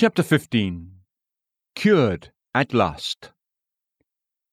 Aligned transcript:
Chapter 0.00 0.22
15 0.22 0.92
Cured 1.74 2.32
at 2.54 2.72
last. 2.72 3.32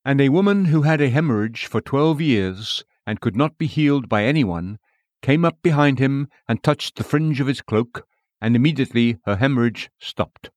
And 0.03 0.19
a 0.19 0.27
woman 0.27 0.65
who 0.65 0.81
had 0.81 0.99
a 0.99 1.09
hemorrhage 1.09 1.67
for 1.67 1.79
twelve 1.79 2.19
years, 2.19 2.83
and 3.05 3.21
could 3.21 3.37
not 3.37 3.57
be 3.57 3.65
healed 3.65 4.09
by 4.09 4.25
anyone, 4.25 4.77
came 5.21 5.45
up 5.45 5.61
behind 5.61 5.99
him 5.99 6.27
and 6.49 6.61
touched 6.61 6.97
the 6.97 7.03
fringe 7.05 7.39
of 7.39 7.47
his 7.47 7.61
cloak, 7.61 8.05
and 8.41 8.57
immediately 8.57 9.19
her 9.23 9.37
hemorrhage 9.37 9.89
stopped. 10.01 10.49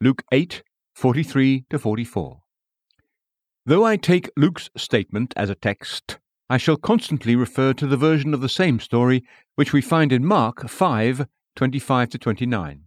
Luke 0.00 0.22
8 0.32 0.62
43 0.94 1.66
44. 1.78 2.40
Though 3.66 3.84
I 3.84 3.98
take 3.98 4.30
Luke's 4.34 4.70
statement 4.78 5.34
as 5.36 5.50
a 5.50 5.54
text, 5.54 6.20
I 6.48 6.56
shall 6.56 6.78
constantly 6.78 7.36
refer 7.36 7.74
to 7.74 7.86
the 7.86 7.98
version 7.98 8.32
of 8.32 8.40
the 8.40 8.48
same 8.48 8.80
story 8.80 9.24
which 9.56 9.74
we 9.74 9.82
find 9.82 10.10
in 10.10 10.24
Mark 10.24 10.66
5 10.70 11.26
25 11.54 12.08
29. 12.08 12.85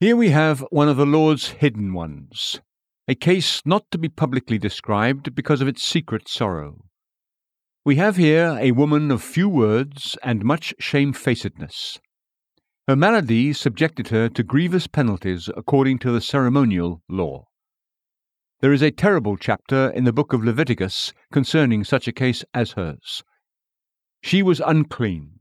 Here 0.00 0.14
we 0.14 0.30
have 0.30 0.64
one 0.70 0.88
of 0.88 0.96
the 0.96 1.04
Lord's 1.04 1.48
hidden 1.48 1.92
ones, 1.92 2.60
a 3.08 3.16
case 3.16 3.62
not 3.64 3.90
to 3.90 3.98
be 3.98 4.08
publicly 4.08 4.56
described 4.56 5.34
because 5.34 5.60
of 5.60 5.66
its 5.66 5.82
secret 5.82 6.28
sorrow. 6.28 6.84
We 7.84 7.96
have 7.96 8.14
here 8.14 8.56
a 8.60 8.70
woman 8.70 9.10
of 9.10 9.24
few 9.24 9.48
words 9.48 10.16
and 10.22 10.44
much 10.44 10.72
shamefacedness. 10.78 11.98
Her 12.86 12.94
malady 12.94 13.52
subjected 13.52 14.08
her 14.08 14.28
to 14.28 14.44
grievous 14.44 14.86
penalties 14.86 15.50
according 15.56 15.98
to 16.00 16.12
the 16.12 16.20
ceremonial 16.20 17.02
law. 17.08 17.48
There 18.60 18.72
is 18.72 18.82
a 18.82 18.92
terrible 18.92 19.36
chapter 19.36 19.90
in 19.90 20.04
the 20.04 20.12
book 20.12 20.32
of 20.32 20.44
Leviticus 20.44 21.12
concerning 21.32 21.82
such 21.82 22.06
a 22.06 22.12
case 22.12 22.44
as 22.54 22.72
hers. 22.72 23.24
She 24.22 24.44
was 24.44 24.60
unclean. 24.64 25.32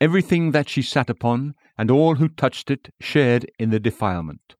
Everything 0.00 0.52
that 0.52 0.70
she 0.70 0.80
sat 0.80 1.10
upon 1.10 1.52
and 1.80 1.90
all 1.90 2.16
who 2.16 2.28
touched 2.28 2.70
it 2.70 2.92
shared 3.00 3.50
in 3.58 3.70
the 3.70 3.80
defilement. 3.80 4.54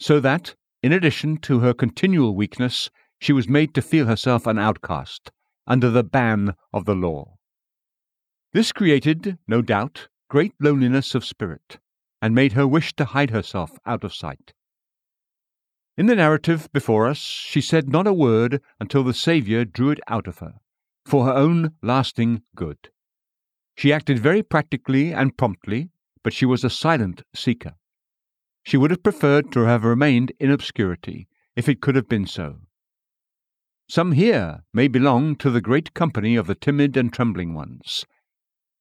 So 0.00 0.18
that, 0.18 0.56
in 0.82 0.90
addition 0.92 1.36
to 1.42 1.60
her 1.60 1.72
continual 1.72 2.34
weakness, 2.34 2.90
she 3.20 3.32
was 3.32 3.48
made 3.48 3.74
to 3.74 3.80
feel 3.80 4.06
herself 4.06 4.48
an 4.48 4.58
outcast, 4.58 5.30
under 5.68 5.88
the 5.88 6.02
ban 6.02 6.54
of 6.72 6.84
the 6.84 6.96
law. 6.96 7.36
This 8.52 8.72
created, 8.72 9.38
no 9.46 9.62
doubt, 9.62 10.08
great 10.28 10.52
loneliness 10.60 11.14
of 11.14 11.24
spirit, 11.24 11.78
and 12.20 12.34
made 12.34 12.54
her 12.54 12.66
wish 12.66 12.92
to 12.94 13.04
hide 13.04 13.30
herself 13.30 13.78
out 13.86 14.02
of 14.02 14.12
sight. 14.12 14.52
In 15.96 16.06
the 16.06 16.16
narrative 16.16 16.68
before 16.72 17.06
us, 17.06 17.18
she 17.18 17.60
said 17.60 17.88
not 17.88 18.08
a 18.08 18.12
word 18.12 18.60
until 18.80 19.04
the 19.04 19.14
Saviour 19.14 19.64
drew 19.64 19.90
it 19.90 20.00
out 20.08 20.26
of 20.26 20.38
her, 20.40 20.54
for 21.06 21.24
her 21.24 21.34
own 21.34 21.74
lasting 21.82 22.42
good. 22.56 22.90
She 23.76 23.92
acted 23.92 24.18
very 24.18 24.42
practically 24.42 25.12
and 25.12 25.36
promptly, 25.36 25.90
but 26.22 26.32
she 26.32 26.46
was 26.46 26.64
a 26.64 26.70
silent 26.70 27.22
seeker. 27.34 27.74
She 28.64 28.76
would 28.76 28.90
have 28.90 29.02
preferred 29.02 29.50
to 29.52 29.60
have 29.60 29.84
remained 29.84 30.32
in 30.38 30.50
obscurity, 30.50 31.28
if 31.56 31.68
it 31.68 31.80
could 31.80 31.96
have 31.96 32.08
been 32.08 32.26
so. 32.26 32.60
Some 33.88 34.12
here 34.12 34.62
may 34.72 34.88
belong 34.88 35.36
to 35.36 35.50
the 35.50 35.60
great 35.60 35.92
company 35.94 36.36
of 36.36 36.46
the 36.46 36.54
timid 36.54 36.96
and 36.96 37.12
trembling 37.12 37.54
ones. 37.54 38.06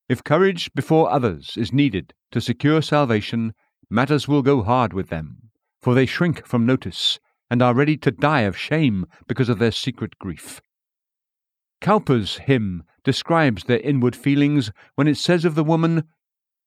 If 0.07 0.23
courage 0.23 0.71
before 0.73 1.11
others 1.11 1.57
is 1.57 1.73
needed 1.73 2.13
to 2.31 2.41
secure 2.41 2.81
salvation, 2.81 3.53
matters 3.89 4.27
will 4.27 4.41
go 4.41 4.63
hard 4.63 4.93
with 4.93 5.09
them, 5.09 5.49
for 5.81 5.93
they 5.93 6.05
shrink 6.05 6.45
from 6.45 6.65
notice 6.65 7.19
and 7.49 7.61
are 7.61 7.73
ready 7.73 7.97
to 7.97 8.11
die 8.11 8.41
of 8.41 8.57
shame 8.57 9.05
because 9.27 9.49
of 9.49 9.59
their 9.59 9.71
secret 9.71 10.17
grief. 10.19 10.61
Cowper's 11.81 12.37
hymn 12.37 12.83
describes 13.03 13.63
their 13.63 13.79
inward 13.79 14.15
feelings 14.15 14.71
when 14.95 15.07
it 15.07 15.17
says 15.17 15.43
of 15.43 15.55
the 15.55 15.63
woman, 15.63 16.03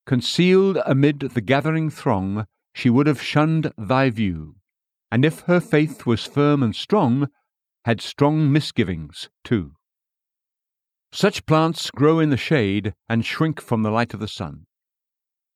Concealed 0.06 0.78
amid 0.84 1.20
the 1.20 1.40
gathering 1.40 1.88
throng, 1.88 2.46
she 2.74 2.90
would 2.90 3.06
have 3.06 3.22
shunned 3.22 3.72
thy 3.78 4.10
view, 4.10 4.56
and 5.10 5.24
if 5.24 5.40
her 5.40 5.60
faith 5.60 6.04
was 6.04 6.26
firm 6.26 6.62
and 6.62 6.76
strong, 6.76 7.28
had 7.84 8.00
strong 8.00 8.52
misgivings 8.52 9.30
too. 9.44 9.76
Such 11.12 11.46
plants 11.46 11.90
grow 11.90 12.18
in 12.18 12.30
the 12.30 12.36
shade 12.36 12.92
and 13.08 13.24
shrink 13.24 13.60
from 13.60 13.82
the 13.82 13.90
light 13.90 14.12
of 14.12 14.20
the 14.20 14.28
sun. 14.28 14.66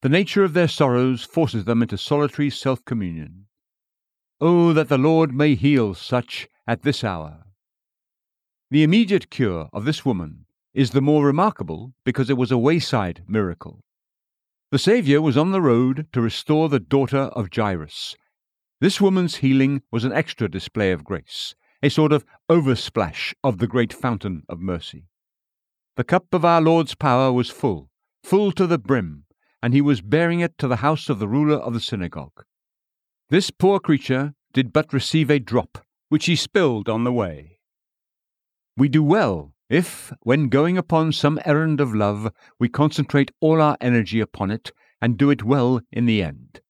The 0.03 0.09
nature 0.09 0.45
of 0.45 0.53
their 0.53 0.69
sorrows 0.69 1.25
forces 1.25 1.65
them 1.65 1.83
into 1.83 1.99
solitary 1.99 2.51
self 2.51 2.85
communion. 2.85 3.47
Oh, 4.41 4.73
that 4.73 4.89
the 4.89 4.99
Lord 4.99 5.35
may 5.35 5.57
heal 5.57 5.95
such 5.95 6.47
at 6.67 6.83
this 6.83 7.03
hour. 7.03 7.45
The 8.71 8.85
immediate 8.85 9.31
cure 9.31 9.69
of 9.73 9.85
this 9.85 10.05
woman 10.05 10.47
is 10.73 10.93
the 10.93 11.01
more 11.01 11.27
remarkable 11.27 11.93
because 12.05 12.31
it 12.31 12.37
was 12.37 12.53
a 12.53 12.59
wayside 12.59 13.25
miracle. 13.27 13.83
The 14.71 14.79
Saviour 14.79 15.23
was 15.23 15.39
on 15.39 15.51
the 15.51 15.63
road 15.63 16.09
to 16.13 16.21
restore 16.21 16.69
the 16.69 16.79
daughter 16.79 17.31
of 17.33 17.49
Jairus. 17.55 18.15
This 18.83 19.01
woman's 19.01 19.37
healing 19.37 19.81
was 19.91 20.05
an 20.05 20.13
extra 20.13 20.47
display 20.47 20.93
of 20.93 21.05
grace, 21.05 21.55
a 21.83 21.89
sort 21.89 22.13
of 22.13 22.27
oversplash 22.51 23.33
of 23.43 23.59
the 23.59 23.67
great 23.67 23.95
fountain 23.95 24.43
of 24.47 24.61
mercy. 24.61 25.07
The 25.97 26.05
cup 26.05 26.35
of 26.35 26.45
our 26.45 26.61
Lord's 26.61 26.95
power 26.95 27.33
was 27.33 27.49
full, 27.49 27.89
full 28.23 28.53
to 28.53 28.67
the 28.67 28.77
brim, 28.77 29.25
and 29.63 29.73
he 29.73 29.81
was 29.81 30.03
bearing 30.03 30.41
it 30.41 30.59
to 30.59 30.69
the 30.69 30.77
house 30.77 31.09
of 31.09 31.19
the 31.19 31.29
ruler 31.29 31.57
of 31.57 31.73
the 31.73 31.81
synagogue. 31.81 32.45
This 33.31 33.51
poor 33.51 33.81
creature 33.81 34.35
did 34.53 34.75
but 34.75 34.93
receive 34.93 35.31
a 35.31 35.39
drop, 35.39 35.79
which 36.11 36.27
he 36.27 36.37
spilled 36.37 36.91
on 36.91 37.05
the 37.05 37.13
way. 37.13 37.61
We 38.77 38.91
do 38.91 39.03
well 39.03 39.55
if, 39.69 40.13
when 40.23 40.49
going 40.49 40.79
upon 40.79 41.13
some 41.13 41.39
errand 41.45 41.81
of 41.81 41.95
love, 41.95 42.33
we 42.59 42.69
concentrate 42.69 43.31
all 43.41 43.61
our 43.61 43.77
energy 43.81 44.21
upon 44.21 44.51
it, 44.51 44.73
and 45.01 45.17
do 45.17 45.31
it 45.31 45.45
well 45.45 45.81
in 45.93 46.07
the 46.07 46.23
end. 46.23 46.61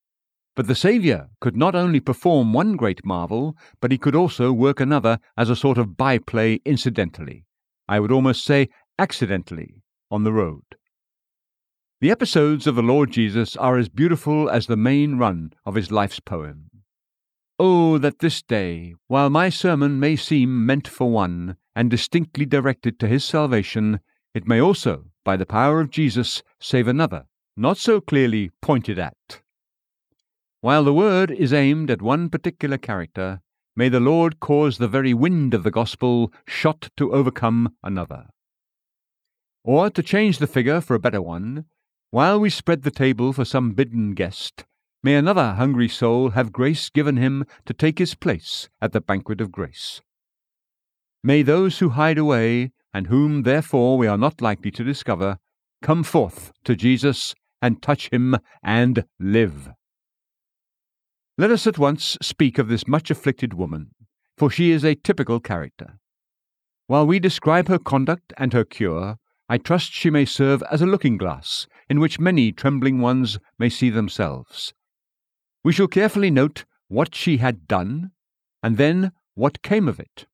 But 0.56 0.66
the 0.66 0.74
Saviour 0.74 1.28
could 1.40 1.56
not 1.56 1.76
only 1.76 2.00
perform 2.00 2.52
one 2.52 2.76
great 2.76 3.04
marvel, 3.04 3.56
but 3.80 3.92
he 3.92 3.98
could 3.98 4.16
also 4.16 4.52
work 4.52 4.80
another 4.80 5.20
as 5.36 5.48
a 5.48 5.56
sort 5.56 5.78
of 5.78 5.96
byplay 5.96 6.60
incidentally, 6.64 7.44
I 7.86 8.00
would 8.00 8.10
almost 8.10 8.44
say 8.44 8.68
accidentally, 8.98 9.82
on 10.10 10.24
the 10.24 10.32
road. 10.32 10.64
The 12.00 12.10
episodes 12.10 12.66
of 12.66 12.74
the 12.74 12.82
Lord 12.82 13.10
Jesus 13.12 13.56
are 13.56 13.76
as 13.78 13.88
beautiful 13.88 14.50
as 14.50 14.66
the 14.66 14.76
main 14.76 15.16
run 15.16 15.52
of 15.64 15.74
his 15.74 15.92
life's 15.92 16.20
poem. 16.20 16.70
Oh, 17.60 17.98
that 17.98 18.20
this 18.20 18.42
day, 18.42 18.94
while 19.08 19.30
my 19.30 19.48
sermon 19.48 19.98
may 19.98 20.14
seem 20.14 20.64
meant 20.64 20.86
for 20.86 21.10
one, 21.10 21.56
and 21.78 21.92
distinctly 21.92 22.44
directed 22.44 22.98
to 22.98 23.06
his 23.06 23.24
salvation, 23.24 24.00
it 24.34 24.48
may 24.48 24.60
also, 24.60 25.04
by 25.24 25.36
the 25.36 25.46
power 25.46 25.80
of 25.80 25.90
Jesus, 25.90 26.42
save 26.58 26.88
another, 26.88 27.26
not 27.56 27.78
so 27.78 28.00
clearly 28.00 28.50
pointed 28.60 28.98
at. 28.98 29.42
While 30.60 30.82
the 30.82 30.92
word 30.92 31.30
is 31.30 31.52
aimed 31.52 31.88
at 31.88 32.02
one 32.02 32.30
particular 32.30 32.78
character, 32.78 33.42
may 33.76 33.88
the 33.88 34.00
Lord 34.00 34.40
cause 34.40 34.78
the 34.78 34.88
very 34.88 35.14
wind 35.14 35.54
of 35.54 35.62
the 35.62 35.70
gospel 35.70 36.32
shot 36.48 36.90
to 36.96 37.12
overcome 37.12 37.72
another. 37.84 38.26
Or, 39.62 39.88
to 39.88 40.02
change 40.02 40.38
the 40.38 40.48
figure 40.48 40.80
for 40.80 40.96
a 40.96 41.00
better 41.00 41.22
one, 41.22 41.66
while 42.10 42.40
we 42.40 42.50
spread 42.50 42.82
the 42.82 42.90
table 42.90 43.32
for 43.32 43.44
some 43.44 43.70
bidden 43.70 44.14
guest, 44.14 44.64
May 45.00 45.14
another 45.14 45.52
hungry 45.52 45.88
soul 45.88 46.30
have 46.30 46.50
grace 46.50 46.90
given 46.90 47.18
him 47.18 47.44
to 47.66 47.72
take 47.72 48.00
his 48.00 48.16
place 48.16 48.68
at 48.82 48.90
the 48.90 49.00
banquet 49.00 49.40
of 49.40 49.52
grace. 49.52 50.00
May 51.22 51.42
those 51.42 51.78
who 51.78 51.90
hide 51.90 52.18
away, 52.18 52.72
and 52.94 53.08
whom 53.08 53.42
therefore 53.42 53.98
we 53.98 54.06
are 54.06 54.18
not 54.18 54.40
likely 54.40 54.70
to 54.72 54.84
discover, 54.84 55.38
come 55.82 56.02
forth 56.02 56.52
to 56.64 56.76
Jesus 56.76 57.34
and 57.60 57.82
touch 57.82 58.08
him 58.10 58.36
and 58.62 59.04
live. 59.18 59.70
Let 61.36 61.50
us 61.50 61.66
at 61.66 61.78
once 61.78 62.16
speak 62.22 62.58
of 62.58 62.68
this 62.68 62.86
much 62.86 63.10
afflicted 63.10 63.54
woman, 63.54 63.90
for 64.36 64.50
she 64.50 64.70
is 64.70 64.84
a 64.84 64.94
typical 64.94 65.40
character. 65.40 65.98
While 66.86 67.06
we 67.06 67.18
describe 67.18 67.68
her 67.68 67.78
conduct 67.78 68.32
and 68.36 68.52
her 68.52 68.64
cure, 68.64 69.16
I 69.48 69.58
trust 69.58 69.92
she 69.92 70.10
may 70.10 70.24
serve 70.24 70.62
as 70.70 70.82
a 70.82 70.86
looking 70.86 71.16
glass 71.16 71.66
in 71.88 72.00
which 72.00 72.20
many 72.20 72.52
trembling 72.52 73.00
ones 73.00 73.38
may 73.58 73.68
see 73.68 73.90
themselves. 73.90 74.72
We 75.64 75.72
shall 75.72 75.88
carefully 75.88 76.30
note 76.30 76.64
what 76.88 77.14
she 77.14 77.38
had 77.38 77.66
done, 77.66 78.12
and 78.62 78.76
then 78.76 79.12
what 79.34 79.62
came 79.62 79.88
of 79.88 80.00
it. 80.00 80.26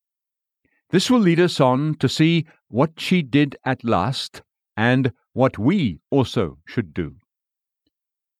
This 0.94 1.10
will 1.10 1.18
lead 1.18 1.40
us 1.40 1.58
on 1.58 1.96
to 1.96 2.08
see 2.08 2.46
what 2.68 3.00
she 3.00 3.20
did 3.20 3.56
at 3.64 3.82
last, 3.82 4.42
and 4.76 5.10
what 5.32 5.58
we 5.58 5.98
also 6.08 6.58
should 6.68 6.94
do. 6.94 7.16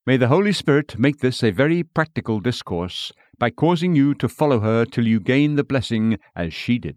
May 0.07 0.19
the 0.19 0.29
Holy 0.29 0.53
Spirit 0.53 0.97
make 0.97 1.19
this 1.19 1.43
a 1.43 1.51
very 1.51 1.83
practical 1.83 2.39
discourse 2.39 3.11
by 3.41 3.51
causing 3.51 3.97
you 3.97 4.15
to 4.15 4.29
follow 4.29 4.61
her 4.61 4.85
till 4.85 5.05
you 5.05 5.19
gain 5.19 5.57
the 5.57 5.65
blessing 5.65 6.17
as 6.37 6.55
she 6.55 6.79
did. 6.79 6.97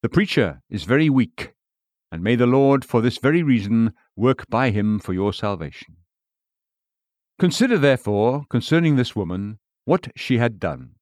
The 0.00 0.08
preacher 0.08 0.62
is 0.70 0.84
very 0.84 1.10
weak, 1.10 1.52
and 2.10 2.22
may 2.22 2.34
the 2.34 2.46
Lord, 2.46 2.82
for 2.82 3.02
this 3.02 3.18
very 3.18 3.42
reason, 3.42 3.92
work 4.16 4.48
by 4.48 4.70
him 4.70 5.00
for 5.00 5.12
your 5.12 5.34
salvation. 5.34 5.96
Consider, 7.38 7.76
therefore, 7.76 8.44
concerning 8.48 8.96
this 8.96 9.14
woman, 9.14 9.58
what 9.84 10.08
she 10.16 10.38
had 10.38 10.58
done. 10.58 10.92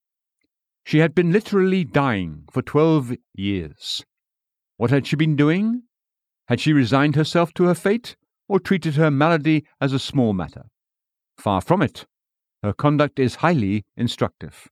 She 0.89 1.01
had 1.01 1.15
been 1.15 1.33
literally 1.33 1.85
dying 1.85 2.45
for 2.51 2.63
twelve 2.63 3.13
years. 3.35 4.07
What 4.79 4.89
had 4.89 5.07
she 5.07 5.17
been 5.17 5.37
doing? 5.37 5.83
Had 6.47 6.61
she 6.61 6.73
resigned 6.73 7.15
herself 7.15 7.53
to 7.55 7.65
her 7.65 7.75
fate, 7.75 8.17
or 8.49 8.59
treated 8.59 8.95
her 8.95 9.11
malady 9.11 9.67
as 9.83 9.93
a 9.93 9.99
small 9.99 10.33
matter? 10.33 10.71
Far 11.37 11.61
from 11.61 11.83
it. 11.83 12.07
her 12.63 12.73
conduct 12.73 13.19
is 13.19 13.45
highly 13.45 13.85
instructive. 13.99 14.69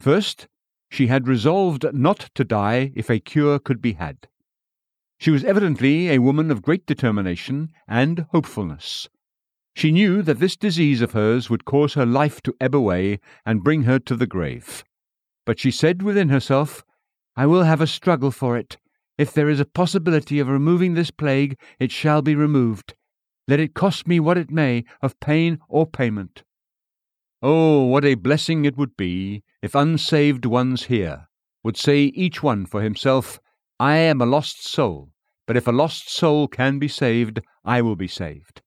First, 0.00 0.48
she 0.90 1.08
had 1.08 1.28
resolved 1.28 1.84
not 1.92 2.30
to 2.34 2.42
die 2.42 2.90
if 2.96 3.10
a 3.10 3.20
cure 3.20 3.58
could 3.58 3.82
be 3.82 3.92
had. 3.92 4.28
She 5.18 5.30
was 5.30 5.44
evidently 5.44 6.08
a 6.08 6.20
woman 6.20 6.50
of 6.50 6.62
great 6.62 6.86
determination 6.86 7.68
and 7.86 8.24
hopefulness. 8.30 9.10
She 9.76 9.92
knew 9.92 10.22
that 10.22 10.38
this 10.38 10.56
disease 10.56 11.02
of 11.02 11.12
hers 11.12 11.50
would 11.50 11.66
cause 11.66 11.92
her 11.92 12.06
life 12.06 12.40
to 12.44 12.56
ebb 12.58 12.74
away 12.74 13.20
and 13.44 13.62
bring 13.62 13.82
her 13.82 13.98
to 13.98 14.16
the 14.16 14.26
grave. 14.26 14.84
But 15.48 15.58
she 15.58 15.70
said 15.70 16.02
within 16.02 16.28
herself, 16.28 16.84
I 17.34 17.46
will 17.46 17.62
have 17.62 17.80
a 17.80 17.86
struggle 17.86 18.30
for 18.30 18.58
it. 18.58 18.76
If 19.16 19.32
there 19.32 19.48
is 19.48 19.60
a 19.60 19.64
possibility 19.64 20.40
of 20.40 20.48
removing 20.48 20.92
this 20.92 21.10
plague, 21.10 21.58
it 21.78 21.90
shall 21.90 22.20
be 22.20 22.34
removed. 22.34 22.94
Let 23.46 23.58
it 23.58 23.72
cost 23.72 24.06
me 24.06 24.20
what 24.20 24.36
it 24.36 24.50
may 24.50 24.84
of 25.00 25.18
pain 25.20 25.58
or 25.66 25.86
payment. 25.86 26.42
Oh, 27.40 27.84
what 27.84 28.04
a 28.04 28.14
blessing 28.14 28.66
it 28.66 28.76
would 28.76 28.94
be 28.94 29.42
if 29.62 29.74
unsaved 29.74 30.44
ones 30.44 30.84
here 30.84 31.28
would 31.64 31.78
say 31.78 32.02
each 32.02 32.42
one 32.42 32.66
for 32.66 32.82
himself, 32.82 33.40
I 33.80 33.96
am 33.96 34.20
a 34.20 34.26
lost 34.26 34.68
soul, 34.68 35.12
but 35.46 35.56
if 35.56 35.66
a 35.66 35.72
lost 35.72 36.10
soul 36.10 36.46
can 36.46 36.78
be 36.78 36.88
saved, 36.88 37.40
I 37.64 37.80
will 37.80 37.96
be 37.96 38.06
saved. 38.06 38.60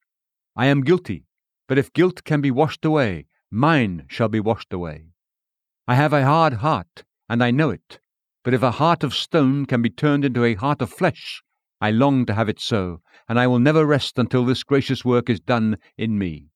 I 0.56 0.66
am 0.66 0.82
guilty, 0.82 1.28
but 1.68 1.78
if 1.78 1.94
guilt 1.94 2.24
can 2.24 2.42
be 2.42 2.50
washed 2.50 2.84
away, 2.84 3.28
mine 3.52 4.06
shall 4.08 4.30
be 4.30 4.40
washed 4.40 4.74
away. 4.74 5.11
I 5.88 5.96
have 5.96 6.14
a 6.14 6.26
hard 6.26 6.54
heart, 6.54 7.04
and 7.28 7.44
I 7.44 7.52
know 7.52 7.70
it, 7.70 8.00
but 8.44 8.54
if 8.54 8.62
a 8.62 8.72
heart 8.72 9.04
of 9.04 9.14
stone 9.14 9.66
can 9.66 9.82
be 9.82 9.90
turned 9.90 10.24
into 10.24 10.44
a 10.44 10.56
heart 10.56 10.82
of 10.82 10.92
flesh, 10.92 11.42
I 11.80 11.92
long 11.92 12.26
to 12.28 12.34
have 12.34 12.50
it 12.50 12.60
so, 12.60 13.02
and 13.28 13.40
I 13.40 13.48
will 13.48 13.60
never 13.60 13.86
rest 13.86 14.20
until 14.20 14.46
this 14.46 14.64
gracious 14.64 15.04
work 15.04 15.30
is 15.30 15.40
done 15.40 15.78
in 15.98 16.18
me. 16.18 16.50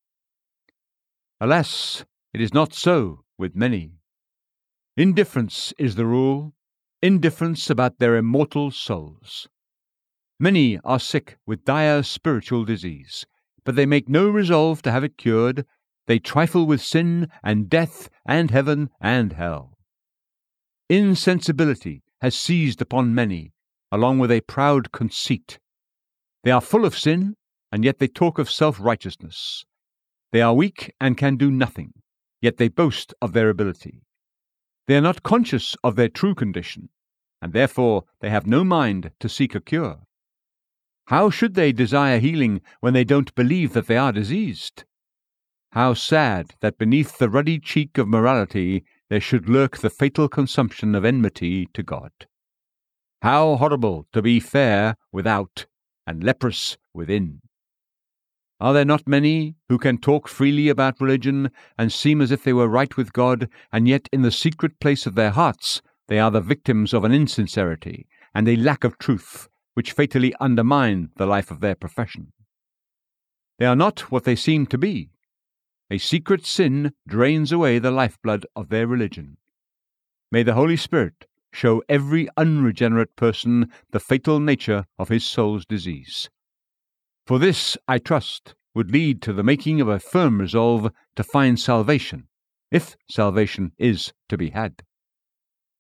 Alas, 1.42 2.06
it 2.33 2.42
is 2.42 2.54
not 2.54 2.74
so 2.74 3.24
with 3.38 3.56
many. 3.56 3.94
Indifference 4.95 5.74
is 5.78 5.95
the 5.95 6.06
rule, 6.06 6.54
indifference 7.01 7.69
about 7.69 8.00
their 8.00 8.16
immortal 8.16 8.71
souls. 8.71 9.48
Many 10.39 10.80
are 10.83 11.00
sick 11.00 11.38
with 11.45 11.66
dire 11.66 12.04
spiritual 12.04 12.66
disease, 12.66 13.25
but 13.63 13.75
they 13.75 13.86
make 13.86 14.07
no 14.07 14.30
resolve 14.30 14.81
to 14.83 14.92
have 14.92 15.04
it 15.04 15.18
cured. 15.18 15.66
They 16.07 16.19
trifle 16.19 16.66
with 16.66 16.81
sin 16.81 17.30
and 17.44 17.69
death 17.69 18.10
and 18.25 18.52
heaven 18.52 18.90
and 19.02 19.34
hell. 19.34 19.78
Insensibility 20.90 22.04
has 22.22 22.36
seized 22.36 22.81
upon 22.81 23.16
many, 23.16 23.54
along 23.92 24.19
with 24.19 24.31
a 24.31 24.42
proud 24.42 24.92
conceit. 24.92 25.60
They 26.44 26.52
are 26.52 26.62
full 26.62 26.86
of 26.86 26.98
sin, 26.98 27.36
and 27.72 27.84
yet 27.84 27.98
they 28.00 28.07
talk 28.07 28.38
of 28.38 28.52
self 28.52 28.80
righteousness. 28.80 29.66
They 30.31 30.42
are 30.42 30.54
weak 30.54 30.94
and 31.00 31.18
can 31.18 31.38
do 31.38 31.50
nothing, 31.50 31.94
yet 32.42 32.57
they 32.57 32.68
boast 32.68 33.13
of 33.22 33.34
their 33.34 33.50
ability. 33.50 34.04
They 34.88 34.96
are 34.98 35.02
not 35.02 35.24
conscious 35.24 35.75
of 35.84 35.96
their 35.96 36.10
true 36.10 36.36
condition, 36.36 36.90
and 37.42 37.54
therefore 37.54 38.04
they 38.19 38.30
have 38.30 38.46
no 38.46 38.63
mind 38.63 39.12
to 39.19 39.30
seek 39.30 39.56
a 39.56 39.62
cure. 39.62 40.02
How 41.07 41.30
should 41.30 41.56
they 41.56 41.72
desire 41.72 42.19
healing 42.19 42.62
when 42.80 42.94
they 42.94 43.04
don't 43.04 43.34
believe 43.36 43.74
that 43.74 43.88
they 43.88 43.98
are 43.98 44.12
diseased? 44.12 44.84
How 45.75 45.94
sad 45.94 46.56
that 46.62 46.77
beneath 46.77 47.18
the 47.18 47.30
ruddy 47.30 47.60
cheek 47.60 47.98
of 47.98 48.07
morality 48.07 48.86
there 49.10 49.19
should 49.19 49.50
lurk 49.50 49.75
the 49.75 49.89
fatal 49.89 50.30
consumption 50.30 50.95
of 50.95 51.04
enmity 51.04 51.68
to 51.74 51.83
God. 51.83 52.12
How 53.22 53.57
horrible 53.57 54.07
to 54.13 54.22
be 54.22 54.39
fair 54.39 54.95
without 55.12 55.66
and 56.07 56.24
leprous 56.24 56.77
within. 56.94 57.42
Are 58.62 58.72
there 58.72 58.86
not 58.86 59.06
many 59.06 59.56
who 59.68 59.77
can 59.77 59.98
talk 59.98 60.30
freely 60.30 60.69
about 60.69 61.01
religion 61.01 61.51
and 61.78 61.92
seem 61.92 62.21
as 62.21 62.31
if 62.31 62.45
they 62.45 62.54
were 62.54 62.69
right 62.69 62.95
with 62.95 63.12
God, 63.12 63.50
and 63.69 63.86
yet 63.86 64.07
in 64.13 64.21
the 64.21 64.31
secret 64.31 64.80
place 64.80 65.06
of 65.06 65.16
their 65.16 65.31
hearts 65.31 65.81
they 66.07 66.19
are 66.19 66.31
the 66.31 66.39
victims 66.39 66.94
of 66.94 67.04
an 67.04 67.12
insincerity 67.12 68.07
and 68.33 68.48
a 68.48 68.56
lack 68.56 68.86
of 68.86 68.98
truth 68.98 69.50
which 69.74 69.92
fatally 69.92 70.33
undermine 70.39 71.10
the 71.18 71.25
life 71.25 71.51
of 71.51 71.60
their 71.60 71.75
profession. 71.75 72.31
They 73.60 73.66
are 73.66 73.75
not 73.75 74.10
what 74.10 74.24
they 74.24 74.38
seem 74.38 74.68
to 74.68 74.78
be. 74.78 75.10
A 75.91 75.97
secret 75.99 76.45
sin 76.45 76.93
drains 77.07 77.51
away 77.51 77.77
the 77.77 77.91
lifeblood 77.91 78.45
of 78.55 78.69
their 78.69 78.87
religion. 78.87 79.37
May 80.31 80.41
the 80.41 80.55
Holy 80.55 80.77
Spirit 80.77 81.27
show 81.53 81.83
every 81.87 82.27
unregenerate 82.35 83.15
person 83.15 83.71
the 83.91 83.99
fatal 83.99 84.39
nature 84.39 84.85
of 84.97 85.09
his 85.09 85.25
soul's 85.25 85.65
disease. 85.65 86.29
For 87.27 87.39
this, 87.39 87.77
I 87.87 87.99
trust, 87.99 88.55
would 88.73 88.91
lead 88.91 89.21
to 89.21 89.33
the 89.33 89.43
making 89.43 89.79
of 89.79 89.87
a 89.87 89.99
firm 89.99 90.41
resolve 90.41 90.91
to 91.15 91.23
find 91.23 91.59
salvation, 91.59 92.27
if 92.71 92.97
salvation 93.09 93.71
is 93.77 94.11
to 94.29 94.37
be 94.37 94.49
had. 94.49 94.83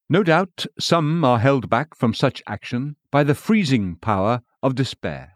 No 0.07 0.21
doubt 0.23 0.67
some 0.79 1.25
are 1.25 1.39
held 1.39 1.69
back 1.69 1.95
from 1.95 2.13
such 2.13 2.43
action 2.47 2.95
by 3.11 3.23
the 3.23 3.35
freezing 3.35 3.95
power 3.95 4.41
of 4.61 4.75
despair. 4.75 5.33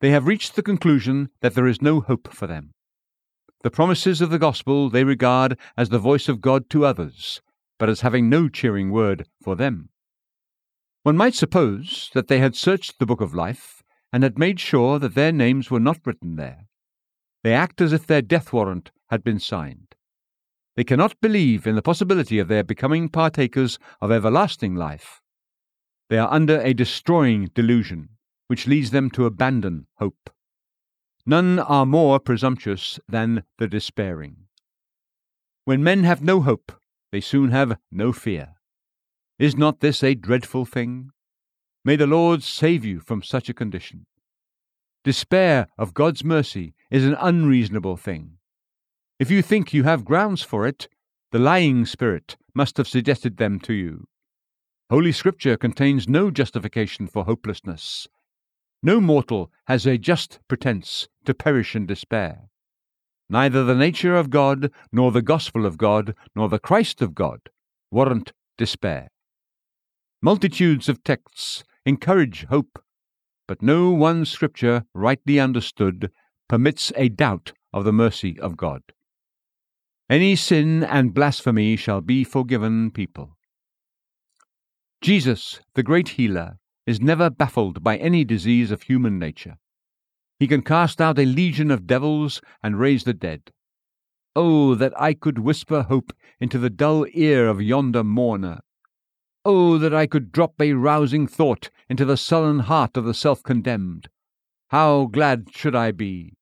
They 0.00 0.10
have 0.10 0.26
reached 0.26 0.56
the 0.56 0.62
conclusion 0.62 1.30
that 1.40 1.54
there 1.54 1.66
is 1.66 1.80
no 1.80 2.00
hope 2.00 2.32
for 2.32 2.46
them. 2.46 2.74
The 3.62 3.70
promises 3.70 4.20
of 4.20 4.30
the 4.30 4.40
gospel 4.40 4.90
they 4.90 5.04
regard 5.04 5.56
as 5.76 5.88
the 5.88 5.98
voice 5.98 6.28
of 6.28 6.40
God 6.40 6.68
to 6.70 6.84
others, 6.84 7.40
but 7.78 7.88
as 7.88 8.00
having 8.00 8.28
no 8.28 8.48
cheering 8.48 8.90
word 8.90 9.26
for 9.40 9.54
them. 9.54 9.90
One 11.04 11.16
might 11.16 11.34
suppose 11.34 12.10
that 12.12 12.26
they 12.26 12.38
had 12.38 12.56
searched 12.56 12.98
the 12.98 13.06
book 13.06 13.20
of 13.20 13.34
life 13.34 13.82
and 14.12 14.24
had 14.24 14.38
made 14.38 14.58
sure 14.58 14.98
that 14.98 15.14
their 15.14 15.30
names 15.30 15.70
were 15.70 15.80
not 15.80 16.04
written 16.04 16.34
there. 16.34 16.66
They 17.44 17.54
act 17.54 17.80
as 17.80 17.92
if 17.92 18.06
their 18.06 18.22
death 18.22 18.52
warrant 18.52 18.90
had 19.10 19.22
been 19.22 19.38
signed. 19.38 19.94
They 20.76 20.84
cannot 20.84 21.20
believe 21.20 21.66
in 21.66 21.76
the 21.76 21.82
possibility 21.82 22.38
of 22.40 22.48
their 22.48 22.64
becoming 22.64 23.08
partakers 23.08 23.78
of 24.00 24.10
everlasting 24.10 24.74
life. 24.74 25.20
They 26.08 26.18
are 26.18 26.32
under 26.32 26.60
a 26.60 26.74
destroying 26.74 27.50
delusion, 27.54 28.10
which 28.48 28.66
leads 28.66 28.90
them 28.90 29.10
to 29.10 29.26
abandon 29.26 29.86
hope. 29.96 30.30
None 31.24 31.58
are 31.58 31.86
more 31.86 32.18
presumptuous 32.18 32.98
than 33.08 33.44
the 33.58 33.68
despairing. 33.68 34.48
When 35.64 35.84
men 35.84 36.02
have 36.02 36.22
no 36.22 36.40
hope, 36.40 36.72
they 37.12 37.20
soon 37.20 37.50
have 37.50 37.78
no 37.90 38.12
fear. 38.12 38.54
Is 39.38 39.56
not 39.56 39.80
this 39.80 40.02
a 40.02 40.14
dreadful 40.14 40.64
thing? 40.64 41.10
May 41.84 41.96
the 41.96 42.06
Lord 42.06 42.42
save 42.42 42.84
you 42.84 43.00
from 43.00 43.22
such 43.22 43.48
a 43.48 43.54
condition. 43.54 44.06
Despair 45.04 45.68
of 45.76 45.94
God's 45.94 46.24
mercy 46.24 46.74
is 46.90 47.04
an 47.04 47.16
unreasonable 47.20 47.96
thing. 47.96 48.38
If 49.18 49.30
you 49.30 49.42
think 49.42 49.72
you 49.72 49.84
have 49.84 50.04
grounds 50.04 50.42
for 50.42 50.66
it, 50.66 50.88
the 51.30 51.38
lying 51.38 51.86
spirit 51.86 52.36
must 52.54 52.76
have 52.76 52.88
suggested 52.88 53.36
them 53.36 53.58
to 53.60 53.72
you. 53.72 54.06
Holy 54.90 55.12
Scripture 55.12 55.56
contains 55.56 56.08
no 56.08 56.30
justification 56.30 57.06
for 57.06 57.24
hopelessness. 57.24 58.08
No 58.82 59.00
mortal 59.00 59.52
has 59.66 59.86
a 59.86 59.96
just 59.96 60.40
pretence 60.48 61.08
to 61.24 61.34
perish 61.34 61.76
in 61.76 61.86
despair. 61.86 62.48
Neither 63.28 63.64
the 63.64 63.74
nature 63.74 64.16
of 64.16 64.28
God, 64.28 64.70
nor 64.90 65.12
the 65.12 65.22
gospel 65.22 65.64
of 65.64 65.78
God, 65.78 66.14
nor 66.34 66.48
the 66.48 66.58
Christ 66.58 67.00
of 67.00 67.14
God 67.14 67.40
warrant 67.92 68.32
despair. 68.56 69.08
Multitudes 70.20 70.88
of 70.88 71.04
texts 71.04 71.62
encourage 71.84 72.44
hope, 72.44 72.82
but 73.46 73.62
no 73.62 73.90
one 73.90 74.24
Scripture, 74.24 74.84
rightly 74.94 75.38
understood, 75.38 76.10
permits 76.48 76.92
a 76.96 77.08
doubt 77.08 77.52
of 77.72 77.84
the 77.84 77.92
mercy 77.92 78.38
of 78.40 78.56
God. 78.56 78.82
Any 80.08 80.36
sin 80.36 80.84
and 80.84 81.14
blasphemy 81.14 81.76
shall 81.76 82.00
be 82.00 82.24
forgiven 82.24 82.90
people. 82.90 83.36
Jesus, 85.00 85.60
the 85.74 85.82
great 85.82 86.10
healer, 86.10 86.58
is 86.86 87.00
never 87.00 87.30
baffled 87.30 87.82
by 87.82 87.96
any 87.96 88.24
disease 88.24 88.70
of 88.70 88.82
human 88.82 89.18
nature. 89.18 89.56
He 90.38 90.48
can 90.48 90.62
cast 90.62 91.00
out 91.00 91.18
a 91.18 91.24
legion 91.24 91.70
of 91.70 91.86
devils 91.86 92.40
and 92.62 92.78
raise 92.78 93.04
the 93.04 93.14
dead. 93.14 93.52
Oh, 94.34 94.74
that 94.74 94.92
I 95.00 95.14
could 95.14 95.38
whisper 95.38 95.82
hope 95.82 96.12
into 96.40 96.58
the 96.58 96.70
dull 96.70 97.06
ear 97.12 97.48
of 97.48 97.62
yonder 97.62 98.02
mourner. 98.02 98.60
Oh, 99.44 99.78
that 99.78 99.94
I 99.94 100.06
could 100.06 100.32
drop 100.32 100.60
a 100.60 100.72
rousing 100.72 101.26
thought 101.26 101.70
into 101.88 102.04
the 102.04 102.16
sullen 102.16 102.60
heart 102.60 102.96
of 102.96 103.04
the 103.04 103.14
self 103.14 103.42
condemned. 103.42 104.08
How 104.70 105.06
glad 105.06 105.48
should 105.52 105.74
I 105.74 105.92
be 105.92 106.34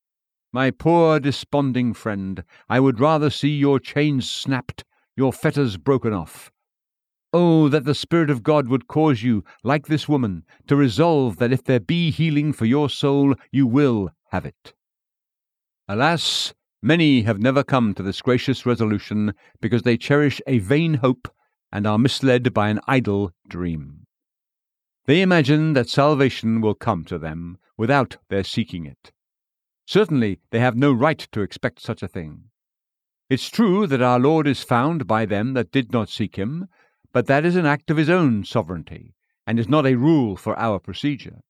my 0.53 0.73
poor 0.73 1.21
desponding 1.21 1.95
friend, 1.95 2.43
I 2.69 2.81
would 2.81 2.99
rather 2.99 3.31
see 3.31 3.57
your 3.57 3.79
chains 3.79 4.29
snapped, 4.29 4.85
your 5.17 5.33
fetters 5.33 5.77
broken 5.77 6.13
off. 6.13 6.51
Oh, 7.33 7.69
that 7.69 7.85
the 7.85 7.95
Spirit 7.95 8.29
of 8.29 8.43
God 8.43 8.69
would 8.69 8.89
cause 8.89 9.23
you, 9.23 9.45
like 9.63 9.87
this 9.87 10.09
woman, 10.09 10.45
to 10.67 10.75
resolve 10.75 11.37
that 11.37 11.53
if 11.53 11.63
there 11.63 11.79
be 11.79 12.11
healing 12.11 12.53
for 12.53 12.65
your 12.65 12.91
soul, 12.91 13.35
you 13.53 13.67
will 13.67 14.11
have 14.31 14.45
it. 14.45 14.75
Alas, 15.87 16.55
many 16.83 17.23
have 17.23 17.39
never 17.39 17.63
come 17.63 17.95
to 17.95 18.03
this 18.03 18.21
gracious 18.21 18.67
resolution 18.67 19.33
because 19.61 19.83
they 19.83 19.97
cherish 19.97 20.41
a 20.47 20.59
vain 20.59 20.95
hope 20.95 21.29
and 21.71 21.87
are 21.87 21.99
misled 21.99 22.53
by 22.53 22.69
an 22.69 22.81
idle 22.89 23.33
dream. 23.49 24.07
They 25.07 25.23
imagine 25.23 25.73
that 25.75 25.89
salvation 25.89 26.61
will 26.61 26.75
come 26.75 27.05
to 27.05 27.19
them 27.19 27.59
without 27.77 28.17
their 28.29 28.45
seeking 28.45 28.87
it. 28.87 29.13
Certainly, 29.87 30.41
they 30.51 30.61
have 30.61 30.77
no 30.77 30.93
right 30.93 31.19
to 31.33 31.43
expect 31.43 31.81
such 31.81 32.03
a 32.03 32.09
thing. 32.09 32.45
It's 33.29 33.49
true 33.49 33.87
that 33.87 34.03
our 34.03 34.19
Lord 34.19 34.47
is 34.47 34.63
found 34.63 35.07
by 35.07 35.27
them 35.27 35.55
that 35.55 35.73
did 35.73 35.93
not 35.93 36.09
seek 36.09 36.37
him, 36.37 36.67
but 37.13 37.27
that 37.27 37.45
is 37.45 37.57
an 37.57 37.67
act 37.67 37.91
of 37.91 37.97
his 37.97 38.11
own 38.11 38.45
sovereignty, 38.45 39.15
and 39.47 39.59
is 39.59 39.69
not 39.69 39.87
a 39.87 39.97
rule 39.97 40.37
for 40.37 40.59
our 40.59 40.79
procedure. 40.79 41.41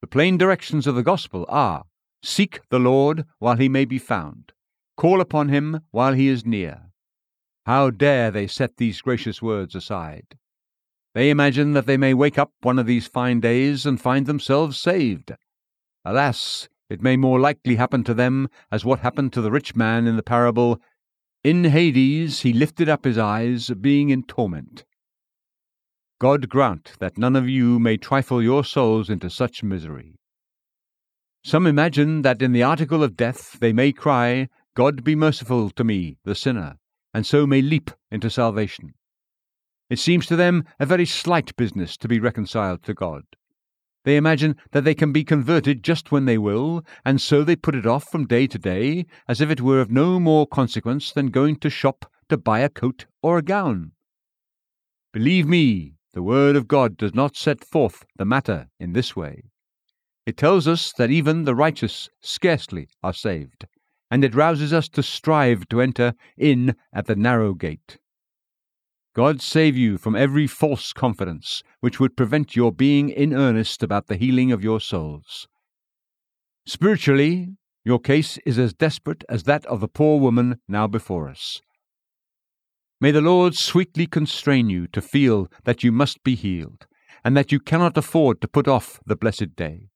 The 0.00 0.06
plain 0.06 0.38
directions 0.38 0.86
of 0.86 0.94
the 0.94 1.02
gospel 1.02 1.44
are 1.48 1.84
Seek 2.22 2.60
the 2.68 2.80
Lord 2.80 3.24
while 3.38 3.56
he 3.56 3.68
may 3.68 3.84
be 3.84 3.98
found, 3.98 4.52
call 4.96 5.20
upon 5.20 5.48
him 5.48 5.82
while 5.90 6.14
he 6.14 6.28
is 6.28 6.44
near. 6.44 6.90
How 7.64 7.90
dare 7.90 8.30
they 8.30 8.46
set 8.46 8.76
these 8.76 9.00
gracious 9.00 9.40
words 9.40 9.74
aside? 9.74 10.36
They 11.14 11.30
imagine 11.30 11.72
that 11.72 11.86
they 11.86 11.96
may 11.96 12.14
wake 12.14 12.38
up 12.38 12.52
one 12.62 12.78
of 12.78 12.86
these 12.86 13.06
fine 13.06 13.40
days 13.40 13.86
and 13.86 14.00
find 14.00 14.26
themselves 14.26 14.78
saved. 14.78 15.32
Alas, 16.04 16.68
it 16.88 17.02
may 17.02 17.16
more 17.16 17.38
likely 17.38 17.76
happen 17.76 18.02
to 18.04 18.14
them 18.14 18.48
as 18.72 18.84
what 18.84 19.00
happened 19.00 19.32
to 19.34 19.40
the 19.40 19.50
rich 19.50 19.76
man 19.76 20.06
in 20.06 20.16
the 20.16 20.22
parable 20.22 20.80
In 21.48 21.64
Hades 21.64 22.42
he 22.42 22.52
lifted 22.52 22.90
up 22.90 23.06
his 23.06 23.16
eyes, 23.16 23.70
being 23.70 24.10
in 24.10 24.22
torment. 24.24 24.84
God 26.20 26.50
grant 26.50 26.92
that 26.98 27.16
none 27.16 27.34
of 27.34 27.48
you 27.48 27.78
may 27.78 27.96
trifle 27.96 28.42
your 28.42 28.62
souls 28.62 29.08
into 29.08 29.30
such 29.30 29.62
misery. 29.62 30.16
Some 31.42 31.66
imagine 31.66 32.20
that 32.20 32.42
in 32.42 32.52
the 32.52 32.62
article 32.62 33.02
of 33.02 33.16
death 33.16 33.58
they 33.60 33.72
may 33.72 33.92
cry, 33.92 34.50
God 34.74 35.02
be 35.02 35.14
merciful 35.16 35.70
to 35.70 35.84
me, 35.84 36.18
the 36.22 36.34
sinner, 36.34 36.76
and 37.14 37.24
so 37.24 37.46
may 37.46 37.62
leap 37.62 37.92
into 38.10 38.28
salvation. 38.28 38.92
It 39.88 39.98
seems 39.98 40.26
to 40.26 40.36
them 40.36 40.64
a 40.78 40.84
very 40.84 41.06
slight 41.06 41.56
business 41.56 41.96
to 41.96 42.08
be 42.08 42.20
reconciled 42.20 42.82
to 42.82 42.92
God. 42.92 43.22
They 44.04 44.16
imagine 44.16 44.56
that 44.72 44.84
they 44.84 44.94
can 44.94 45.12
be 45.12 45.24
converted 45.24 45.82
just 45.82 46.12
when 46.12 46.24
they 46.24 46.38
will, 46.38 46.84
and 47.04 47.20
so 47.20 47.44
they 47.44 47.56
put 47.56 47.74
it 47.74 47.86
off 47.86 48.10
from 48.10 48.26
day 48.26 48.46
to 48.46 48.58
day, 48.58 49.06
as 49.26 49.40
if 49.40 49.50
it 49.50 49.60
were 49.60 49.80
of 49.80 49.90
no 49.90 50.18
more 50.20 50.46
consequence 50.46 51.12
than 51.12 51.28
going 51.28 51.56
to 51.56 51.70
shop 51.70 52.10
to 52.28 52.36
buy 52.36 52.60
a 52.60 52.68
coat 52.68 53.06
or 53.22 53.38
a 53.38 53.42
gown. 53.42 53.92
Believe 55.12 55.46
me, 55.46 55.94
the 56.12 56.22
Word 56.22 56.56
of 56.56 56.68
God 56.68 56.96
does 56.96 57.14
not 57.14 57.36
set 57.36 57.64
forth 57.64 58.04
the 58.16 58.24
matter 58.24 58.68
in 58.78 58.92
this 58.92 59.16
way. 59.16 59.44
It 60.26 60.36
tells 60.36 60.68
us 60.68 60.92
that 60.92 61.10
even 61.10 61.44
the 61.44 61.54
righteous 61.54 62.08
scarcely 62.20 62.88
are 63.02 63.14
saved, 63.14 63.66
and 64.10 64.22
it 64.22 64.34
rouses 64.34 64.72
us 64.72 64.88
to 64.90 65.02
strive 65.02 65.68
to 65.68 65.80
enter 65.80 66.14
in 66.36 66.76
at 66.92 67.06
the 67.06 67.16
narrow 67.16 67.54
gate. 67.54 67.98
God 69.18 69.42
save 69.42 69.76
you 69.76 69.98
from 69.98 70.14
every 70.14 70.46
false 70.46 70.92
confidence 70.92 71.64
which 71.80 71.98
would 71.98 72.16
prevent 72.16 72.54
your 72.54 72.70
being 72.70 73.08
in 73.08 73.34
earnest 73.34 73.82
about 73.82 74.06
the 74.06 74.14
healing 74.14 74.52
of 74.52 74.62
your 74.62 74.78
souls. 74.78 75.48
Spiritually, 76.66 77.48
your 77.84 77.98
case 77.98 78.38
is 78.46 78.60
as 78.60 78.72
desperate 78.72 79.24
as 79.28 79.42
that 79.42 79.66
of 79.66 79.80
the 79.80 79.88
poor 79.88 80.20
woman 80.20 80.60
now 80.68 80.86
before 80.86 81.28
us. 81.28 81.60
May 83.00 83.10
the 83.10 83.20
Lord 83.20 83.56
sweetly 83.56 84.06
constrain 84.06 84.70
you 84.70 84.86
to 84.86 85.00
feel 85.00 85.48
that 85.64 85.82
you 85.82 85.90
must 85.90 86.22
be 86.22 86.36
healed, 86.36 86.86
and 87.24 87.36
that 87.36 87.50
you 87.50 87.58
cannot 87.58 87.98
afford 87.98 88.40
to 88.40 88.46
put 88.46 88.68
off 88.68 89.00
the 89.04 89.16
blessed 89.16 89.56
day. 89.56 89.88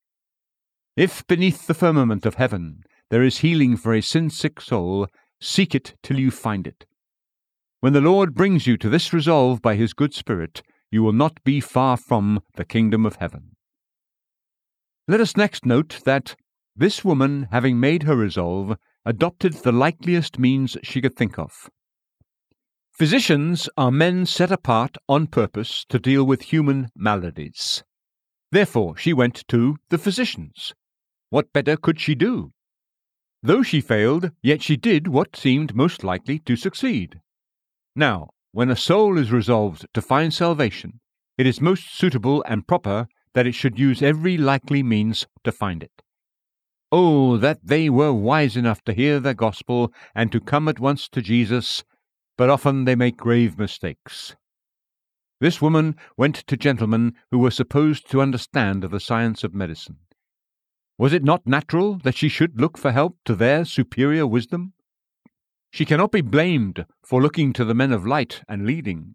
If 0.97 1.25
beneath 1.29 1.69
the 1.69 1.75
firmament 1.75 2.27
of 2.27 2.35
heaven 2.35 2.83
there 3.09 3.23
is 3.23 3.39
healing 3.39 3.77
for 3.77 3.95
a 3.95 4.01
sin 4.01 4.31
sick 4.31 4.61
soul, 4.61 5.07
seek 5.41 5.77
it 5.77 5.95
till 6.03 6.19
you 6.19 6.33
find 6.33 6.67
it. 6.67 6.87
When 7.83 7.95
the 7.95 8.01
Lord 8.01 8.37
brings 8.37 8.69
you 8.69 8.77
to 8.77 8.89
this 8.89 9.13
resolve 9.13 9.61
by 9.61 9.75
his 9.75 9.93
good 9.93 10.15
Spirit, 10.15 10.63
you 10.93 11.03
will 11.03 11.13
not 11.13 11.43
be 11.43 11.59
far 11.59 11.97
from 11.97 12.41
the 12.55 12.65
kingdom 12.65 13.05
of 13.05 13.17
heaven. 13.17 13.57
Let 15.09 15.21
us 15.21 15.37
next 15.37 15.67
note 15.67 15.99
that 16.05 16.37
this 16.77 17.05
woman, 17.05 17.49
having 17.51 17.81
made 17.81 18.05
her 18.05 18.15
resolve, 18.15 18.77
adopted 19.05 19.55
the 19.55 19.73
likeliest 19.73 20.39
means 20.39 20.77
she 20.85 21.01
could 21.01 21.17
think 21.17 21.41
of. 21.41 21.71
Physicians 22.93 23.69
are 23.77 23.91
men 23.91 24.27
set 24.27 24.53
apart 24.53 24.97
on 25.09 25.27
purpose 25.27 25.85
to 25.89 25.99
deal 25.99 26.23
with 26.23 26.53
human 26.53 26.89
maladies. 26.95 27.83
Therefore, 28.53 28.97
she 28.97 29.13
went 29.13 29.43
to 29.49 29.77
the 29.89 29.99
physicians. 29.99 30.73
What 31.31 31.53
better 31.53 31.77
could 31.77 31.99
she 31.99 32.15
do? 32.15 32.53
Though 33.43 33.65
she 33.65 33.81
failed, 33.81 34.31
yet 34.41 34.63
she 34.63 34.77
did 34.77 35.09
what 35.09 35.35
seemed 35.35 35.75
most 35.75 36.05
likely 36.05 36.39
to 36.39 36.55
succeed. 36.55 37.19
Now, 37.95 38.31
when 38.53 38.71
a 38.71 38.77
soul 38.77 39.19
is 39.19 39.31
resolved 39.31 39.87
to 39.95 40.03
find 40.03 40.33
salvation, 40.33 41.01
it 41.37 41.47
is 41.47 41.61
most 41.61 41.95
suitable 41.95 42.45
and 42.47 42.67
proper 42.67 43.07
that 43.35 43.47
it 43.47 43.55
should 43.55 43.79
use 43.79 44.03
every 44.03 44.37
likely 44.37 44.83
means 44.83 45.27
to 45.45 45.53
find 45.53 45.83
it. 45.83 46.03
Oh, 46.91 47.39
that 47.39 47.61
they 47.63 47.89
were 47.89 48.13
wise 48.13 48.57
enough 48.57 48.83
to 48.85 48.93
hear 48.93 49.19
the 49.19 49.35
gospel 49.35 49.93
and 50.15 50.31
to 50.33 50.41
come 50.41 50.69
at 50.69 50.79
once 50.79 51.09
to 51.09 51.23
Jesus, 51.23 51.85
but 52.37 52.51
often 52.51 52.85
they 52.85 52.95
make 52.95 53.17
grave 53.17 53.59
mistakes. 53.59 54.37
This 55.41 55.61
woman 55.61 55.97
went 56.17 56.37
to 56.37 56.57
gentlemen 56.57 57.15
who 57.31 57.39
were 57.39 57.51
supposed 57.51 58.11
to 58.11 58.21
understand 58.21 58.83
the 58.83 59.01
science 59.01 59.43
of 59.43 59.55
medicine. 59.55 59.97
Was 60.99 61.13
it 61.13 61.25
not 61.25 61.47
natural 61.47 61.95
that 62.05 62.17
she 62.17 62.29
should 62.29 62.61
look 62.61 62.79
for 62.79 62.93
help 62.93 63.17
to 63.25 63.35
their 63.35 63.65
superior 63.65 64.27
wisdom? 64.27 64.75
She 65.73 65.87
cannot 65.87 66.13
be 66.13 66.21
blamed 66.21 66.85
for 67.03 67.23
looking 67.23 67.55
to 67.55 67.65
the 67.65 67.75
men 67.75 67.93
of 67.93 68.07
light 68.07 68.43
and 68.47 68.67
leading. 68.67 69.15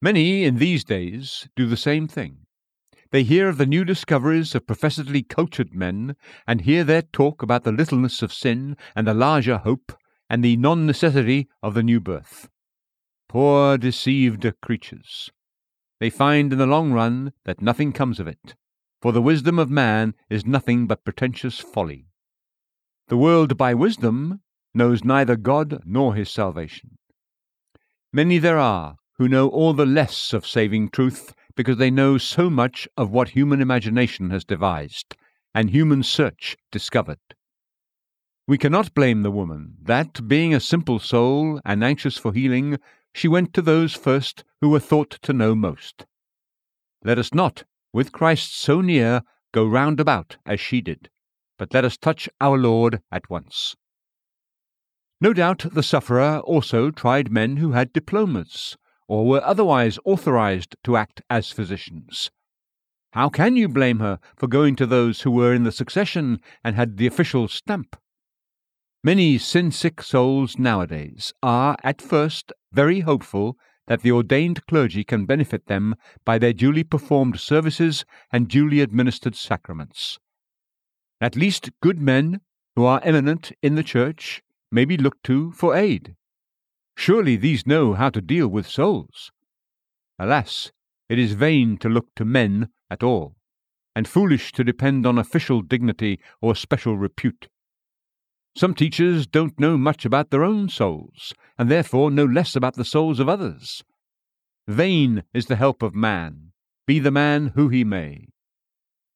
Many 0.00 0.44
in 0.44 0.58
these 0.58 0.84
days 0.84 1.48
do 1.56 1.66
the 1.66 1.76
same 1.76 2.06
thing. 2.06 2.46
They 3.10 3.24
hear 3.24 3.48
of 3.48 3.58
the 3.58 3.66
new 3.66 3.84
discoveries 3.84 4.54
of 4.54 4.68
professedly 4.68 5.24
cultured 5.24 5.74
men, 5.74 6.14
and 6.46 6.60
hear 6.60 6.84
their 6.84 7.02
talk 7.02 7.42
about 7.42 7.64
the 7.64 7.72
littleness 7.72 8.22
of 8.22 8.32
sin 8.32 8.76
and 8.94 9.08
the 9.08 9.14
larger 9.14 9.58
hope, 9.58 9.92
and 10.30 10.44
the 10.44 10.56
non 10.56 10.86
necessity 10.86 11.48
of 11.60 11.74
the 11.74 11.82
new 11.82 11.98
birth. 11.98 12.48
Poor 13.28 13.76
deceived 13.78 14.48
creatures! 14.62 15.30
They 15.98 16.10
find 16.10 16.52
in 16.52 16.58
the 16.60 16.66
long 16.66 16.92
run 16.92 17.32
that 17.46 17.60
nothing 17.60 17.92
comes 17.92 18.20
of 18.20 18.28
it, 18.28 18.54
for 19.02 19.10
the 19.10 19.22
wisdom 19.22 19.58
of 19.58 19.70
man 19.70 20.14
is 20.30 20.46
nothing 20.46 20.86
but 20.86 21.04
pretentious 21.04 21.58
folly. 21.58 22.06
The 23.08 23.16
world 23.16 23.56
by 23.56 23.74
wisdom 23.74 24.40
knows 24.74 25.04
neither 25.04 25.36
God 25.36 25.82
nor 25.84 26.14
his 26.14 26.30
salvation. 26.30 26.98
Many 28.12 28.38
there 28.38 28.58
are 28.58 28.96
who 29.18 29.28
know 29.28 29.48
all 29.48 29.74
the 29.74 29.86
less 29.86 30.32
of 30.32 30.46
saving 30.46 30.90
truth 30.90 31.34
because 31.56 31.76
they 31.76 31.90
know 31.90 32.18
so 32.18 32.48
much 32.48 32.88
of 32.96 33.10
what 33.10 33.30
human 33.30 33.60
imagination 33.60 34.30
has 34.30 34.44
devised 34.44 35.16
and 35.54 35.70
human 35.70 36.02
search 36.02 36.56
discovered. 36.70 37.18
We 38.46 38.56
cannot 38.58 38.94
blame 38.94 39.22
the 39.22 39.30
woman 39.30 39.74
that, 39.82 40.26
being 40.26 40.54
a 40.54 40.60
simple 40.60 40.98
soul 40.98 41.60
and 41.64 41.84
anxious 41.84 42.16
for 42.16 42.32
healing, 42.32 42.78
she 43.12 43.28
went 43.28 43.52
to 43.54 43.62
those 43.62 43.94
first 43.94 44.44
who 44.60 44.70
were 44.70 44.80
thought 44.80 45.18
to 45.22 45.32
know 45.32 45.54
most. 45.54 46.06
Let 47.04 47.18
us 47.18 47.34
not, 47.34 47.64
with 47.92 48.12
Christ 48.12 48.56
so 48.58 48.80
near, 48.80 49.22
go 49.52 49.66
round 49.66 50.00
about 50.00 50.36
as 50.46 50.60
she 50.60 50.80
did, 50.80 51.10
but 51.58 51.74
let 51.74 51.84
us 51.84 51.96
touch 51.96 52.28
our 52.40 52.56
Lord 52.56 53.02
at 53.10 53.28
once. 53.28 53.74
No 55.20 55.32
doubt 55.32 55.66
the 55.72 55.82
sufferer 55.82 56.38
also 56.40 56.90
tried 56.90 57.32
men 57.32 57.56
who 57.56 57.72
had 57.72 57.92
diplomas, 57.92 58.76
or 59.08 59.26
were 59.26 59.44
otherwise 59.44 59.98
authorized 60.04 60.76
to 60.84 60.96
act 60.96 61.22
as 61.28 61.50
physicians. 61.50 62.30
How 63.12 63.28
can 63.28 63.56
you 63.56 63.68
blame 63.68 63.98
her 63.98 64.20
for 64.36 64.46
going 64.46 64.76
to 64.76 64.86
those 64.86 65.22
who 65.22 65.30
were 65.30 65.52
in 65.52 65.64
the 65.64 65.72
succession 65.72 66.40
and 66.62 66.76
had 66.76 66.98
the 66.98 67.06
official 67.06 67.48
stamp? 67.48 67.96
Many 69.02 69.38
sin 69.38 69.72
sick 69.72 70.02
souls 70.02 70.58
nowadays 70.58 71.32
are, 71.42 71.76
at 71.82 72.02
first, 72.02 72.52
very 72.72 73.00
hopeful 73.00 73.56
that 73.86 74.02
the 74.02 74.12
ordained 74.12 74.66
clergy 74.66 75.02
can 75.02 75.24
benefit 75.24 75.66
them 75.66 75.94
by 76.24 76.38
their 76.38 76.52
duly 76.52 76.84
performed 76.84 77.40
services 77.40 78.04
and 78.30 78.46
duly 78.46 78.80
administered 78.80 79.34
sacraments. 79.34 80.18
At 81.20 81.34
least 81.34 81.70
good 81.80 81.98
men, 82.00 82.40
who 82.76 82.84
are 82.84 83.00
eminent 83.02 83.50
in 83.62 83.74
the 83.74 83.82
Church, 83.82 84.42
may 84.70 84.84
be 84.84 84.96
looked 84.96 85.24
to 85.24 85.52
for 85.52 85.74
aid. 85.74 86.14
Surely 86.96 87.36
these 87.36 87.66
know 87.66 87.94
how 87.94 88.10
to 88.10 88.20
deal 88.20 88.48
with 88.48 88.66
souls. 88.66 89.30
Alas, 90.18 90.72
it 91.08 91.18
is 91.18 91.32
vain 91.32 91.78
to 91.78 91.88
look 91.88 92.06
to 92.16 92.24
men 92.24 92.68
at 92.90 93.02
all, 93.02 93.36
and 93.94 94.08
foolish 94.08 94.52
to 94.52 94.64
depend 94.64 95.06
on 95.06 95.18
official 95.18 95.62
dignity 95.62 96.18
or 96.40 96.54
special 96.54 96.96
repute. 96.96 97.48
Some 98.56 98.74
teachers 98.74 99.26
don't 99.26 99.58
know 99.60 99.78
much 99.78 100.04
about 100.04 100.30
their 100.30 100.42
own 100.42 100.68
souls, 100.68 101.32
and 101.56 101.70
therefore 101.70 102.10
know 102.10 102.24
less 102.24 102.56
about 102.56 102.74
the 102.74 102.84
souls 102.84 103.20
of 103.20 103.28
others. 103.28 103.84
Vain 104.66 105.22
is 105.32 105.46
the 105.46 105.56
help 105.56 105.82
of 105.82 105.94
man, 105.94 106.50
be 106.86 106.98
the 106.98 107.10
man 107.10 107.52
who 107.54 107.68
he 107.68 107.84
may. 107.84 108.26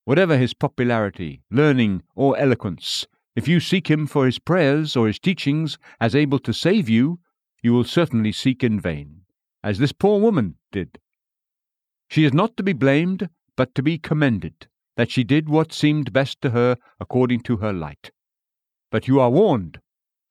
Whatever 0.05 0.39
his 0.39 0.55
popularity, 0.55 1.43
learning, 1.51 2.03
or 2.15 2.39
eloquence, 2.39 3.07
if 3.35 3.49
you 3.49 3.61
seek 3.61 3.91
him 3.91 4.07
for 4.07 4.27
his 4.27 4.39
prayers 4.39 4.95
or 4.97 5.07
his 5.07 5.19
teachings 5.19 5.79
as 6.01 6.15
able 6.15 6.39
to 6.41 6.53
save 6.53 6.89
you, 6.89 7.21
you 7.63 7.73
will 7.73 7.85
certainly 7.85 8.33
seek 8.33 8.63
in 8.63 8.79
vain, 8.79 9.23
as 9.63 9.79
this 9.79 9.93
poor 9.93 10.21
woman 10.21 10.57
did. 10.71 10.99
She 12.09 12.25
is 12.25 12.35
not 12.35 12.57
to 12.57 12.63
be 12.63 12.73
blamed, 12.75 13.31
but 13.57 13.75
to 13.75 13.83
be 13.83 13.97
commended, 13.97 14.67
that 14.97 15.11
she 15.11 15.25
did 15.25 15.49
what 15.49 15.73
seemed 15.73 16.13
best 16.13 16.43
to 16.43 16.51
her 16.51 16.77
according 17.01 17.41
to 17.45 17.59
her 17.59 17.73
light. 17.73 18.11
But 18.91 19.09
you 19.09 19.21
are 19.21 19.31
warned. 19.31 19.81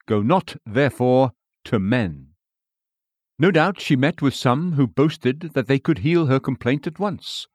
Go 0.05 0.21
not, 0.21 0.55
therefore, 0.65 1.31
to 1.65 1.79
men. 1.79 2.27
No 3.39 3.49
doubt 3.49 3.81
she 3.81 3.95
met 3.95 4.21
with 4.21 4.35
some 4.35 4.73
who 4.73 4.85
boasted 4.85 5.53
that 5.53 5.67
they 5.67 5.79
could 5.79 5.99
heal 5.99 6.27
her 6.27 6.39
complaint 6.39 6.85
at 6.85 6.99
once. 6.99 7.47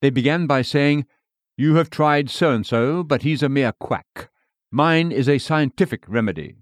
They 0.00 0.10
began 0.10 0.46
by 0.46 0.62
saying, 0.62 1.06
You 1.56 1.74
have 1.74 1.90
tried 1.90 2.30
so 2.30 2.52
and 2.52 2.64
so, 2.64 3.02
but 3.02 3.22
he's 3.22 3.42
a 3.42 3.48
mere 3.48 3.72
quack. 3.72 4.30
Mine 4.74 5.12
is 5.12 5.28
a 5.28 5.38
scientific 5.38 6.02
remedy. 6.08 6.56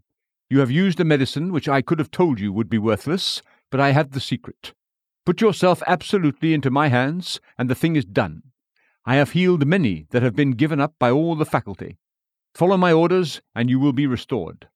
You 0.50 0.58
have 0.58 0.70
used 0.70 1.00
a 1.00 1.04
medicine 1.04 1.50
which 1.50 1.66
I 1.66 1.80
could 1.80 1.98
have 1.98 2.10
told 2.10 2.40
you 2.40 2.52
would 2.52 2.68
be 2.68 2.76
worthless, 2.76 3.40
but 3.70 3.80
I 3.80 3.92
have 3.92 4.10
the 4.10 4.20
secret. 4.20 4.74
Put 5.24 5.40
yourself 5.40 5.82
absolutely 5.86 6.52
into 6.52 6.70
my 6.70 6.88
hands, 6.88 7.40
and 7.56 7.70
the 7.70 7.74
thing 7.74 7.96
is 7.96 8.04
done. 8.04 8.42
I 9.06 9.14
have 9.14 9.30
healed 9.30 9.66
many 9.66 10.08
that 10.10 10.22
have 10.22 10.36
been 10.36 10.50
given 10.50 10.78
up 10.78 10.92
by 10.98 11.10
all 11.10 11.36
the 11.36 11.46
faculty. 11.46 11.96
Follow 12.54 12.76
my 12.76 12.92
orders, 12.92 13.40
and 13.54 13.70
you 13.70 13.80
will 13.80 13.94
be 13.94 14.06
restored. 14.06 14.68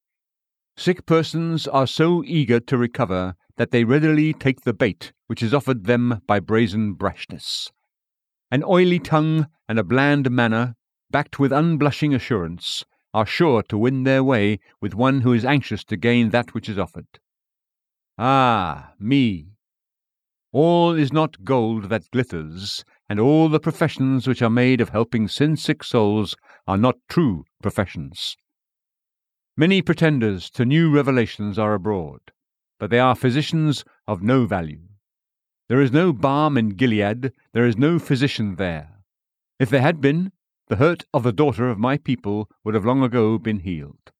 Sick 0.75 1.05
persons 1.05 1.67
are 1.67 1.85
so 1.85 2.23
eager 2.25 2.59
to 2.61 2.75
recover 2.75 3.35
that 3.57 3.69
they 3.69 3.83
readily 3.83 4.33
take 4.33 4.61
the 4.61 4.73
bait 4.73 5.13
which 5.27 5.43
is 5.43 5.53
offered 5.53 5.83
them 5.83 6.23
by 6.25 6.39
brazen 6.39 6.95
brashness. 6.95 7.69
An 8.49 8.63
oily 8.63 8.97
tongue 8.97 9.45
and 9.69 9.77
a 9.77 9.83
bland 9.83 10.31
manner, 10.31 10.73
backed 11.11 11.37
with 11.37 11.51
unblushing 11.51 12.15
assurance, 12.15 12.83
are 13.17 13.25
sure 13.25 13.63
to 13.63 13.79
win 13.79 14.03
their 14.03 14.23
way 14.23 14.59
with 14.79 14.93
one 14.93 15.21
who 15.21 15.33
is 15.33 15.43
anxious 15.43 15.83
to 15.83 15.97
gain 15.97 16.29
that 16.29 16.53
which 16.53 16.69
is 16.69 16.77
offered. 16.77 17.07
Ah, 18.19 18.93
me! 18.99 19.47
All 20.51 20.93
is 20.93 21.11
not 21.11 21.43
gold 21.43 21.89
that 21.89 22.11
glitters, 22.11 22.85
and 23.09 23.19
all 23.19 23.49
the 23.49 23.59
professions 23.59 24.27
which 24.27 24.43
are 24.43 24.51
made 24.51 24.79
of 24.79 24.89
helping 24.89 25.27
sin 25.27 25.57
sick 25.57 25.83
souls 25.83 26.35
are 26.67 26.77
not 26.77 26.97
true 27.09 27.43
professions. 27.59 28.37
Many 29.55 29.81
pretenders 29.81 30.51
to 30.51 30.63
new 30.63 30.93
revelations 30.93 31.57
are 31.57 31.73
abroad, 31.73 32.21
but 32.79 32.91
they 32.91 32.99
are 32.99 33.15
physicians 33.15 33.83
of 34.07 34.21
no 34.21 34.45
value. 34.45 34.83
There 35.69 35.81
is 35.81 35.91
no 35.91 36.13
balm 36.13 36.55
in 36.55 36.69
Gilead, 36.69 37.33
there 37.53 37.65
is 37.65 37.77
no 37.77 37.97
physician 37.97 38.57
there. 38.57 38.89
If 39.59 39.71
there 39.71 39.81
had 39.81 40.01
been, 40.01 40.33
the 40.67 40.75
hurt 40.77 41.05
of 41.13 41.23
the 41.23 41.31
daughter 41.31 41.69
of 41.69 41.79
my 41.79 41.97
people 41.97 42.49
would 42.63 42.73
have 42.75 42.85
long 42.85 43.03
ago 43.03 43.37
been 43.37 43.59
healed. 43.59 44.11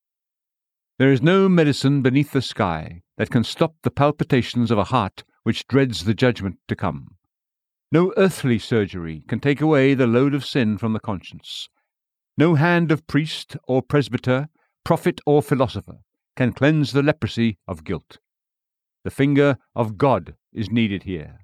There 0.97 1.11
is 1.11 1.21
no 1.21 1.47
medicine 1.47 2.01
beneath 2.01 2.31
the 2.31 2.41
sky 2.41 3.01
that 3.17 3.29
can 3.29 3.43
stop 3.43 3.75
the 3.83 3.91
palpitations 3.91 4.71
of 4.71 4.77
a 4.77 4.85
heart 4.85 5.23
which 5.43 5.67
dreads 5.67 6.05
the 6.05 6.13
judgment 6.13 6.57
to 6.67 6.75
come. 6.75 7.15
No 7.91 8.13
earthly 8.17 8.59
surgery 8.59 9.23
can 9.27 9.39
take 9.39 9.61
away 9.61 9.93
the 9.93 10.07
load 10.07 10.33
of 10.33 10.45
sin 10.45 10.77
from 10.77 10.93
the 10.93 10.99
conscience. 10.99 11.69
No 12.37 12.55
hand 12.55 12.91
of 12.91 13.07
priest 13.07 13.57
or 13.67 13.81
presbyter, 13.81 14.49
prophet 14.83 15.21
or 15.25 15.41
philosopher 15.41 15.99
can 16.35 16.53
cleanse 16.53 16.93
the 16.93 17.03
leprosy 17.03 17.57
of 17.67 17.83
guilt. 17.83 18.19
The 19.03 19.11
finger 19.11 19.57
of 19.75 19.97
God 19.97 20.35
is 20.53 20.69
needed 20.69 21.03
here. 21.03 21.39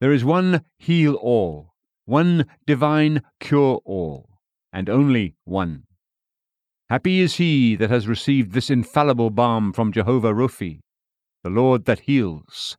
There 0.00 0.12
is 0.12 0.24
one 0.24 0.64
heal 0.78 1.14
all, 1.14 1.69
one 2.10 2.44
divine 2.66 3.22
cure 3.38 3.80
all, 3.84 4.28
and 4.72 4.90
only 4.90 5.36
one. 5.44 5.84
Happy 6.88 7.20
is 7.20 7.36
he 7.36 7.76
that 7.76 7.88
has 7.88 8.08
received 8.08 8.50
this 8.50 8.68
infallible 8.68 9.30
balm 9.30 9.72
from 9.72 9.92
Jehovah 9.92 10.34
Rophi, 10.34 10.80
the 11.44 11.50
Lord 11.50 11.84
that 11.84 12.00
heals. 12.00 12.76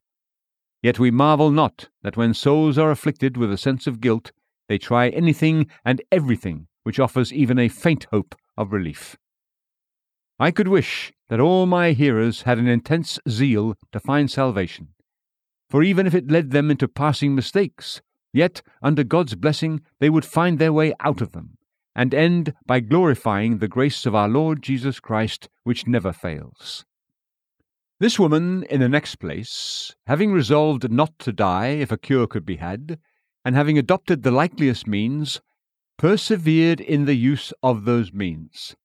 Yet 0.84 1.00
we 1.00 1.12
marvel 1.12 1.50
not 1.50 1.88
that 2.04 2.18
when 2.18 2.34
souls 2.34 2.78
are 2.78 2.92
afflicted 2.92 3.38
with 3.38 3.54
a 3.54 3.58
sense 3.58 3.88
of 3.88 4.02
guilt, 4.02 4.34
they 4.68 4.78
try 4.78 5.08
anything 5.08 5.68
and 5.86 6.02
everything 6.12 6.68
which 6.84 7.00
offers 7.00 7.32
even 7.32 7.58
a 7.58 7.70
faint 7.70 8.08
hope 8.12 8.36
of 8.58 8.74
relief. 8.74 9.16
I 10.40 10.52
could 10.52 10.68
wish 10.68 11.14
that 11.30 11.40
all 11.40 11.68
my 11.68 11.94
hearers 11.94 12.42
had 12.42 12.58
an 12.58 12.68
intense 12.68 13.18
zeal 13.30 13.76
to 13.94 14.00
find 14.02 14.30
salvation, 14.30 14.90
for 15.70 15.84
even 15.84 16.06
if 16.06 16.14
it 16.14 16.29
led 16.29 16.51
them 16.51 16.70
into 16.70 16.90
passing 16.90 17.34
mistakes, 17.34 18.01
Yet, 18.33 18.61
under 18.81 19.03
God's 19.03 19.35
blessing, 19.35 19.81
they 20.00 20.09
would 20.09 20.25
find 20.25 20.57
their 20.57 20.74
way 20.74 20.94
out 21.00 21.22
of 21.22 21.33
them, 21.33 21.57
and 21.96 22.13
end 22.13 22.53
by 22.65 22.79
glorifying 22.79 23.57
the 23.57 23.67
grace 23.67 24.05
of 24.05 24.15
our 24.15 24.29
Lord 24.29 24.61
Jesus 24.61 25.00
Christ, 25.00 25.50
which 25.63 25.87
never 25.87 26.13
fails. 26.13 26.85
This 28.00 28.17
woman, 28.17 28.63
in 28.63 28.79
the 28.79 28.89
next 28.89 29.15
place, 29.17 29.94
having 30.07 30.31
resolved 30.31 30.91
not 30.91 31.20
to 31.20 31.31
die 31.31 31.67
if 31.67 31.91
a 31.91 31.98
cure 31.98 32.25
could 32.25 32.46
be 32.46 32.55
had, 32.55 32.98
and 33.46 33.55
having 33.55 33.77
adopted 33.77 34.24
the 34.24 34.31
likeliest 34.31 34.87
means, 34.87 35.41
persevered 35.98 36.79
in 36.79 37.05
the 37.05 37.15
use 37.15 37.53
of 37.61 37.85
those 37.85 38.11
means. 38.11 38.75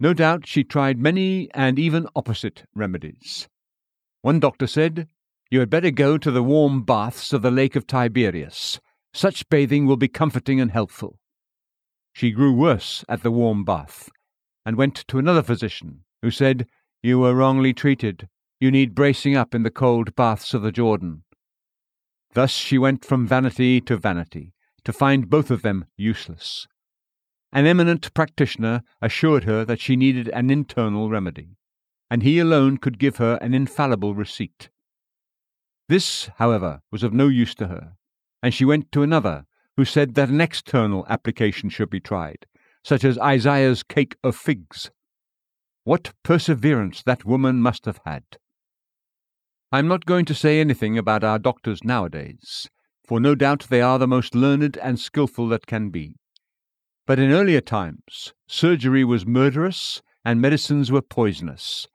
No 0.00 0.14
doubt 0.14 0.46
she 0.46 0.64
tried 0.64 0.98
many 0.98 1.48
and 1.52 1.78
even 1.78 2.08
opposite 2.16 2.64
remedies. 2.74 3.48
One 4.22 4.40
doctor 4.40 4.66
said, 4.66 5.06
you 5.50 5.58
had 5.58 5.70
better 5.70 5.90
go 5.90 6.16
to 6.16 6.30
the 6.30 6.42
warm 6.42 6.82
baths 6.82 7.32
of 7.32 7.42
the 7.42 7.50
Lake 7.50 7.74
of 7.74 7.86
Tiberias. 7.86 8.80
Such 9.12 9.48
bathing 9.48 9.84
will 9.86 9.96
be 9.96 10.06
comforting 10.06 10.60
and 10.60 10.70
helpful. 10.70 11.18
She 12.12 12.30
grew 12.30 12.52
worse 12.52 13.04
at 13.08 13.24
the 13.24 13.32
warm 13.32 13.64
bath, 13.64 14.08
and 14.64 14.76
went 14.76 14.94
to 15.08 15.18
another 15.18 15.42
physician, 15.42 16.04
who 16.22 16.30
said, 16.30 16.66
You 17.02 17.18
were 17.18 17.34
wrongly 17.34 17.74
treated. 17.74 18.28
You 18.60 18.70
need 18.70 18.94
bracing 18.94 19.34
up 19.34 19.54
in 19.54 19.64
the 19.64 19.70
cold 19.70 20.14
baths 20.14 20.54
of 20.54 20.62
the 20.62 20.70
Jordan. 20.70 21.24
Thus 22.34 22.52
she 22.52 22.78
went 22.78 23.04
from 23.04 23.26
vanity 23.26 23.80
to 23.80 23.96
vanity, 23.96 24.52
to 24.84 24.92
find 24.92 25.28
both 25.28 25.50
of 25.50 25.62
them 25.62 25.86
useless. 25.96 26.68
An 27.52 27.66
eminent 27.66 28.14
practitioner 28.14 28.82
assured 29.02 29.44
her 29.44 29.64
that 29.64 29.80
she 29.80 29.96
needed 29.96 30.28
an 30.28 30.50
internal 30.50 31.10
remedy, 31.10 31.56
and 32.08 32.22
he 32.22 32.38
alone 32.38 32.76
could 32.76 33.00
give 33.00 33.16
her 33.16 33.36
an 33.40 33.54
infallible 33.54 34.14
receipt. 34.14 34.68
This, 35.90 36.30
however, 36.36 36.82
was 36.92 37.02
of 37.02 37.12
no 37.12 37.26
use 37.26 37.52
to 37.56 37.66
her, 37.66 37.96
and 38.44 38.54
she 38.54 38.64
went 38.64 38.92
to 38.92 39.02
another, 39.02 39.44
who 39.76 39.84
said 39.84 40.14
that 40.14 40.28
an 40.28 40.40
external 40.40 41.04
application 41.08 41.68
should 41.68 41.90
be 41.90 41.98
tried, 41.98 42.46
such 42.84 43.02
as 43.02 43.18
Isaiah's 43.18 43.82
cake 43.82 44.14
of 44.22 44.36
figs. 44.36 44.92
What 45.82 46.12
perseverance 46.22 47.02
that 47.02 47.24
woman 47.24 47.60
must 47.60 47.86
have 47.86 47.98
had! 48.04 48.22
I 49.72 49.80
am 49.80 49.88
not 49.88 50.06
going 50.06 50.26
to 50.26 50.34
say 50.34 50.60
anything 50.60 50.96
about 50.96 51.24
our 51.24 51.40
doctors 51.40 51.82
nowadays, 51.82 52.70
for 53.04 53.18
no 53.18 53.34
doubt 53.34 53.66
they 53.68 53.80
are 53.80 53.98
the 53.98 54.06
most 54.06 54.36
learned 54.36 54.76
and 54.76 54.96
skilful 54.96 55.48
that 55.48 55.66
can 55.66 55.90
be. 55.90 56.14
But 57.04 57.18
in 57.18 57.32
earlier 57.32 57.60
times, 57.60 58.32
surgery 58.46 59.02
was 59.02 59.26
murderous 59.26 60.02
and 60.24 60.40
medicines 60.40 60.92
were 60.92 61.02
poisonous, 61.02 61.88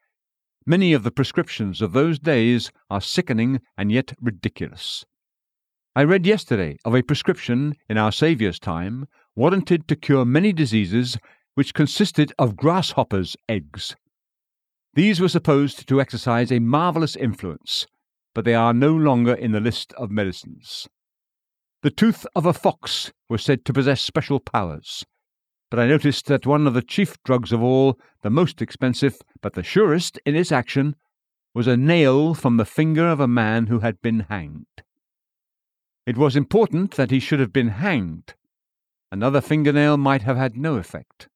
Many 0.67 0.93
of 0.93 1.03
the 1.03 1.11
prescriptions 1.11 1.79
of 1.79 1.93
those 1.93 2.17
days 2.17 2.71
are 2.89 2.99
sickening 2.99 3.61
and 3.77 3.91
yet 3.91 4.13
ridiculous. 4.19 5.05
I 5.95 6.03
read 6.03 6.25
yesterday 6.25 6.77
of 6.83 6.95
a 6.95 7.03
prescription 7.03 7.75
in 7.87 7.99
our 7.99 8.11
Saviour's 8.11 8.57
time 8.57 9.05
warranted 9.35 9.87
to 9.87 9.95
cure 9.95 10.25
many 10.25 10.51
diseases 10.53 11.19
which 11.53 11.75
consisted 11.75 12.33
of 12.39 12.55
grasshoppers' 12.55 13.37
eggs. 13.47 13.95
These 14.95 15.19
were 15.19 15.29
supposed 15.29 15.87
to 15.87 16.01
exercise 16.01 16.51
a 16.51 16.57
marvellous 16.57 17.15
influence, 17.15 17.85
but 18.33 18.43
they 18.43 18.55
are 18.55 18.73
no 18.73 18.95
longer 18.95 19.35
in 19.35 19.51
the 19.51 19.59
list 19.59 19.93
of 19.93 20.09
medicines. 20.09 20.87
The 21.83 21.91
tooth 21.91 22.25
of 22.35 22.47
a 22.47 22.53
fox 22.53 23.13
was 23.29 23.43
said 23.43 23.65
to 23.65 23.73
possess 23.73 24.01
special 24.01 24.39
powers, 24.39 25.05
but 25.75 25.81
I 25.81 25.87
noticed 25.87 26.27
that 26.27 26.45
one 26.45 26.67
of 26.67 26.73
the 26.73 26.81
chief 26.81 27.21
drugs 27.25 27.51
of 27.51 27.61
all, 27.61 27.99
the 28.21 28.29
most 28.29 28.61
expensive, 28.61 29.17
but 29.41 29.55
the 29.55 29.61
surest 29.61 30.17
in 30.25 30.33
its 30.33 30.49
action, 30.49 30.95
was 31.53 31.67
a 31.67 31.75
nail 31.75 32.33
from 32.33 32.55
the 32.55 32.63
finger 32.63 33.05
of 33.09 33.19
a 33.19 33.27
man 33.27 33.67
who 33.67 33.79
had 33.79 34.01
been 34.01 34.21
hanged. 34.21 34.67
It 36.05 36.15
was 36.15 36.37
important 36.37 36.91
that 36.91 37.11
he 37.11 37.19
should 37.19 37.41
have 37.41 37.51
been 37.51 37.67
hanged. 37.67 38.35
Another 39.11 39.41
fingernail 39.41 39.97
might 39.97 40.21
have 40.21 40.37
had 40.37 40.55
no 40.55 40.75
effect. 40.75 41.27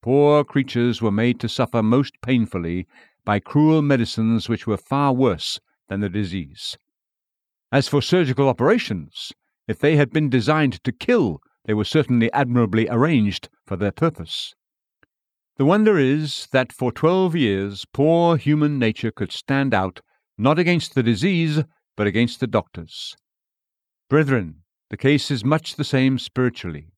Poor 0.00 0.42
creatures 0.42 1.02
were 1.02 1.12
made 1.12 1.38
to 1.40 1.48
suffer 1.50 1.82
most 1.82 2.14
painfully 2.22 2.86
by 3.26 3.38
cruel 3.38 3.82
medicines 3.82 4.48
which 4.48 4.66
were 4.66 4.78
far 4.78 5.12
worse 5.12 5.60
than 5.90 6.00
the 6.00 6.08
disease. 6.08 6.78
As 7.70 7.86
for 7.86 8.00
surgical 8.00 8.48
operations, 8.48 9.34
if 9.68 9.78
they 9.78 9.96
had 9.96 10.10
been 10.10 10.30
designed 10.30 10.82
to 10.84 10.90
kill 10.90 11.42
they 11.66 11.74
were 11.74 11.84
certainly 11.84 12.32
admirably 12.32 12.88
arranged 12.88 13.48
for 13.66 13.76
their 13.76 13.92
purpose. 13.92 14.54
The 15.56 15.64
wonder 15.64 15.98
is 15.98 16.48
that 16.52 16.72
for 16.72 16.92
twelve 16.92 17.34
years 17.34 17.84
poor 17.92 18.36
human 18.36 18.78
nature 18.78 19.10
could 19.10 19.32
stand 19.32 19.74
out, 19.74 20.00
not 20.38 20.58
against 20.58 20.94
the 20.94 21.02
disease, 21.02 21.64
but 21.96 22.06
against 22.06 22.40
the 22.40 22.46
doctors. 22.46 23.16
Brethren, 24.08 24.62
the 24.90 24.96
case 24.96 25.30
is 25.30 25.44
much 25.44 25.74
the 25.74 25.84
same 25.84 26.18
spiritually. 26.18 26.92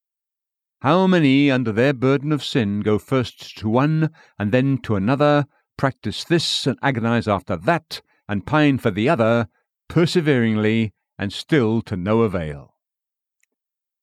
How 0.83 1.07
many, 1.07 1.51
under 1.51 1.73
their 1.73 1.93
burden 1.93 2.31
of 2.31 2.45
sin, 2.45 2.81
go 2.81 2.99
first 2.99 3.57
to 3.59 3.69
one 3.69 4.11
and 4.39 4.53
then 4.53 4.79
to 4.83 4.97
another, 4.97 5.47
practice 5.77 6.25
this 6.25 6.67
and 6.67 6.79
agonize 6.83 7.27
after 7.27 7.57
that, 7.57 8.03
and 8.29 8.47
pine 8.47 8.79
for 8.79 8.91
the 8.91 9.09
other, 9.09 9.49
perseveringly, 9.89 10.93
and 11.19 11.33
still 11.33 11.81
to 11.83 11.97
no 11.97 12.23
avail. 12.23 12.75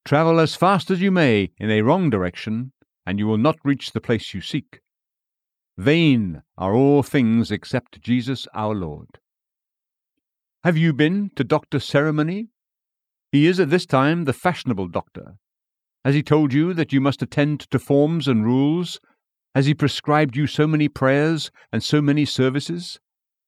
Travel 0.06 0.40
as 0.40 0.54
fast 0.54 0.92
as 0.92 1.02
you 1.02 1.10
may 1.10 1.50
in 1.58 1.72
a 1.72 1.82
wrong 1.82 2.12
direction, 2.12 2.74
and 3.08 3.18
you 3.18 3.26
will 3.26 3.40
not 3.40 3.58
reach 3.64 3.92
the 3.92 4.00
place 4.00 4.36
you 4.36 4.42
seek. 4.42 4.82
Vain 5.80 6.44
are 6.60 6.76
all 6.76 7.02
things 7.02 7.50
except 7.50 8.02
Jesus 8.02 8.48
our 8.54 8.76
Lord. 8.76 9.18
Have 10.64 10.78
you 10.78 10.94
been 10.94 11.32
to 11.36 11.44
Dr. 11.44 11.80
Ceremony? 11.80 12.50
He 13.32 13.48
is 13.48 13.60
at 13.60 13.72
this 13.72 13.88
time 13.88 14.26
the 14.26 14.34
fashionable 14.34 14.90
doctor. 14.90 15.38
Has 16.06 16.14
he 16.14 16.22
told 16.22 16.54
you 16.54 16.76
that 16.76 16.94
you 16.94 17.02
must 17.02 17.24
attend 17.24 17.62
to 17.72 17.80
forms 17.80 18.28
and 18.28 18.46
rules? 18.46 19.00
Has 19.56 19.66
he 19.66 19.74
prescribed 19.74 20.38
you 20.38 20.46
so 20.46 20.68
many 20.68 20.88
prayers 20.88 21.50
and 21.74 21.82
so 21.82 22.00
many 22.00 22.26
services? 22.26 23.00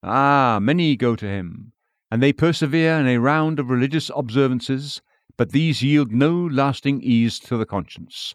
Ah, 0.02 0.58
many 0.60 0.96
go 0.96 1.16
to 1.16 1.28
him, 1.28 1.74
and 2.10 2.24
they 2.24 2.34
persevere 2.34 3.00
in 3.00 3.06
a 3.06 3.20
round 3.20 3.60
of 3.60 3.70
religious 3.70 4.10
observances, 4.16 5.04
but 5.38 5.52
these 5.52 5.84
yield 5.84 6.12
no 6.12 6.34
lasting 6.34 7.02
ease 7.02 7.40
to 7.40 7.58
the 7.58 7.66
conscience. 7.66 8.34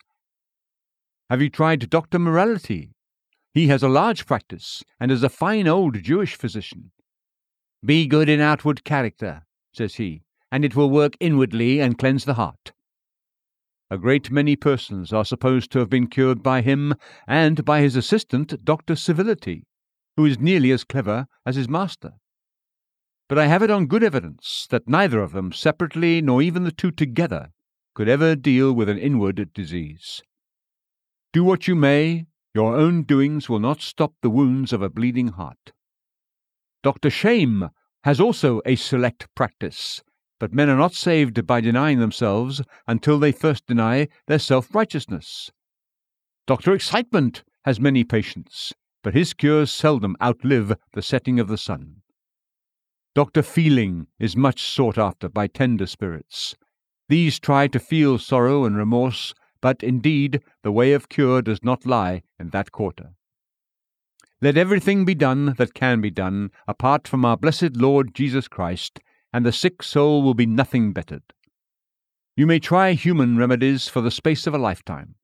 Have 1.29 1.43
you 1.43 1.51
tried 1.51 1.91
Dr. 1.91 2.19
Morality? 2.19 2.91
He 3.53 3.67
has 3.69 3.83
a 3.83 3.89
large 3.89 4.25
practice, 4.27 4.83
and 4.99 5.11
is 5.11 5.23
a 5.23 5.29
fine 5.29 5.69
old 5.69 6.03
Jewish 6.03 6.37
physician. 6.37 6.93
Be 7.85 8.07
good 8.07 8.29
in 8.29 8.41
outward 8.41 8.85
character, 8.85 9.43
says 9.73 9.97
he, 9.97 10.23
and 10.51 10.65
it 10.65 10.77
will 10.77 10.89
work 10.89 11.17
inwardly 11.21 11.81
and 11.81 11.99
cleanse 11.99 12.25
the 12.25 12.35
heart. 12.35 12.73
A 13.91 13.99
great 13.99 14.31
many 14.31 14.57
persons 14.57 15.13
are 15.13 15.25
supposed 15.25 15.71
to 15.73 15.79
have 15.81 15.91
been 15.91 16.07
cured 16.07 16.43
by 16.43 16.63
him 16.63 16.95
and 17.27 17.65
by 17.65 17.81
his 17.81 17.97
assistant, 17.97 18.65
Dr. 18.65 18.97
Civility, 18.97 19.65
who 20.17 20.25
is 20.25 20.39
nearly 20.39 20.71
as 20.71 20.85
clever 20.85 21.27
as 21.45 21.57
his 21.57 21.69
master. 21.69 22.13
But 23.33 23.39
I 23.39 23.47
have 23.47 23.63
it 23.63 23.71
on 23.71 23.87
good 23.87 24.05
evidence 24.05 24.67
that 24.69 24.87
neither 24.87 25.23
of 25.23 25.33
them 25.33 25.53
separately, 25.53 26.21
nor 26.21 26.43
even 26.43 26.65
the 26.65 26.71
two 26.71 26.91
together, 26.91 27.49
could 27.95 28.07
ever 28.07 28.37
deal 28.37 28.75
with 28.75 28.91
an 28.91 28.99
inward 28.99 29.55
disease. 29.55 30.23
Do 31.33 31.43
what 31.43 31.67
you 31.67 31.75
may, 31.75 32.27
your 32.55 32.77
own 32.77 33.05
doings 33.05 33.49
will 33.49 33.59
not 33.59 33.81
stop 33.81 34.13
the 34.21 34.29
wounds 34.29 34.71
of 34.71 34.83
a 34.83 34.91
bleeding 34.91 35.29
heart. 35.29 35.73
Dr. 36.83 37.09
Shame 37.09 37.71
has 38.05 38.21
also 38.21 38.61
a 38.67 38.77
select 38.77 39.35
practice, 39.35 40.03
but 40.39 40.53
men 40.53 40.69
are 40.69 40.77
not 40.77 40.93
saved 40.93 41.47
by 41.47 41.63
denying 41.63 42.01
themselves 42.01 42.61
until 42.87 43.19
they 43.19 43.33
first 43.33 43.67
deny 43.67 44.09
their 44.27 44.39
self 44.39 44.75
righteousness. 44.75 45.51
Dr. 46.47 46.75
Excitement 46.75 47.45
has 47.65 47.81
many 47.81 48.05
patients, 48.05 48.75
but 49.03 49.15
his 49.15 49.33
cures 49.33 49.73
seldom 49.73 50.17
outlive 50.23 50.75
the 50.93 51.01
setting 51.01 51.41
of 51.41 51.49
the 51.49 51.57
sun. 51.57 52.02
Dr. 53.15 53.43
Feeling 53.43 54.07
is 54.19 54.37
much 54.37 54.63
sought 54.63 54.99
after 54.99 55.29
by 55.29 55.47
tender 55.47 55.87
spirits. 55.87 56.55
These 57.09 57.39
try 57.39 57.69
to 57.69 57.79
feel 57.79 58.19
sorrow 58.19 58.65
and 58.65 58.77
remorse 58.77 59.35
but 59.63 59.83
indeed 59.83 60.43
the 60.63 60.73
way 60.73 60.93
of 60.93 61.09
cure 61.09 61.41
does 61.41 61.63
not 61.63 61.87
lie 61.87 62.23
in 62.39 62.51
that 62.51 62.73
quarter. 62.73 63.15
Let 64.43 64.59
everything 64.59 65.05
be 65.05 65.15
done 65.15 65.55
that 65.57 65.73
can 65.73 66.01
be 66.03 66.11
done 66.11 66.51
apart 66.67 67.07
from 67.07 67.25
our 67.25 67.37
blessed 67.37 67.77
Lord 67.77 68.13
Jesus 68.13 68.49
Christ, 68.49 68.99
and 69.33 69.47
the 69.47 69.53
sick 69.53 69.83
soul 69.83 70.23
will 70.23 70.35
be 70.35 70.47
nothing 70.47 70.93
bettered. 70.93 71.23
You 72.37 72.47
may 72.47 72.59
try 72.59 72.93
human 72.93 73.39
remedies 73.39 73.87
for 73.89 74.01
the 74.01 74.11
space 74.11 74.47
of 74.49 74.55
a 74.55 74.59
lifetime, 74.59 75.15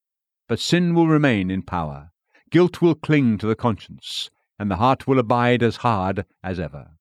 but 0.46 0.60
sin 0.60 0.94
will 0.94 1.08
remain 1.08 1.50
in 1.50 1.62
power, 1.62 2.12
guilt 2.50 2.80
will 2.80 2.94
cling 2.94 3.38
to 3.38 3.46
the 3.46 3.56
conscience, 3.56 4.30
and 4.58 4.70
the 4.70 4.76
heart 4.76 5.08
will 5.08 5.18
abide 5.18 5.64
as 5.64 5.76
hard 5.76 6.24
as 6.44 6.60
ever. 6.60 6.97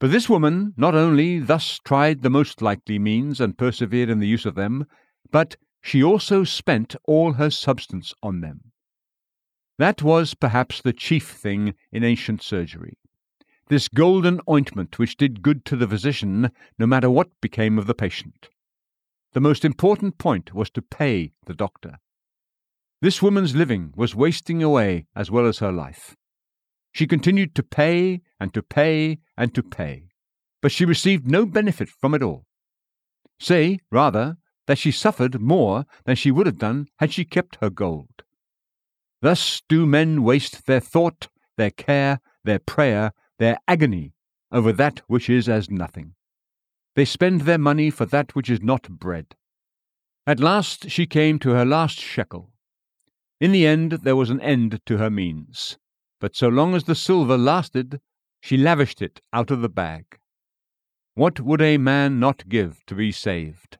But 0.00 0.12
this 0.12 0.28
woman 0.28 0.74
not 0.76 0.94
only 0.94 1.40
thus 1.40 1.80
tried 1.84 2.22
the 2.22 2.30
most 2.30 2.62
likely 2.62 2.98
means 2.98 3.40
and 3.40 3.58
persevered 3.58 4.08
in 4.08 4.20
the 4.20 4.28
use 4.28 4.46
of 4.46 4.54
them, 4.54 4.86
but 5.30 5.56
she 5.80 6.02
also 6.02 6.44
spent 6.44 6.94
all 7.04 7.32
her 7.32 7.50
substance 7.50 8.14
on 8.22 8.40
them. 8.40 8.72
That 9.78 10.02
was 10.02 10.34
perhaps 10.34 10.80
the 10.80 10.92
chief 10.92 11.30
thing 11.30 11.74
in 11.92 12.04
ancient 12.04 12.42
surgery. 12.42 12.98
This 13.68 13.88
golden 13.88 14.40
ointment 14.48 14.98
which 14.98 15.16
did 15.16 15.42
good 15.42 15.64
to 15.66 15.76
the 15.76 15.86
physician 15.86 16.50
no 16.78 16.86
matter 16.86 17.10
what 17.10 17.40
became 17.40 17.78
of 17.78 17.86
the 17.86 17.94
patient. 17.94 18.48
The 19.32 19.40
most 19.40 19.64
important 19.64 20.18
point 20.18 20.54
was 20.54 20.70
to 20.70 20.82
pay 20.82 21.32
the 21.46 21.54
doctor. 21.54 21.98
This 23.00 23.22
woman's 23.22 23.54
living 23.54 23.92
was 23.94 24.14
wasting 24.14 24.62
away 24.62 25.06
as 25.14 25.30
well 25.30 25.46
as 25.46 25.58
her 25.58 25.70
life. 25.70 26.16
She 26.98 27.06
continued 27.06 27.54
to 27.54 27.62
pay 27.62 28.22
and 28.40 28.52
to 28.54 28.60
pay 28.60 29.20
and 29.36 29.54
to 29.54 29.62
pay, 29.62 30.08
but 30.60 30.72
she 30.72 30.84
received 30.84 31.30
no 31.30 31.46
benefit 31.46 31.88
from 31.88 32.12
it 32.12 32.24
all. 32.24 32.44
Say, 33.38 33.78
rather, 33.92 34.36
that 34.66 34.78
she 34.78 34.90
suffered 34.90 35.40
more 35.40 35.86
than 36.06 36.16
she 36.16 36.32
would 36.32 36.46
have 36.46 36.58
done 36.58 36.88
had 36.98 37.12
she 37.12 37.24
kept 37.24 37.58
her 37.60 37.70
gold. 37.70 38.24
Thus 39.22 39.62
do 39.68 39.86
men 39.86 40.24
waste 40.24 40.66
their 40.66 40.80
thought, 40.80 41.28
their 41.56 41.70
care, 41.70 42.18
their 42.42 42.58
prayer, 42.58 43.12
their 43.38 43.58
agony 43.68 44.14
over 44.50 44.72
that 44.72 44.98
which 45.06 45.30
is 45.30 45.48
as 45.48 45.70
nothing. 45.70 46.14
They 46.96 47.04
spend 47.04 47.42
their 47.42 47.58
money 47.58 47.90
for 47.90 48.06
that 48.06 48.34
which 48.34 48.50
is 48.50 48.60
not 48.60 48.90
bread. 48.90 49.36
At 50.26 50.40
last 50.40 50.90
she 50.90 51.06
came 51.06 51.38
to 51.38 51.50
her 51.50 51.64
last 51.64 52.00
shekel. 52.00 52.50
In 53.40 53.52
the 53.52 53.68
end 53.68 54.00
there 54.02 54.16
was 54.16 54.30
an 54.30 54.40
end 54.40 54.80
to 54.86 54.96
her 54.96 55.10
means, 55.10 55.78
but 56.20 56.36
so 56.36 56.48
long 56.48 56.74
as 56.74 56.84
the 56.84 56.94
silver 56.94 57.38
lasted, 57.38 58.00
she 58.40 58.56
lavished 58.56 59.02
it 59.02 59.20
out 59.32 59.50
of 59.50 59.60
the 59.60 59.68
bag. 59.68 60.18
What 61.14 61.40
would 61.40 61.60
a 61.60 61.78
man 61.78 62.20
not 62.20 62.48
give 62.48 62.84
to 62.86 62.94
be 62.94 63.10
saved? 63.10 63.78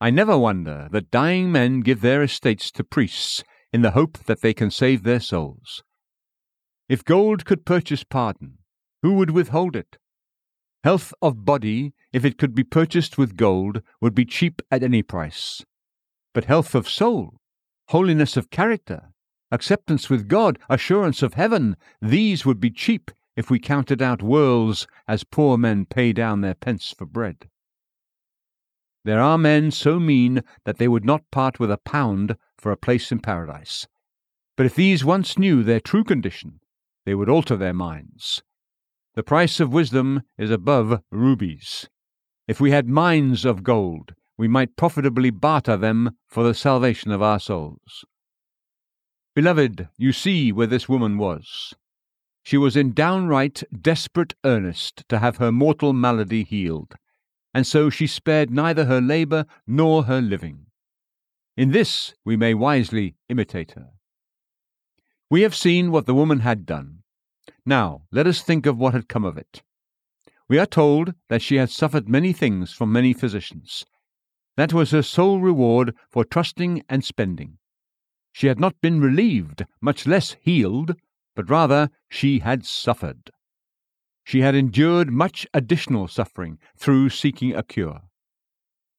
I 0.00 0.10
never 0.10 0.36
wonder 0.36 0.88
that 0.92 1.10
dying 1.10 1.50
men 1.50 1.80
give 1.80 2.02
their 2.02 2.22
estates 2.22 2.70
to 2.72 2.84
priests 2.84 3.42
in 3.72 3.82
the 3.82 3.92
hope 3.92 4.18
that 4.24 4.42
they 4.42 4.52
can 4.52 4.70
save 4.70 5.02
their 5.02 5.20
souls. 5.20 5.82
If 6.88 7.04
gold 7.04 7.46
could 7.46 7.64
purchase 7.64 8.04
pardon, 8.04 8.58
who 9.00 9.14
would 9.14 9.30
withhold 9.30 9.74
it? 9.74 9.96
Health 10.82 11.14
of 11.22 11.46
body, 11.46 11.94
if 12.12 12.26
it 12.26 12.36
could 12.36 12.54
be 12.54 12.64
purchased 12.64 13.16
with 13.16 13.36
gold, 13.36 13.80
would 14.02 14.14
be 14.14 14.26
cheap 14.26 14.60
at 14.70 14.82
any 14.82 15.02
price. 15.02 15.64
But 16.34 16.44
health 16.44 16.74
of 16.74 16.86
soul, 16.86 17.38
holiness 17.88 18.36
of 18.36 18.50
character, 18.50 19.13
acceptance 19.54 20.10
with 20.10 20.28
God, 20.28 20.58
assurance 20.68 21.22
of 21.22 21.34
heaven, 21.34 21.76
these 22.02 22.44
would 22.44 22.60
be 22.60 22.70
cheap 22.70 23.10
if 23.36 23.50
we 23.50 23.58
counted 23.58 24.02
out 24.02 24.22
worlds 24.22 24.86
as 25.06 25.24
poor 25.24 25.56
men 25.56 25.86
pay 25.86 26.12
down 26.12 26.40
their 26.40 26.54
pence 26.54 26.94
for 26.96 27.06
bread. 27.06 27.48
There 29.04 29.20
are 29.20 29.38
men 29.38 29.70
so 29.70 30.00
mean 30.00 30.42
that 30.64 30.78
they 30.78 30.88
would 30.88 31.04
not 31.04 31.30
part 31.30 31.60
with 31.60 31.70
a 31.70 31.78
pound 31.78 32.36
for 32.58 32.72
a 32.72 32.76
place 32.76 33.12
in 33.12 33.20
paradise. 33.20 33.86
But 34.56 34.66
if 34.66 34.74
these 34.74 35.04
once 35.04 35.38
knew 35.38 35.62
their 35.62 35.80
true 35.80 36.04
condition, 36.04 36.60
they 37.04 37.14
would 37.14 37.28
alter 37.28 37.56
their 37.56 37.74
minds. 37.74 38.42
The 39.14 39.22
price 39.22 39.60
of 39.60 39.72
wisdom 39.72 40.22
is 40.38 40.50
above 40.50 41.00
rubies. 41.12 41.88
If 42.48 42.60
we 42.60 42.70
had 42.70 42.88
mines 42.88 43.44
of 43.44 43.62
gold, 43.62 44.14
we 44.36 44.48
might 44.48 44.76
profitably 44.76 45.30
barter 45.30 45.76
them 45.76 46.16
for 46.26 46.42
the 46.42 46.54
salvation 46.54 47.12
of 47.12 47.22
our 47.22 47.38
souls. 47.38 48.04
Beloved, 49.34 49.88
you 49.96 50.12
see 50.12 50.52
where 50.52 50.66
this 50.66 50.88
woman 50.88 51.18
was. 51.18 51.74
She 52.42 52.56
was 52.56 52.76
in 52.76 52.92
downright 52.92 53.62
desperate 53.72 54.34
earnest 54.44 55.08
to 55.08 55.18
have 55.18 55.38
her 55.38 55.50
mortal 55.50 55.92
malady 55.92 56.44
healed 56.44 56.94
and 57.54 57.66
so 57.66 57.88
she 57.88 58.08
spared 58.08 58.50
neither 58.50 58.86
her 58.86 59.00
labour 59.00 59.46
nor 59.66 60.04
her 60.04 60.20
living. 60.20 60.66
In 61.56 61.70
this 61.70 62.14
we 62.24 62.36
may 62.36 62.52
wisely 62.52 63.14
imitate 63.28 63.72
her. 63.72 63.90
We 65.30 65.42
have 65.42 65.54
seen 65.54 65.92
what 65.92 66.06
the 66.06 66.14
woman 66.14 66.40
had 66.40 66.66
done. 66.66 67.04
Now 67.64 68.02
let 68.10 68.26
us 68.26 68.42
think 68.42 68.66
of 68.66 68.76
what 68.76 68.92
had 68.92 69.08
come 69.08 69.24
of 69.24 69.38
it. 69.38 69.62
We 70.48 70.58
are 70.58 70.66
told 70.66 71.14
that 71.28 71.40
she 71.40 71.56
had 71.56 71.70
suffered 71.70 72.08
many 72.08 72.32
things 72.32 72.72
from 72.72 72.92
many 72.92 73.12
physicians. 73.14 73.86
That 74.56 74.72
was 74.72 74.90
her 74.90 75.02
sole 75.02 75.40
reward 75.40 75.94
for 76.10 76.24
trusting 76.24 76.82
and 76.88 77.04
spending. 77.04 77.58
She 78.34 78.48
had 78.48 78.58
not 78.58 78.80
been 78.80 79.00
relieved, 79.00 79.64
much 79.80 80.08
less 80.08 80.34
healed, 80.40 80.96
but 81.36 81.48
rather 81.48 81.88
she 82.08 82.40
had 82.40 82.66
suffered. 82.66 83.30
She 84.24 84.40
had 84.40 84.56
endured 84.56 85.12
much 85.12 85.46
additional 85.54 86.08
suffering 86.08 86.58
through 86.76 87.10
seeking 87.10 87.54
a 87.54 87.62
cure. 87.62 88.00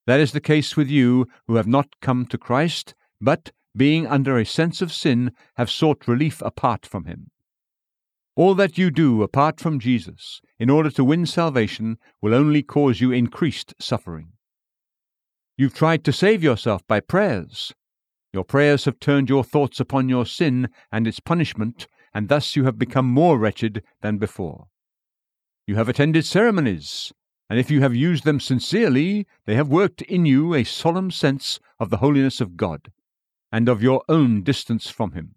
That 0.08 0.22
is 0.22 0.32
the 0.32 0.40
case 0.40 0.78
with 0.78 0.88
you 0.88 1.28
who 1.48 1.56
have 1.56 1.68
not 1.68 2.00
come 2.02 2.26
to 2.28 2.38
Christ, 2.38 2.96
but, 3.20 3.52
being 3.76 4.08
under 4.08 4.38
a 4.38 4.46
sense 4.46 4.82
of 4.82 4.94
sin, 4.94 5.34
have 5.56 5.70
sought 5.70 6.08
relief 6.08 6.42
apart 6.42 6.86
from 6.86 7.04
Him. 7.04 7.30
All 8.38 8.56
that 8.56 8.78
you 8.78 8.90
do 8.90 9.22
apart 9.22 9.60
from 9.60 9.82
Jesus, 9.82 10.40
in 10.58 10.70
order 10.70 10.90
to 10.92 11.04
win 11.04 11.26
salvation, 11.26 11.98
will 12.22 12.34
only 12.34 12.64
cause 12.64 13.02
you 13.02 13.12
increased 13.12 13.74
suffering. 13.82 14.30
You've 15.58 15.76
tried 15.76 16.06
to 16.06 16.14
save 16.14 16.42
yourself 16.42 16.88
by 16.88 17.02
prayers. 17.02 17.74
Your 18.36 18.44
prayers 18.44 18.84
have 18.84 19.00
turned 19.00 19.30
your 19.30 19.46
thoughts 19.46 19.80
upon 19.80 20.10
your 20.10 20.26
sin 20.26 20.68
and 20.92 21.08
its 21.08 21.22
punishment, 21.22 21.88
and 22.14 22.28
thus 22.28 22.54
you 22.54 22.66
have 22.66 22.78
become 22.78 23.06
more 23.06 23.40
wretched 23.40 23.82
than 24.02 24.18
before. 24.18 24.68
You 25.66 25.76
have 25.76 25.88
attended 25.88 26.26
ceremonies, 26.26 27.14
and 27.50 27.58
if 27.58 27.72
you 27.72 27.80
have 27.80 27.96
used 27.96 28.26
them 28.26 28.42
sincerely, 28.42 29.26
they 29.46 29.56
have 29.56 29.70
worked 29.70 30.02
in 30.02 30.26
you 30.26 30.54
a 30.54 30.66
solemn 30.66 31.12
sense 31.12 31.62
of 31.80 31.90
the 31.90 31.98
holiness 32.04 32.42
of 32.42 32.58
God, 32.58 32.92
and 33.54 33.70
of 33.70 33.82
your 33.82 34.04
own 34.10 34.44
distance 34.44 34.90
from 34.90 35.14
Him. 35.14 35.36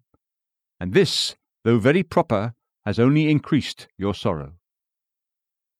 and 0.77 0.93
this, 0.93 1.37
though 1.63 1.79
very 1.79 2.03
proper, 2.03 2.53
has 2.85 2.99
only 2.99 3.31
increased 3.31 3.87
your 3.97 4.13
sorrow. 4.13 4.55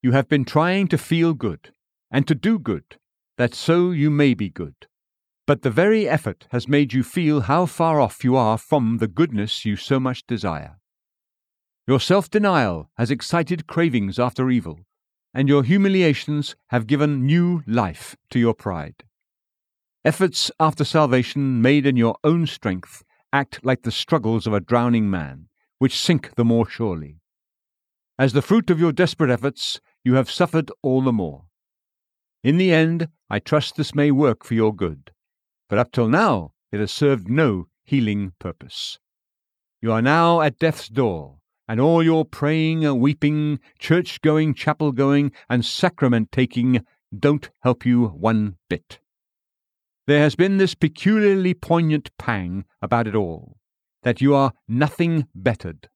You 0.01 0.13
have 0.13 0.29
been 0.29 0.45
trying 0.45 0.87
to 0.87 0.97
feel 0.97 1.33
good, 1.33 1.73
and 2.09 2.25
to 2.29 2.33
do 2.33 2.57
good, 2.57 2.97
that 3.37 3.53
so 3.53 3.91
you 3.91 4.09
may 4.09 4.33
be 4.33 4.49
good. 4.49 4.87
But 5.49 5.63
the 5.63 5.71
very 5.71 6.07
effort 6.07 6.45
has 6.51 6.67
made 6.67 6.93
you 6.93 7.01
feel 7.01 7.41
how 7.41 7.65
far 7.65 7.99
off 7.99 8.23
you 8.23 8.35
are 8.35 8.55
from 8.55 8.99
the 8.99 9.07
goodness 9.07 9.65
you 9.65 9.77
so 9.77 9.99
much 9.99 10.27
desire. 10.27 10.77
Your 11.87 11.99
self 11.99 12.29
denial 12.29 12.91
has 12.99 13.09
excited 13.09 13.65
cravings 13.65 14.19
after 14.19 14.51
evil, 14.51 14.81
and 15.33 15.49
your 15.49 15.63
humiliations 15.63 16.55
have 16.67 16.85
given 16.85 17.25
new 17.25 17.63
life 17.65 18.15
to 18.29 18.37
your 18.37 18.53
pride. 18.53 19.03
Efforts 20.05 20.51
after 20.59 20.83
salvation 20.83 21.63
made 21.63 21.87
in 21.87 21.97
your 21.97 22.15
own 22.23 22.45
strength 22.45 23.03
act 23.33 23.65
like 23.65 23.81
the 23.81 23.91
struggles 23.91 24.45
of 24.45 24.53
a 24.53 24.59
drowning 24.59 25.09
man, 25.09 25.47
which 25.79 25.97
sink 25.97 26.35
the 26.35 26.45
more 26.45 26.69
surely. 26.69 27.21
As 28.19 28.33
the 28.33 28.43
fruit 28.43 28.69
of 28.69 28.79
your 28.79 28.91
desperate 28.91 29.31
efforts, 29.31 29.81
you 30.03 30.13
have 30.13 30.29
suffered 30.29 30.69
all 30.83 31.01
the 31.01 31.11
more. 31.11 31.45
In 32.43 32.57
the 32.57 32.71
end, 32.71 33.07
I 33.31 33.39
trust 33.39 33.77
this 33.77 33.95
may 33.95 34.11
work 34.11 34.45
for 34.45 34.53
your 34.53 34.75
good, 34.75 35.09
but 35.69 35.79
up 35.79 35.91
till 35.91 36.09
now 36.09 36.51
it 36.71 36.79
has 36.79 36.91
served 36.91 37.29
no 37.29 37.67
healing 37.83 38.33
purpose. 38.39 38.99
You 39.81 39.93
are 39.93 40.01
now 40.01 40.41
at 40.41 40.59
death's 40.59 40.89
door, 40.89 41.37
and 41.67 41.79
all 41.79 42.03
your 42.03 42.25
praying, 42.25 42.99
weeping, 42.99 43.59
church 43.77 44.21
going, 44.21 44.53
chapel 44.53 44.91
going, 44.91 45.31
and 45.49 45.63
sacrament 45.63 46.31
taking 46.31 46.83
don't 47.17 47.49
help 47.61 47.85
you 47.85 48.07
one 48.07 48.57
bit. 48.69 48.99
There 50.07 50.19
has 50.19 50.35
been 50.35 50.57
this 50.57 50.75
peculiarly 50.75 51.53
poignant 51.53 52.09
pang 52.17 52.65
about 52.81 53.07
it 53.07 53.15
all, 53.15 53.57
that 54.03 54.21
you 54.21 54.33
are 54.33 54.53
nothing 54.67 55.27
bettered. 55.35 55.89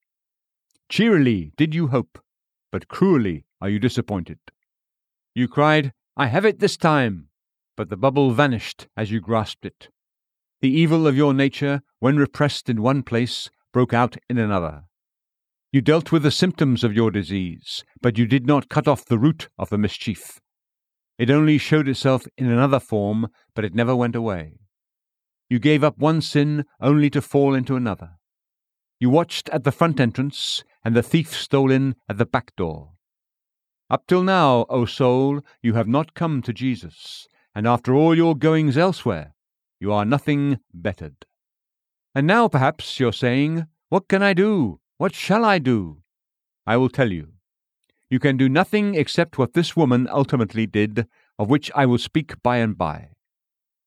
Cheerily 0.89 1.51
did 1.57 1.73
you 1.73 1.87
hope, 1.87 2.19
but 2.71 2.87
cruelly 2.87 3.45
are 3.59 3.69
you 3.69 3.79
disappointed. 3.79 4.39
You 5.33 5.47
cried, 5.47 5.93
I 6.15 6.27
have 6.27 6.45
it 6.45 6.59
this 6.59 6.77
time, 6.77 7.29
but 7.75 7.89
the 7.89 7.97
bubble 7.97 8.31
vanished 8.31 8.87
as 8.95 9.11
you 9.11 9.19
grasped 9.19 9.65
it. 9.65 9.89
The 10.61 10.71
evil 10.71 11.07
of 11.07 11.17
your 11.17 11.33
nature, 11.33 11.81
when 11.99 12.17
repressed 12.17 12.69
in 12.69 12.81
one 12.81 13.03
place, 13.03 13.49
broke 13.73 13.93
out 13.93 14.15
in 14.29 14.37
another. 14.37 14.83
You 15.71 15.81
dealt 15.81 16.11
with 16.11 16.23
the 16.23 16.31
symptoms 16.31 16.83
of 16.83 16.93
your 16.93 17.11
disease, 17.11 17.83
but 18.01 18.17
you 18.17 18.27
did 18.27 18.45
not 18.45 18.69
cut 18.69 18.87
off 18.87 19.05
the 19.05 19.17
root 19.17 19.49
of 19.57 19.69
the 19.69 19.77
mischief. 19.77 20.39
It 21.17 21.29
only 21.29 21.57
showed 21.57 21.87
itself 21.87 22.27
in 22.37 22.49
another 22.49 22.79
form, 22.79 23.27
but 23.55 23.65
it 23.65 23.73
never 23.75 23.95
went 23.95 24.15
away. 24.15 24.59
You 25.49 25.59
gave 25.59 25.83
up 25.83 25.97
one 25.97 26.21
sin 26.21 26.65
only 26.79 27.09
to 27.09 27.21
fall 27.21 27.53
into 27.55 27.75
another. 27.75 28.11
You 28.99 29.09
watched 29.09 29.49
at 29.49 29.63
the 29.63 29.71
front 29.71 29.99
entrance, 29.99 30.63
and 30.85 30.95
the 30.95 31.03
thief 31.03 31.33
stole 31.33 31.71
in 31.71 31.95
at 32.07 32.17
the 32.17 32.25
back 32.25 32.55
door. 32.55 32.91
Up 33.89 34.07
till 34.07 34.23
now, 34.23 34.65
O 34.69 34.85
soul, 34.85 35.41
you 35.61 35.73
have 35.73 35.87
not 35.87 36.13
come 36.13 36.41
to 36.43 36.53
Jesus, 36.53 37.27
and 37.55 37.67
after 37.67 37.93
all 37.93 38.15
your 38.15 38.35
goings 38.35 38.77
elsewhere, 38.77 39.33
you 39.79 39.91
are 39.91 40.05
nothing 40.05 40.59
bettered. 40.73 41.25
And 42.15 42.27
now 42.27 42.47
perhaps 42.47 42.99
you're 42.99 43.13
saying, 43.13 43.67
What 43.89 44.07
can 44.07 44.23
I 44.23 44.33
do? 44.33 44.79
What 44.97 45.13
shall 45.13 45.43
I 45.43 45.59
do? 45.59 46.03
I 46.65 46.77
will 46.77 46.89
tell 46.89 47.11
you. 47.11 47.33
You 48.09 48.19
can 48.19 48.37
do 48.37 48.47
nothing 48.47 48.95
except 48.95 49.37
what 49.37 49.53
this 49.53 49.75
woman 49.75 50.07
ultimately 50.09 50.67
did, 50.67 51.07
of 51.39 51.49
which 51.49 51.71
I 51.75 51.85
will 51.85 51.97
speak 51.97 52.41
by 52.43 52.57
and 52.57 52.77
by. 52.77 53.09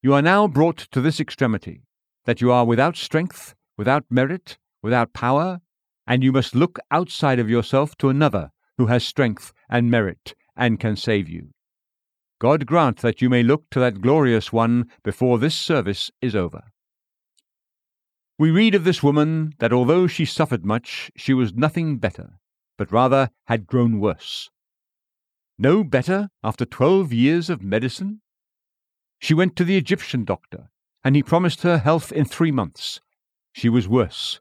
You 0.02 0.14
are 0.14 0.22
now 0.22 0.48
brought 0.48 0.78
to 0.90 1.00
this 1.00 1.20
extremity, 1.20 1.84
that 2.24 2.40
you 2.40 2.50
are 2.52 2.64
without 2.64 2.96
strength, 2.96 3.54
without 3.78 4.04
merit, 4.10 4.58
without 4.82 5.12
power, 5.12 5.60
and 6.06 6.22
you 6.22 6.32
must 6.32 6.54
look 6.54 6.78
outside 6.90 7.38
of 7.38 7.50
yourself 7.50 7.96
to 7.98 8.08
another 8.08 8.50
who 8.78 8.86
has 8.86 9.04
strength 9.04 9.52
and 9.68 9.90
merit 9.90 10.34
and 10.56 10.78
can 10.78 10.96
save 10.96 11.28
you. 11.28 11.48
God 12.38 12.66
grant 12.66 12.98
that 12.98 13.22
you 13.22 13.30
may 13.30 13.42
look 13.42 13.70
to 13.70 13.80
that 13.80 14.00
glorious 14.00 14.52
one 14.52 14.90
before 15.02 15.38
this 15.38 15.54
service 15.54 16.10
is 16.20 16.36
over. 16.36 16.64
We 18.38 18.50
read 18.50 18.74
of 18.74 18.84
this 18.84 19.02
woman 19.02 19.54
that 19.58 19.72
although 19.72 20.06
she 20.06 20.26
suffered 20.26 20.64
much, 20.64 21.10
she 21.16 21.32
was 21.32 21.54
nothing 21.54 21.96
better 21.96 22.38
but 22.76 22.92
rather 22.92 23.30
had 23.46 23.66
grown 23.66 24.00
worse. 24.00 24.50
No 25.58 25.82
better 25.82 26.28
after 26.44 26.64
twelve 26.64 27.12
years 27.12 27.48
of 27.48 27.62
medicine? 27.62 28.20
She 29.18 29.34
went 29.34 29.56
to 29.56 29.64
the 29.64 29.78
Egyptian 29.78 30.24
doctor, 30.24 30.70
and 31.02 31.16
he 31.16 31.22
promised 31.22 31.62
her 31.62 31.78
health 31.78 32.12
in 32.12 32.26
three 32.26 32.52
months. 32.52 33.00
She 33.52 33.68
was 33.68 33.88
worse. 33.88 34.40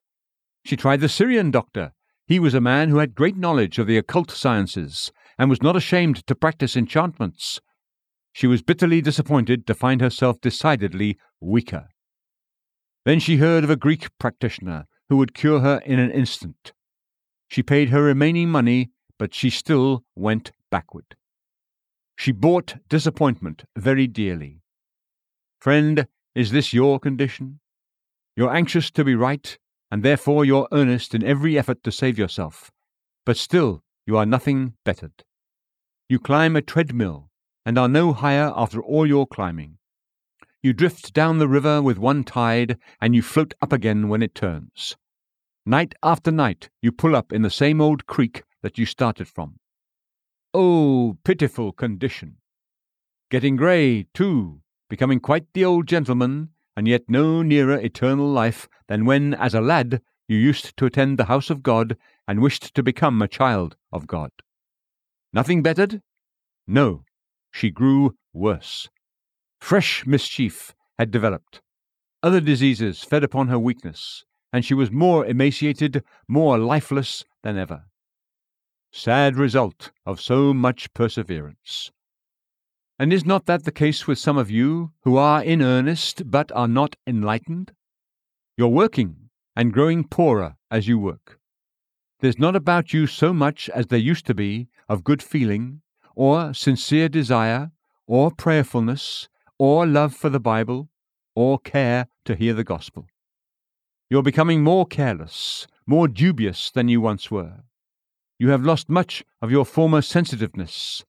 She 0.66 0.76
tried 0.76 1.00
the 1.00 1.08
Syrian 1.08 1.52
doctor. 1.52 1.94
He 2.28 2.40
was 2.40 2.54
a 2.54 2.62
man 2.62 2.90
who 2.90 2.98
had 2.98 3.16
great 3.16 3.38
knowledge 3.38 3.80
of 3.80 3.88
the 3.88 3.98
occult 3.98 4.32
sciences, 4.32 5.12
and 5.38 5.50
was 5.50 5.62
not 5.62 5.78
ashamed 5.78 6.28
to 6.28 6.36
practice 6.36 6.76
enchantments. 6.76 7.62
She 8.36 8.48
was 8.48 8.62
bitterly 8.62 9.00
disappointed 9.00 9.66
to 9.66 9.74
find 9.74 10.02
herself 10.02 10.42
decidedly 10.42 11.18
weaker. 11.40 11.88
Then 13.06 13.22
she 13.22 13.38
heard 13.38 13.64
of 13.64 13.70
a 13.70 13.78
Greek 13.78 14.10
practitioner 14.20 14.88
who 15.08 15.16
would 15.16 15.34
cure 15.34 15.62
her 15.62 15.78
in 15.86 16.00
an 16.00 16.12
instant. 16.12 16.74
She 17.48 17.64
paid 17.64 17.92
her 17.92 18.04
remaining 18.04 18.50
money, 18.50 18.90
but 19.18 19.34
she 19.34 19.50
still 19.50 20.04
went 20.18 20.52
backward. 20.70 21.16
She 22.18 22.34
bought 22.34 22.76
disappointment 22.90 23.64
very 23.78 24.06
dearly. 24.06 24.60
Friend, 25.62 26.06
is 26.36 26.52
this 26.52 26.74
your 26.74 27.00
condition? 27.00 27.62
You're 28.36 28.54
anxious 28.54 28.92
to 28.92 29.06
be 29.06 29.16
right, 29.16 29.58
and 29.90 30.04
therefore 30.04 30.44
you're 30.44 30.68
earnest 30.74 31.16
in 31.16 31.24
every 31.24 31.58
effort 31.58 31.86
to 31.86 31.92
save 31.94 32.20
yourself, 32.20 32.70
but 33.26 33.38
still 33.38 33.82
you 34.06 34.18
are 34.18 34.26
nothing 34.26 34.74
bettered. 34.84 35.24
You 36.10 36.20
climb 36.20 36.58
a 36.58 36.62
treadmill, 36.62 37.30
and 37.66 37.78
are 37.78 37.88
no 37.88 38.14
higher 38.14 38.54
after 38.56 38.82
all 38.82 39.08
your 39.08 39.26
climbing. 39.26 39.78
You 40.62 40.74
drift 40.74 41.14
down 41.14 41.38
the 41.38 41.48
river 41.48 41.82
with 41.82 41.98
one 41.98 42.24
tide, 42.24 42.78
and 43.02 43.16
you 43.16 43.22
float 43.22 43.54
up 43.62 43.72
again 43.72 44.10
when 44.10 44.22
it 44.22 44.36
turns. 44.36 44.96
Night 45.66 45.96
after 46.04 46.32
night 46.32 46.70
you 46.82 46.92
pull 46.92 47.16
up 47.16 47.34
in 47.34 47.42
the 47.42 47.50
same 47.50 47.82
old 47.82 48.06
creek 48.06 48.44
that 48.62 48.78
you 48.78 48.86
started 48.86 49.28
from. 49.28 49.60
Oh, 50.54 51.18
pitiful 51.24 51.72
condition! 51.72 52.38
Getting 53.30 53.56
grey, 53.56 54.08
too, 54.14 54.62
becoming 54.90 55.20
quite 55.20 55.46
the 55.54 55.66
old 55.66 55.88
gentleman, 55.88 56.50
and 56.78 56.88
yet 56.88 57.04
no 57.08 57.42
nearer 57.42 57.80
eternal 57.80 58.28
life 58.28 58.68
than 58.88 59.06
when, 59.06 59.34
as 59.34 59.54
a 59.54 59.62
lad, 59.62 60.02
you 60.28 60.38
used 60.38 60.78
to 60.78 60.86
attend 60.86 61.18
the 61.18 61.26
house 61.26 61.50
of 61.50 61.64
God 61.64 61.98
and 62.28 62.42
wished 62.42 62.74
to 62.74 62.84
become 62.84 63.22
a 63.22 63.28
child 63.28 63.76
of 63.92 64.08
God. 64.08 64.32
Nothing 65.34 65.62
bettered? 65.62 66.02
No, 66.68 67.04
she 67.56 67.72
grew 67.72 68.14
worse. 68.34 68.90
Fresh 69.62 70.06
mischief 70.06 70.76
had 71.00 71.10
developed. 71.10 71.62
Other 72.22 72.42
diseases 72.42 73.02
fed 73.02 73.24
upon 73.24 73.48
her 73.48 73.58
weakness, 73.58 74.26
and 74.52 74.66
she 74.66 74.74
was 74.74 74.92
more 74.92 75.26
emaciated, 75.26 76.04
more 76.28 76.58
lifeless 76.58 77.24
than 77.44 77.58
ever. 77.58 77.86
Sad 78.92 79.38
result 79.38 79.92
of 80.06 80.20
so 80.20 80.54
much 80.54 80.94
perseverance. 80.94 81.92
And 83.00 83.14
is 83.14 83.26
not 83.26 83.46
that 83.46 83.64
the 83.64 83.72
case 83.72 84.06
with 84.06 84.20
some 84.20 84.38
of 84.38 84.52
you 84.52 84.92
who 85.04 85.16
are 85.16 85.42
in 85.42 85.62
earnest 85.62 86.30
but 86.30 86.52
are 86.52 86.68
not 86.68 86.98
enlightened? 87.08 87.72
You're 88.58 88.68
working 88.68 89.30
and 89.56 89.72
growing 89.72 90.04
poorer 90.04 90.56
as 90.70 90.90
you 90.90 91.00
work. 91.00 91.40
There's 92.20 92.40
not 92.40 92.56
about 92.56 92.92
you 92.92 93.08
so 93.08 93.34
much 93.34 93.70
as 93.70 93.88
there 93.88 94.00
used 94.00 94.26
to 94.26 94.34
be 94.34 94.68
of 94.90 95.06
good 95.06 95.24
feeling, 95.24 95.82
or 96.16 96.54
sincere 96.54 97.10
desire, 97.10 97.72
or 98.08 98.32
prayerfulness, 98.32 99.28
or 99.60 99.86
love 99.86 100.16
for 100.16 100.30
the 100.30 100.40
Bible, 100.40 100.90
or 101.36 101.60
care 101.60 102.08
to 102.24 102.36
hear 102.36 102.54
the 102.54 102.64
gospel. 102.64 103.08
You're 104.10 104.24
becoming 104.24 104.64
more 104.64 104.86
careless, 104.86 105.68
more 105.86 106.08
dubious 106.08 106.72
than 106.72 106.88
you 106.88 107.02
once 107.02 107.30
were. 107.30 107.64
You 108.40 108.50
have 108.50 108.64
lost 108.64 108.90
much 108.90 109.24
of 109.42 109.52
your 109.52 109.66
former 109.66 110.02
sensitiveness. 110.02 111.04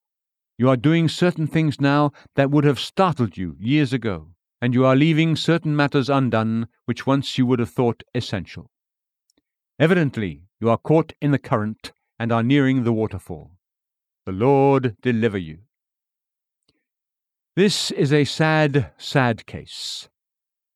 You 0.58 0.68
are 0.68 0.76
doing 0.76 1.08
certain 1.08 1.46
things 1.46 1.80
now 1.80 2.12
that 2.34 2.50
would 2.50 2.64
have 2.64 2.78
startled 2.78 3.36
you 3.36 3.56
years 3.60 3.92
ago, 3.92 4.28
and 4.60 4.72
you 4.72 4.86
are 4.86 4.96
leaving 4.96 5.36
certain 5.36 5.76
matters 5.76 6.08
undone 6.08 6.68
which 6.86 7.06
once 7.06 7.36
you 7.36 7.46
would 7.46 7.58
have 7.58 7.70
thought 7.70 8.02
essential. 8.14 8.70
Evidently, 9.78 10.44
you 10.60 10.70
are 10.70 10.78
caught 10.78 11.12
in 11.20 11.32
the 11.32 11.38
current 11.38 11.92
and 12.18 12.32
are 12.32 12.42
nearing 12.42 12.84
the 12.84 12.92
waterfall. 12.92 13.55
The 14.26 14.32
Lord 14.32 14.96
deliver 15.02 15.38
you. 15.38 15.58
This 17.54 17.92
is 17.92 18.12
a 18.12 18.24
sad, 18.24 18.90
sad 18.98 19.46
case. 19.46 20.08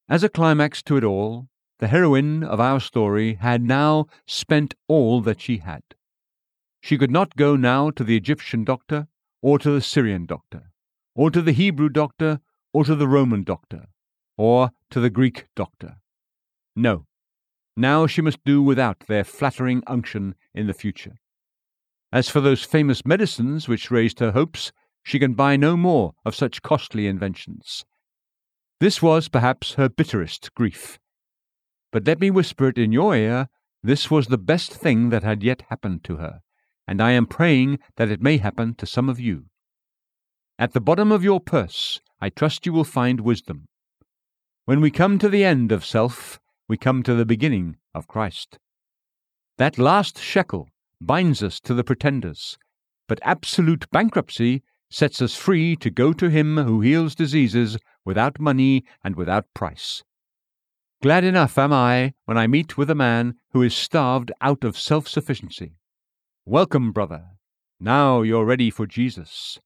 As 0.09 0.23
a 0.23 0.29
climax 0.29 0.85
to 0.85 0.97
it 0.97 1.03
all, 1.03 1.49
the 1.81 1.89
heroine 1.89 2.45
of 2.45 2.61
our 2.61 2.79
story 2.79 3.35
had 3.35 3.61
now 3.63 4.07
spent 4.25 4.75
all 4.87 5.21
that 5.23 5.41
she 5.41 5.59
had. 5.59 5.83
She 6.81 6.97
could 6.97 7.11
not 7.11 7.35
go 7.35 7.57
now 7.57 7.91
to 7.91 8.05
the 8.05 8.17
Egyptian 8.17 8.63
doctor, 8.63 9.09
or 9.43 9.59
to 9.59 9.73
the 9.73 9.81
Syrian 9.81 10.27
doctor, 10.27 10.71
or 11.17 11.33
to 11.33 11.43
the 11.43 11.51
Hebrew 11.51 11.89
doctor, 11.89 12.39
or 12.73 12.85
to 12.85 12.95
the 12.95 13.09
Roman 13.09 13.43
doctor, 13.43 13.89
or 14.39 14.71
to 14.91 15.01
the 15.01 15.11
Greek 15.11 15.47
doctor. 15.57 15.97
No, 16.77 17.07
Now 17.77 18.07
she 18.07 18.23
must 18.23 18.45
do 18.45 18.63
without 18.63 19.01
their 19.09 19.25
flattering 19.25 19.83
unction 19.89 20.37
in 20.55 20.69
the 20.69 20.75
future. 20.75 21.17
As 22.13 22.29
for 22.29 22.41
those 22.41 22.65
famous 22.65 23.05
medicines 23.07 23.69
which 23.69 23.91
raised 23.91 24.19
her 24.19 24.33
hopes, 24.33 24.73
she 25.03 25.19
can 25.19 25.35
buy 25.35 25.57
no 25.57 25.77
more 25.77 26.15
of 26.25 26.35
such 26.35 26.63
costly 26.63 27.07
inventions. 27.07 27.85
This 28.81 29.01
was 29.01 29.29
perhaps 29.29 29.75
her 29.75 29.89
bitterest 29.89 30.55
grief. 30.55 30.99
But 31.93 32.07
let 32.07 32.21
me 32.21 32.31
whisper 32.31 32.69
it 32.69 32.79
in 32.79 32.93
your 32.93 33.15
ear 33.15 33.49
this 33.83 34.11
was 34.11 34.27
the 34.27 34.39
best 34.39 34.73
thing 34.73 35.09
that 35.09 35.23
had 35.23 35.43
yet 35.43 35.63
happened 35.71 36.05
to 36.05 36.17
her, 36.17 36.41
and 36.87 37.01
I 37.01 37.13
am 37.13 37.27
praying 37.27 37.79
that 37.97 38.11
it 38.11 38.21
may 38.21 38.37
happen 38.37 38.75
to 38.75 38.87
some 38.87 39.09
of 39.09 39.19
you. 39.19 39.47
At 40.59 40.73
the 40.73 40.81
bottom 40.81 41.11
of 41.11 41.25
your 41.25 41.41
purse, 41.41 42.01
I 42.21 42.29
trust 42.29 42.67
you 42.67 42.73
will 42.75 42.85
find 42.85 43.21
wisdom. 43.21 43.69
When 44.67 44.83
we 44.83 44.91
come 44.91 45.19
to 45.19 45.31
the 45.31 45.45
end 45.45 45.73
of 45.73 45.85
self, 45.85 46.39
we 46.69 46.77
come 46.77 47.03
to 47.05 47.15
the 47.15 47.25
beginning 47.25 47.77
of 47.95 48.07
Christ. 48.07 48.59
That 49.57 49.79
last 49.79 50.19
shekel 50.19 50.69
binds 51.01 51.43
us 51.43 51.61
to 51.61 51.75
the 51.75 51.85
pretenders, 51.85 52.59
but 53.09 53.21
absolute 53.23 53.91
bankruptcy 53.91 54.63
sets 54.91 55.23
us 55.23 55.37
free 55.37 55.77
to 55.77 55.91
go 55.91 56.13
to 56.13 56.29
Him 56.29 56.57
who 56.57 56.81
heals 56.81 57.15
diseases 57.15 57.79
without 58.05 58.41
money 58.41 58.85
and 59.05 59.17
without 59.17 59.47
price. 59.55 60.03
Glad 61.03 61.25
enough 61.25 61.57
am 61.57 61.73
I 61.73 62.13
when 62.27 62.37
I 62.37 62.47
meet 62.47 62.77
with 62.77 62.91
a 62.91 62.95
man 62.95 63.37
who 63.53 63.63
is 63.63 63.75
starved 63.75 64.33
out 64.41 64.65
of 64.65 64.79
self 64.79 65.09
sufficiency. 65.09 65.77
Welcome, 66.45 66.93
brother. 66.93 67.25
Now 67.79 68.23
you're 68.23 68.45
ready 68.45 68.71
for 68.71 68.87
Jesus. 68.87 69.59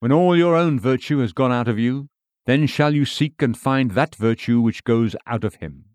When 0.00 0.12
all 0.12 0.36
your 0.36 0.54
own 0.54 0.78
virtue 0.78 1.18
has 1.18 1.32
gone 1.32 1.52
out 1.52 1.68
of 1.68 1.78
you, 1.78 2.08
then 2.44 2.66
shall 2.66 2.94
you 2.94 3.04
seek 3.04 3.40
and 3.40 3.56
find 3.56 3.92
that 3.92 4.14
virtue 4.14 4.60
which 4.60 4.84
goes 4.84 5.16
out 5.26 5.44
of 5.44 5.56
him. 5.56 5.86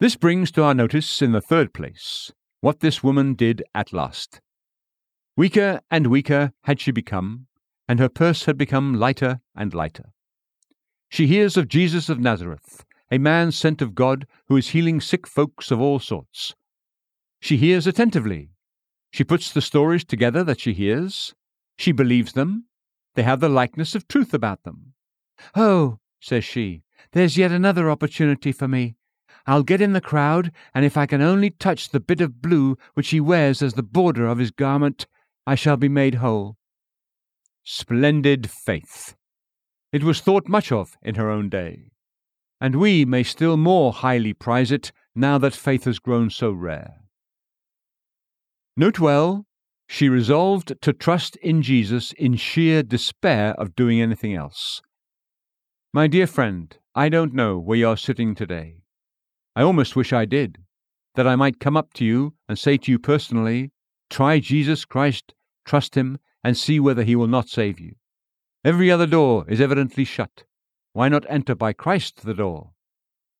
This 0.00 0.14
brings 0.14 0.52
to 0.52 0.62
our 0.62 0.74
notice, 0.74 1.20
in 1.20 1.32
the 1.32 1.40
third 1.40 1.74
place, 1.74 2.32
what 2.60 2.80
this 2.80 3.02
woman 3.02 3.34
did 3.34 3.62
at 3.74 3.92
last. 3.92 4.40
Weaker 5.36 5.80
and 5.90 6.08
weaker 6.08 6.52
had 6.64 6.80
she 6.80 6.90
become, 6.90 7.46
and 7.88 8.00
her 8.00 8.08
purse 8.08 8.44
had 8.44 8.58
become 8.58 8.94
lighter 8.94 9.40
and 9.56 9.72
lighter. 9.72 10.12
She 11.08 11.26
hears 11.26 11.56
of 11.56 11.68
Jesus 11.68 12.08
of 12.08 12.18
Nazareth, 12.18 12.84
a 13.10 13.18
man 13.18 13.52
sent 13.52 13.80
of 13.80 13.94
God 13.94 14.26
who 14.48 14.56
is 14.56 14.70
healing 14.70 15.00
sick 15.00 15.26
folks 15.26 15.70
of 15.70 15.80
all 15.80 15.98
sorts. 15.98 16.54
She 17.40 17.56
hears 17.56 17.86
attentively. 17.86 18.50
She 19.12 19.24
puts 19.24 19.50
the 19.50 19.62
stories 19.62 20.04
together 20.04 20.44
that 20.44 20.60
she 20.60 20.74
hears. 20.74 21.34
She 21.78 21.92
believes 21.92 22.32
them. 22.32 22.64
They 23.14 23.22
have 23.22 23.40
the 23.40 23.48
likeness 23.48 23.94
of 23.94 24.06
truth 24.06 24.34
about 24.34 24.64
them. 24.64 24.92
Oh, 25.54 25.98
says 26.20 26.44
she, 26.44 26.82
there's 27.12 27.38
yet 27.38 27.52
another 27.52 27.90
opportunity 27.90 28.52
for 28.52 28.68
me. 28.68 28.96
I'll 29.48 29.64
get 29.64 29.80
in 29.80 29.94
the 29.94 30.00
crowd, 30.00 30.52
and 30.72 30.84
if 30.84 30.96
I 30.96 31.06
can 31.06 31.20
only 31.20 31.50
touch 31.50 31.88
the 31.88 31.98
bit 31.98 32.20
of 32.20 32.40
blue 32.40 32.78
which 32.94 33.08
he 33.10 33.18
wears 33.20 33.62
as 33.62 33.74
the 33.74 33.82
border 33.82 34.28
of 34.28 34.38
his 34.38 34.52
garment, 34.52 35.08
I 35.44 35.56
shall 35.56 35.76
be 35.76 35.88
made 35.88 36.16
whole. 36.16 36.56
Splendid 37.64 38.48
faith! 38.48 39.16
It 39.90 40.04
was 40.04 40.20
thought 40.20 40.46
much 40.46 40.70
of 40.70 40.96
in 41.02 41.16
her 41.16 41.28
own 41.28 41.48
day 41.48 41.90
and 42.60 42.76
we 42.76 43.04
may 43.04 43.22
still 43.22 43.56
more 43.56 43.92
highly 43.92 44.32
prize 44.32 44.72
it 44.72 44.92
now 45.14 45.38
that 45.38 45.54
faith 45.54 45.84
has 45.84 45.98
grown 45.98 46.30
so 46.30 46.50
rare. 46.50 46.94
Note 48.76 48.98
well, 48.98 49.46
she 49.86 50.08
resolved 50.08 50.74
to 50.82 50.92
trust 50.92 51.36
in 51.36 51.62
Jesus 51.62 52.12
in 52.12 52.36
sheer 52.36 52.82
despair 52.82 53.54
of 53.54 53.74
doing 53.74 54.00
anything 54.00 54.34
else. 54.34 54.82
My 55.92 56.06
dear 56.06 56.26
friend, 56.26 56.76
I 56.94 57.08
don't 57.08 57.32
know 57.32 57.58
where 57.58 57.78
you 57.78 57.88
are 57.88 57.96
sitting 57.96 58.34
today. 58.34 58.82
I 59.58 59.62
almost 59.62 59.96
wish 59.96 60.12
I 60.12 60.24
did, 60.24 60.58
that 61.16 61.26
I 61.26 61.34
might 61.34 61.58
come 61.58 61.76
up 61.76 61.92
to 61.94 62.04
you 62.04 62.34
and 62.48 62.56
say 62.56 62.76
to 62.76 62.92
you 62.92 62.98
personally, 63.00 63.72
Try 64.08 64.38
Jesus 64.38 64.84
Christ, 64.84 65.34
trust 65.64 65.96
Him, 65.96 66.20
and 66.44 66.56
see 66.56 66.78
whether 66.78 67.02
He 67.02 67.16
will 67.16 67.26
not 67.26 67.48
save 67.48 67.80
you. 67.80 67.96
Every 68.64 68.88
other 68.88 69.04
door 69.04 69.44
is 69.48 69.60
evidently 69.60 70.04
shut. 70.04 70.44
Why 70.92 71.08
not 71.08 71.26
enter 71.28 71.56
by 71.56 71.72
Christ 71.72 72.24
the 72.24 72.34
door? 72.34 72.70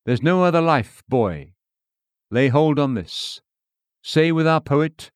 There's 0.07 0.21
no 0.21 0.43
other 0.43 0.61
life, 0.61 1.05
boy. 1.09 1.53
Lay 2.33 2.49
hold 2.49 2.81
on 2.81 2.95
this. 2.95 3.41
Say 4.03 4.33
with 4.33 4.49
our 4.49 4.61
poet, 4.61 5.13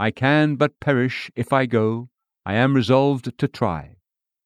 I 0.00 0.10
can 0.10 0.56
but 0.56 0.80
perish 0.80 1.30
if 1.36 1.52
I 1.52 1.66
go, 1.66 2.08
I 2.44 2.54
am 2.54 2.74
resolved 2.74 3.38
to 3.38 3.46
try. 3.46 3.98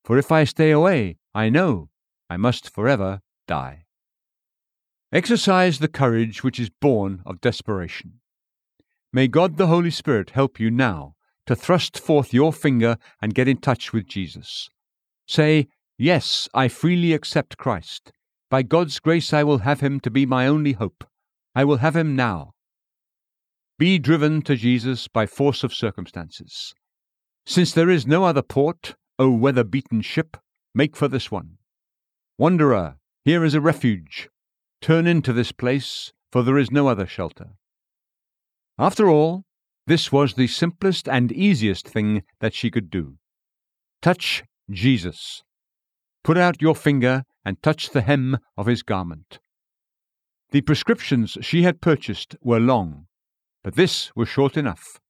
For 0.05 0.19
if 0.19 0.31
I 0.31 0.45
stay 0.45 0.71
away, 0.71 1.17
I 1.35 1.49
know 1.49 1.89
I 2.29 2.37
must 2.37 2.69
forever 2.69 3.23
die. 3.49 3.84
Exercise 5.15 5.79
the 5.79 5.87
courage 5.87 6.43
which 6.43 6.59
is 6.59 6.71
born 6.71 7.23
of 7.25 7.41
desperation. 7.41 8.15
May 9.13 9.29
God 9.29 9.59
the 9.59 9.69
Holy 9.69 9.93
Spirit 9.93 10.31
help 10.31 10.59
you 10.59 10.73
now 10.73 11.15
to 11.47 11.55
thrust 11.55 12.01
forth 12.01 12.35
your 12.35 12.53
finger 12.53 12.97
and 13.23 13.33
get 13.33 13.47
in 13.47 13.59
touch 13.59 13.93
with 13.93 14.09
Jesus. 14.09 14.69
Say, 15.29 15.69
Yes, 15.97 16.49
I 16.53 16.67
freely 16.67 17.13
accept 17.13 17.59
Christ. 17.59 18.11
By 18.51 18.65
God's 18.65 18.99
grace, 18.99 19.33
I 19.33 19.45
will 19.45 19.59
have 19.59 19.79
him 19.79 20.01
to 20.01 20.11
be 20.11 20.27
my 20.27 20.49
only 20.49 20.73
hope. 20.73 21.05
I 21.55 21.63
will 21.63 21.77
have 21.77 21.95
him 21.95 22.17
now. 22.17 22.55
Be 23.79 24.01
driven 24.01 24.43
to 24.43 24.57
Jesus 24.57 25.07
by 25.07 25.27
force 25.27 25.63
of 25.63 25.73
circumstances. 25.73 26.75
Since 27.47 27.71
there 27.71 27.89
is 27.89 28.05
no 28.05 28.25
other 28.25 28.43
port, 28.43 28.97
O 29.21 29.31
weather 29.31 29.63
beaten 29.63 30.01
ship, 30.01 30.37
make 30.75 30.97
for 30.97 31.07
this 31.07 31.31
one. 31.31 31.59
Wanderer, 32.37 32.97
here 33.25 33.45
is 33.45 33.55
a 33.55 33.61
refuge. 33.61 34.29
Turn 34.85 35.07
into 35.07 35.33
this 35.33 35.51
place, 35.51 36.13
for 36.31 36.43
there 36.43 36.59
is 36.59 36.71
no 36.71 36.89
other 36.89 37.07
shelter. 37.07 37.53
After 38.79 39.09
all, 39.09 39.45
this 39.87 40.13
was 40.13 40.35
the 40.35 40.47
simplest 40.47 41.09
and 41.09 41.33
easiest 41.33 41.89
thing 41.89 42.23
that 42.41 42.53
she 42.53 42.71
could 42.71 42.91
do. 42.91 43.15
Touch 44.03 44.45
Jesus. 44.71 45.43
Put 46.23 46.37
out 46.37 46.61
your 46.61 46.75
finger 46.75 47.25
and 47.47 47.63
touch 47.63 47.93
the 47.93 48.03
hem 48.03 48.37
of 48.59 48.67
his 48.67 48.83
garment. 48.83 49.39
The 50.51 50.61
prescriptions 50.61 51.39
she 51.41 51.63
had 51.63 51.81
purchased 51.81 52.37
were 52.43 52.61
long, 52.61 53.07
but 53.63 53.77
this 53.77 54.15
was 54.15 54.29
short 54.29 54.55
enough. 54.55 55.01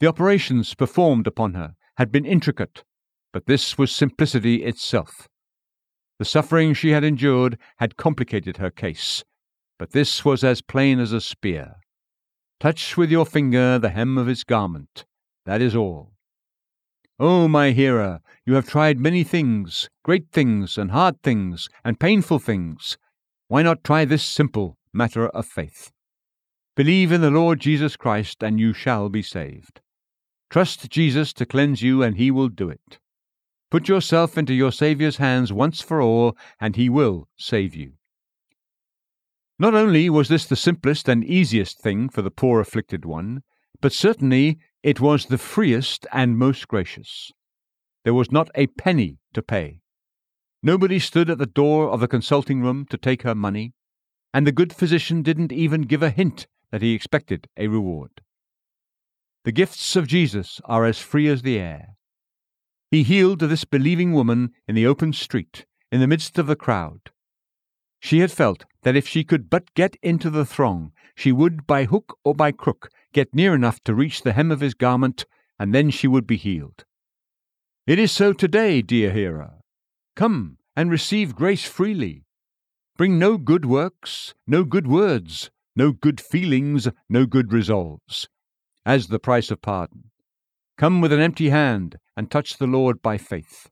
The 0.00 0.08
operations 0.08 0.74
performed 0.74 1.26
upon 1.26 1.54
her 1.54 1.72
had 1.96 2.12
been 2.12 2.26
intricate, 2.26 2.84
but 3.32 3.46
this 3.46 3.78
was 3.78 3.92
simplicity 3.92 4.62
itself. 4.62 5.26
The 6.20 6.26
suffering 6.26 6.74
she 6.74 6.90
had 6.90 7.02
endured 7.02 7.56
had 7.78 7.96
complicated 7.96 8.58
her 8.58 8.70
case, 8.70 9.24
but 9.78 9.92
this 9.92 10.22
was 10.22 10.44
as 10.44 10.60
plain 10.60 10.98
as 11.00 11.12
a 11.12 11.20
spear. 11.22 11.76
Touch 12.60 12.94
with 12.94 13.10
your 13.10 13.24
finger 13.24 13.78
the 13.78 13.88
hem 13.88 14.18
of 14.18 14.26
his 14.26 14.44
garment. 14.44 15.06
That 15.46 15.62
is 15.62 15.74
all. 15.74 16.12
Oh, 17.18 17.48
my 17.48 17.70
hearer, 17.70 18.20
you 18.44 18.52
have 18.52 18.68
tried 18.68 19.00
many 19.00 19.24
things, 19.24 19.88
great 20.04 20.30
things, 20.30 20.76
and 20.76 20.90
hard 20.90 21.22
things, 21.22 21.70
and 21.86 21.98
painful 21.98 22.38
things. 22.38 22.98
Why 23.48 23.62
not 23.62 23.82
try 23.82 24.04
this 24.04 24.22
simple 24.22 24.76
matter 24.92 25.26
of 25.30 25.46
faith? 25.46 25.90
Believe 26.76 27.12
in 27.12 27.22
the 27.22 27.30
Lord 27.30 27.60
Jesus 27.60 27.96
Christ, 27.96 28.42
and 28.42 28.60
you 28.60 28.74
shall 28.74 29.08
be 29.08 29.22
saved. 29.22 29.80
Trust 30.50 30.90
Jesus 30.90 31.32
to 31.32 31.46
cleanse 31.46 31.80
you, 31.80 32.02
and 32.02 32.18
he 32.18 32.30
will 32.30 32.50
do 32.50 32.68
it. 32.68 32.98
Put 33.70 33.88
yourself 33.88 34.36
into 34.36 34.52
your 34.52 34.72
Saviour's 34.72 35.18
hands 35.18 35.52
once 35.52 35.80
for 35.80 36.02
all, 36.02 36.36
and 36.60 36.74
he 36.74 36.88
will 36.88 37.28
save 37.36 37.74
you. 37.76 37.92
Not 39.60 39.74
only 39.74 40.10
was 40.10 40.28
this 40.28 40.46
the 40.46 40.56
simplest 40.56 41.08
and 41.08 41.24
easiest 41.24 41.80
thing 41.80 42.08
for 42.08 42.22
the 42.22 42.30
poor 42.30 42.60
afflicted 42.60 43.04
one, 43.04 43.42
but 43.80 43.92
certainly 43.92 44.58
it 44.82 45.00
was 45.00 45.26
the 45.26 45.38
freest 45.38 46.06
and 46.12 46.36
most 46.36 46.66
gracious. 46.66 47.30
There 48.04 48.14
was 48.14 48.32
not 48.32 48.50
a 48.54 48.66
penny 48.66 49.18
to 49.34 49.42
pay. 49.42 49.80
Nobody 50.62 50.98
stood 50.98 51.30
at 51.30 51.38
the 51.38 51.46
door 51.46 51.90
of 51.90 52.00
the 52.00 52.08
consulting 52.08 52.62
room 52.62 52.86
to 52.90 52.98
take 52.98 53.22
her 53.22 53.34
money, 53.34 53.72
and 54.34 54.46
the 54.46 54.52
good 54.52 54.72
physician 54.72 55.22
didn't 55.22 55.52
even 55.52 55.82
give 55.82 56.02
a 56.02 56.10
hint 56.10 56.46
that 56.70 56.82
he 56.82 56.94
expected 56.94 57.46
a 57.56 57.68
reward. 57.68 58.22
The 59.44 59.52
gifts 59.52 59.94
of 59.94 60.06
Jesus 60.06 60.60
are 60.64 60.84
as 60.84 60.98
free 60.98 61.28
as 61.28 61.42
the 61.42 61.58
air. 61.58 61.96
He 62.90 63.04
healed 63.04 63.38
this 63.38 63.64
believing 63.64 64.12
woman 64.12 64.52
in 64.66 64.74
the 64.74 64.86
open 64.86 65.12
street, 65.12 65.64
in 65.92 66.00
the 66.00 66.08
midst 66.08 66.38
of 66.38 66.48
the 66.48 66.56
crowd. 66.56 67.10
She 68.00 68.18
had 68.18 68.32
felt 68.32 68.64
that 68.82 68.96
if 68.96 69.06
she 69.06 69.22
could 69.22 69.48
but 69.48 69.72
get 69.74 69.96
into 70.02 70.28
the 70.28 70.44
throng, 70.44 70.92
she 71.14 71.30
would, 71.30 71.66
by 71.66 71.84
hook 71.84 72.18
or 72.24 72.34
by 72.34 72.50
crook, 72.50 72.90
get 73.12 73.34
near 73.34 73.54
enough 73.54 73.78
to 73.84 73.94
reach 73.94 74.22
the 74.22 74.32
hem 74.32 74.50
of 74.50 74.60
his 74.60 74.74
garment, 74.74 75.24
and 75.58 75.74
then 75.74 75.90
she 75.90 76.08
would 76.08 76.26
be 76.26 76.36
healed. 76.36 76.84
It 77.86 77.98
is 77.98 78.10
so 78.10 78.32
today, 78.32 78.82
dear 78.82 79.12
hearer. 79.12 79.54
Come 80.16 80.58
and 80.74 80.90
receive 80.90 81.36
grace 81.36 81.66
freely. 81.66 82.24
Bring 82.96 83.18
no 83.18 83.38
good 83.38 83.66
works, 83.66 84.34
no 84.46 84.64
good 84.64 84.86
words, 84.86 85.50
no 85.76 85.92
good 85.92 86.20
feelings, 86.20 86.88
no 87.08 87.26
good 87.26 87.52
resolves, 87.52 88.28
as 88.84 89.08
the 89.08 89.18
price 89.18 89.50
of 89.50 89.62
pardon. 89.62 90.09
Come 90.80 91.02
with 91.02 91.12
an 91.12 91.20
empty 91.20 91.50
hand 91.50 91.98
and 92.16 92.30
touch 92.30 92.56
the 92.56 92.66
Lord 92.66 93.02
by 93.02 93.18
faith. 93.18 93.68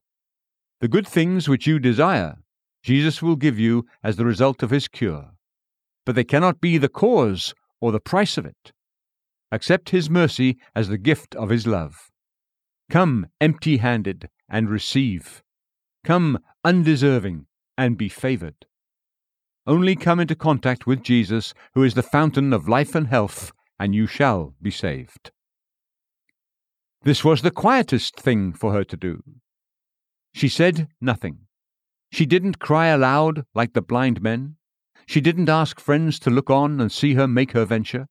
The 0.83 0.89
good 0.89 1.09
things 1.09 1.49
which 1.49 1.67
you 1.67 1.79
desire, 1.79 2.37
Jesus 2.83 3.23
will 3.23 3.37
give 3.37 3.59
you 3.59 3.87
as 4.05 4.17
the 4.17 4.27
result 4.27 4.63
of 4.63 4.69
his 4.69 4.89
cure. 4.89 5.31
but 6.05 6.15
they 6.15 6.25
cannot 6.25 6.61
be 6.61 6.77
the 6.79 6.89
cause 6.89 7.55
or 7.81 7.93
the 7.93 8.01
price 8.01 8.37
of 8.37 8.45
it. 8.45 8.73
Accept 9.51 9.91
His 9.91 10.11
mercy 10.11 10.59
as 10.75 10.89
the 10.89 10.99
gift 10.99 11.35
of 11.35 11.49
His 11.49 11.67
love. 11.67 12.11
Come 12.91 13.27
empty 13.41 13.79
handed 13.79 14.29
and 14.49 14.69
receive. 14.69 15.43
Come 16.05 16.39
undeserving 16.63 17.47
and 17.77 17.97
be 17.97 18.09
favored. 18.09 18.67
Only 19.67 19.97
come 19.97 20.21
into 20.21 20.35
contact 20.35 20.87
with 20.87 21.03
Jesus, 21.03 21.55
who 21.75 21.83
is 21.85 21.95
the 21.95 22.03
fountain 22.03 22.53
of 22.53 22.69
life 22.69 22.95
and 22.95 23.09
health, 23.09 23.53
and 23.79 23.95
you 23.95 24.07
shall 24.07 24.55
be 24.63 24.71
saved. 24.71 25.31
This 27.03 27.25
was 27.25 27.43
the 27.43 27.51
quietest 27.51 28.17
thing 28.17 28.53
for 28.53 28.73
her 28.73 28.85
to 28.85 28.97
do. 28.97 29.23
She 30.35 30.49
said 30.49 30.89
nothing. 31.01 31.47
She 32.13 32.27
didn't 32.27 32.59
cry 32.59 32.87
aloud 32.87 33.45
like 33.55 33.73
the 33.73 33.83
blind 33.83 34.23
men. 34.23 34.57
She 35.07 35.21
didn't 35.21 35.49
ask 35.49 35.81
friends 35.81 36.19
to 36.21 36.31
look 36.31 36.51
on 36.51 36.81
and 36.81 36.91
see 36.91 37.15
her 37.15 37.29
make 37.29 37.53
her 37.53 37.65
venture. 37.65 38.07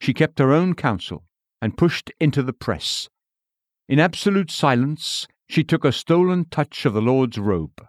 She 0.00 0.14
kept 0.14 0.38
her 0.38 0.52
own 0.52 0.74
counsel 0.74 1.24
and 1.60 1.76
pushed 1.76 2.10
into 2.20 2.42
the 2.42 2.52
press. 2.52 3.08
In 3.88 4.00
absolute 4.00 4.50
silence, 4.50 5.26
she 5.48 5.62
took 5.62 5.84
a 5.84 5.92
stolen 5.92 6.46
touch 6.46 6.84
of 6.84 6.94
the 6.94 7.02
Lord's 7.02 7.38
robe. 7.38 7.80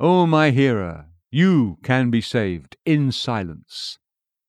O 0.00 0.22
oh, 0.22 0.26
my 0.26 0.50
hearer, 0.50 1.06
you 1.30 1.78
can 1.82 2.10
be 2.10 2.20
saved 2.20 2.76
in 2.84 3.12
silence. 3.12 3.98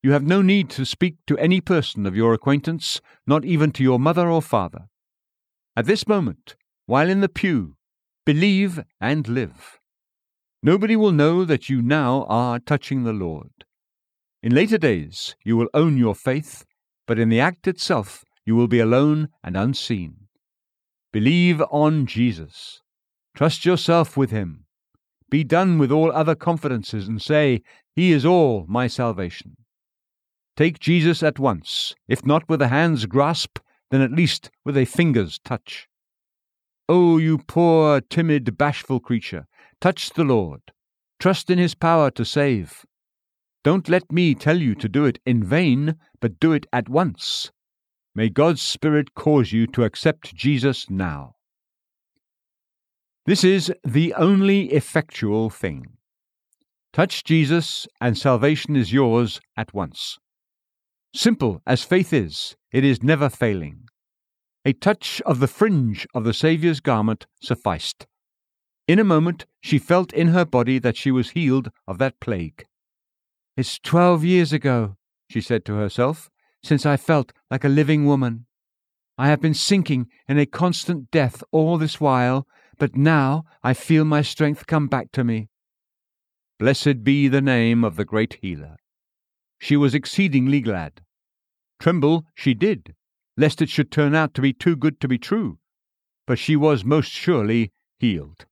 You 0.02 0.12
have 0.12 0.22
no 0.22 0.42
need 0.42 0.70
to 0.70 0.84
speak 0.84 1.16
to 1.26 1.36
any 1.38 1.60
person 1.60 2.06
of 2.06 2.14
your 2.14 2.32
acquaintance, 2.32 3.00
not 3.26 3.44
even 3.44 3.72
to 3.72 3.82
your 3.82 3.98
mother 3.98 4.30
or 4.30 4.40
father. 4.40 4.88
At 5.76 5.86
this 5.86 6.06
moment, 6.06 6.54
while 6.86 7.08
in 7.08 7.20
the 7.20 7.28
pew, 7.28 7.74
believe 8.24 8.80
and 9.00 9.26
live. 9.26 9.78
Nobody 10.62 10.96
will 10.96 11.12
know 11.12 11.44
that 11.44 11.68
you 11.68 11.82
now 11.82 12.26
are 12.28 12.58
touching 12.58 13.04
the 13.04 13.12
Lord. 13.12 13.50
In 14.42 14.54
later 14.54 14.78
days, 14.78 15.34
you 15.44 15.56
will 15.56 15.68
own 15.74 15.96
your 15.96 16.14
faith, 16.14 16.64
but 17.06 17.18
in 17.18 17.28
the 17.28 17.40
act 17.40 17.66
itself, 17.66 18.24
you 18.44 18.54
will 18.54 18.68
be 18.68 18.80
alone 18.80 19.28
and 19.42 19.56
unseen. 19.56 20.28
Believe 21.12 21.60
on 21.70 22.06
Jesus. 22.06 22.82
Trust 23.34 23.64
yourself 23.64 24.16
with 24.16 24.30
Him. 24.30 24.64
Be 25.30 25.42
done 25.42 25.78
with 25.78 25.90
all 25.90 26.12
other 26.12 26.34
confidences 26.34 27.08
and 27.08 27.20
say, 27.20 27.62
He 27.94 28.12
is 28.12 28.24
all 28.24 28.64
my 28.68 28.86
salvation. 28.86 29.56
Take 30.58 30.80
Jesus 30.80 31.22
at 31.22 31.38
once, 31.38 31.94
if 32.08 32.26
not 32.26 32.48
with 32.48 32.60
a 32.60 32.66
hand's 32.66 33.06
grasp, 33.06 33.60
then 33.92 34.00
at 34.00 34.10
least 34.10 34.50
with 34.64 34.76
a 34.76 34.86
finger's 34.86 35.38
touch. 35.38 35.86
Oh, 36.88 37.16
you 37.16 37.38
poor, 37.38 38.00
timid, 38.00 38.58
bashful 38.58 38.98
creature, 38.98 39.46
touch 39.80 40.10
the 40.10 40.24
Lord. 40.24 40.60
Trust 41.20 41.48
in 41.48 41.58
his 41.58 41.76
power 41.76 42.10
to 42.10 42.24
save. 42.24 42.84
Don't 43.62 43.88
let 43.88 44.10
me 44.10 44.34
tell 44.34 44.60
you 44.60 44.74
to 44.74 44.88
do 44.88 45.04
it 45.04 45.20
in 45.24 45.44
vain, 45.44 45.94
but 46.20 46.40
do 46.40 46.50
it 46.50 46.66
at 46.72 46.88
once. 46.88 47.52
May 48.12 48.28
God's 48.28 48.60
Spirit 48.60 49.14
cause 49.14 49.52
you 49.52 49.68
to 49.68 49.84
accept 49.84 50.34
Jesus 50.34 50.90
now. 50.90 51.36
This 53.26 53.44
is 53.44 53.72
the 53.84 54.12
only 54.14 54.72
effectual 54.72 55.50
thing. 55.50 55.86
Touch 56.92 57.22
Jesus, 57.22 57.86
and 58.00 58.18
salvation 58.18 58.74
is 58.74 58.92
yours 58.92 59.40
at 59.56 59.72
once. 59.72 60.18
Simple 61.18 61.60
as 61.66 61.82
faith 61.82 62.12
is, 62.12 62.54
it 62.70 62.84
is 62.84 63.02
never 63.02 63.28
failing. 63.28 63.88
A 64.64 64.72
touch 64.72 65.20
of 65.26 65.40
the 65.40 65.48
fringe 65.48 66.06
of 66.14 66.22
the 66.22 66.32
Saviour's 66.32 66.78
garment 66.78 67.26
sufficed. 67.42 68.06
In 68.86 69.00
a 69.00 69.04
moment 69.04 69.44
she 69.60 69.80
felt 69.80 70.12
in 70.12 70.28
her 70.28 70.44
body 70.44 70.78
that 70.78 70.96
she 70.96 71.10
was 71.10 71.30
healed 71.30 71.72
of 71.88 71.98
that 71.98 72.20
plague. 72.20 72.66
It's 73.56 73.80
twelve 73.80 74.22
years 74.22 74.52
ago, 74.52 74.94
she 75.28 75.40
said 75.40 75.64
to 75.64 75.74
herself, 75.74 76.30
since 76.62 76.86
I 76.86 76.96
felt 76.96 77.32
like 77.50 77.64
a 77.64 77.68
living 77.68 78.06
woman. 78.06 78.46
I 79.18 79.26
have 79.26 79.40
been 79.40 79.54
sinking 79.54 80.06
in 80.28 80.38
a 80.38 80.46
constant 80.46 81.10
death 81.10 81.42
all 81.50 81.78
this 81.78 82.00
while, 82.00 82.46
but 82.78 82.94
now 82.94 83.42
I 83.64 83.74
feel 83.74 84.04
my 84.04 84.22
strength 84.22 84.68
come 84.68 84.86
back 84.86 85.10
to 85.14 85.24
me. 85.24 85.48
Blessed 86.60 87.02
be 87.02 87.26
the 87.26 87.42
name 87.42 87.82
of 87.82 87.96
the 87.96 88.04
great 88.04 88.38
healer. 88.40 88.76
She 89.58 89.76
was 89.76 89.96
exceedingly 89.96 90.60
glad. 90.60 91.00
Tremble 91.80 92.26
she 92.34 92.54
did, 92.54 92.94
lest 93.36 93.62
it 93.62 93.68
should 93.68 93.90
turn 93.90 94.14
out 94.14 94.34
to 94.34 94.42
be 94.42 94.52
too 94.52 94.76
good 94.76 95.00
to 95.00 95.08
be 95.08 95.18
true, 95.18 95.58
but 96.26 96.38
she 96.38 96.56
was 96.56 96.84
most 96.84 97.10
surely 97.10 97.72
healed. 97.98 98.46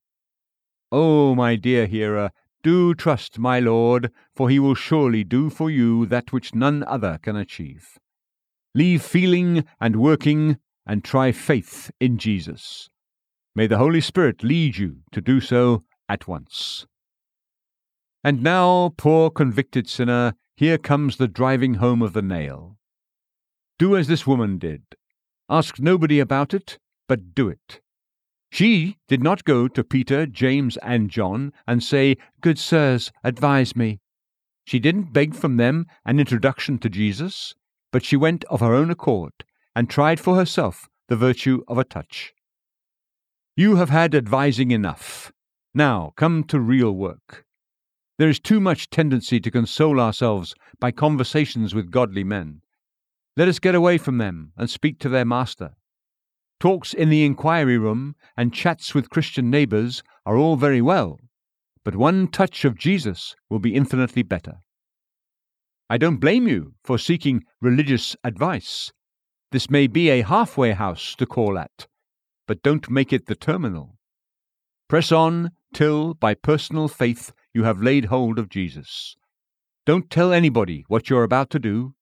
Oh, 0.93 1.35
my 1.35 1.57
dear 1.57 1.87
hearer, 1.87 2.31
do 2.62 2.95
trust 2.95 3.39
my 3.39 3.61
Lord, 3.61 4.11
for 4.35 4.49
he 4.49 4.59
will 4.59 4.74
surely 4.74 5.24
do 5.24 5.51
for 5.51 5.70
you 5.70 6.07
that 6.07 6.33
which 6.33 6.55
none 6.55 6.85
other 6.85 7.18
can 7.22 7.37
achieve. 7.37 7.99
Leave 8.74 9.03
feeling 9.03 9.64
and 9.81 9.97
working, 9.97 10.59
and 10.87 11.03
try 11.03 11.33
faith 11.33 11.91
in 11.99 12.18
Jesus. 12.18 12.89
May 13.55 13.66
the 13.66 13.79
Holy 13.79 14.01
Spirit 14.01 14.45
lead 14.45 14.77
you 14.77 14.99
to 15.12 15.20
do 15.20 15.41
so 15.41 15.83
at 16.09 16.29
once. 16.29 16.87
And 18.22 18.43
now, 18.43 18.93
poor 18.97 19.31
convicted 19.31 19.89
sinner, 19.89 20.35
here 20.57 20.79
comes 20.79 21.16
the 21.16 21.29
driving 21.29 21.74
home 21.74 22.03
of 22.03 22.12
the 22.12 22.22
nail. 22.22 22.77
Do 23.79 23.97
as 23.97 24.09
this 24.09 24.27
woman 24.27 24.59
did. 24.59 24.83
Ask 25.49 25.79
nobody 25.79 26.18
about 26.18 26.55
it, 26.55 26.79
but 27.09 27.35
do 27.35 27.49
it. 27.49 27.81
She 28.51 28.97
did 29.07 29.22
not 29.22 29.45
go 29.45 29.68
to 29.68 29.85
Peter, 29.85 30.24
James, 30.27 30.77
and 30.79 31.11
John 31.11 31.53
and 31.66 31.83
say, 31.83 32.16
Good 32.41 32.59
sirs, 32.59 33.12
advise 33.22 33.77
me. 33.77 34.01
She 34.64 34.79
didn't 34.79 35.12
beg 35.12 35.35
from 35.35 35.57
them 35.59 35.87
an 36.05 36.18
introduction 36.18 36.79
to 36.79 36.89
Jesus, 36.89 37.55
but 37.93 38.05
she 38.05 38.16
went 38.16 38.45
of 38.45 38.61
her 38.61 38.74
own 38.74 38.91
accord 38.91 39.33
and 39.74 39.91
tried 39.91 40.18
for 40.18 40.37
herself 40.37 40.89
the 41.09 41.16
virtue 41.16 41.62
of 41.68 41.79
a 41.79 41.85
touch. 41.85 42.33
You 43.57 43.77
have 43.77 43.91
had 43.91 44.14
advising 44.14 44.70
enough. 44.70 45.33
Now 45.74 46.12
come 46.16 46.45
to 46.45 46.59
real 46.59 46.93
work. 46.93 47.45
There 48.18 48.29
is 48.29 48.41
too 48.41 48.61
much 48.61 48.89
tendency 48.89 49.39
to 49.41 49.51
console 49.51 50.01
ourselves 50.01 50.55
by 50.81 50.91
conversations 50.91 51.74
with 51.74 51.91
godly 51.91 52.24
men. 52.24 52.62
Let 53.37 53.49
us 53.49 53.59
get 53.59 53.74
away 53.74 53.99
from 53.99 54.18
them 54.18 54.53
and 54.57 54.70
speak 54.70 54.99
to 55.01 55.09
their 55.11 55.26
Master. 55.26 55.76
Talks 56.59 56.95
in 56.95 57.11
the 57.11 57.24
inquiry 57.24 57.76
room 57.76 58.14
and 58.37 58.55
chats 58.55 58.95
with 58.95 59.11
Christian 59.11 59.51
neighbours 59.51 60.03
are 60.24 60.37
all 60.37 60.57
very 60.57 60.80
well, 60.80 61.20
but 61.84 61.97
one 61.97 62.28
touch 62.28 62.64
of 62.64 62.78
Jesus 62.78 63.37
will 63.51 63.59
be 63.59 63.74
infinitely 63.74 64.22
better. 64.22 64.61
I 65.91 65.99
don't 65.99 66.16
blame 66.16 66.49
you 66.49 66.74
for 66.82 66.99
seeking 66.99 67.45
religious 67.61 68.16
advice. 68.24 68.91
This 69.53 69.68
may 69.70 69.87
be 69.87 70.09
a 70.09 70.22
halfway 70.22 70.72
house 70.72 71.14
to 71.16 71.26
call 71.26 71.59
at, 71.59 71.87
but 72.49 72.62
don't 72.62 72.91
make 72.91 73.12
it 73.12 73.26
the 73.26 73.37
terminal. 73.37 73.99
Press 74.89 75.12
on 75.12 75.51
till, 75.74 76.14
by 76.14 76.32
personal 76.34 76.89
faith, 76.89 77.32
you 77.53 77.64
have 77.64 77.82
laid 77.82 78.07
hold 78.07 78.39
of 78.39 78.49
Jesus. 78.49 79.14
Don't 79.84 80.11
tell 80.11 80.32
anybody 80.32 80.84
what 80.89 81.11
you're 81.11 81.22
about 81.22 81.51
to 81.51 81.59
do. 81.59 81.95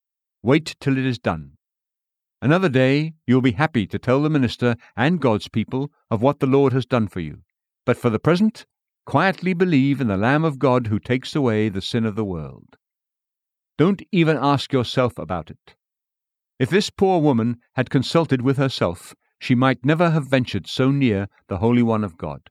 Wait 0.45 0.77
till 0.79 0.99
it 0.99 1.07
is 1.07 1.19
done. 1.19 1.53
Another 2.43 2.69
day 2.69 3.15
you'll 3.27 3.41
be 3.41 3.53
happy 3.53 3.87
to 3.87 3.99
tell 3.99 4.21
the 4.21 4.29
minister 4.29 4.77
and 4.95 5.19
God's 5.19 5.49
people 5.49 5.91
of 6.11 6.21
what 6.21 6.41
the 6.41 6.47
Lord 6.47 6.75
has 6.75 6.85
done 6.85 7.09
for 7.09 7.21
you. 7.21 7.39
But 7.87 7.97
for 7.97 8.11
the 8.11 8.19
present, 8.19 8.67
quietly 9.07 9.55
believe 9.55 10.03
in 10.03 10.09
the 10.09 10.19
Lamb 10.19 10.45
of 10.45 10.59
God 10.59 10.89
who 10.89 10.99
takes 10.99 11.35
away 11.35 11.71
the 11.71 11.81
sin 11.81 12.05
of 12.05 12.15
the 12.15 12.27
world. 12.27 12.77
Don't 13.79 14.03
even 14.13 14.37
ask 14.37 14.71
yourself 14.71 15.19
about 15.19 15.51
it. 15.51 15.77
If 16.59 16.69
this 16.69 16.91
poor 16.91 17.23
woman 17.23 17.57
had 17.73 17.89
consulted 17.89 18.43
with 18.43 18.59
herself, 18.59 19.15
she 19.41 19.55
might 19.55 19.83
never 19.83 20.11
have 20.11 20.27
ventured 20.27 20.67
so 20.67 20.91
near 20.91 21.27
the 21.49 21.57
Holy 21.57 21.83
One 21.83 22.05
of 22.05 22.19
God. 22.19 22.51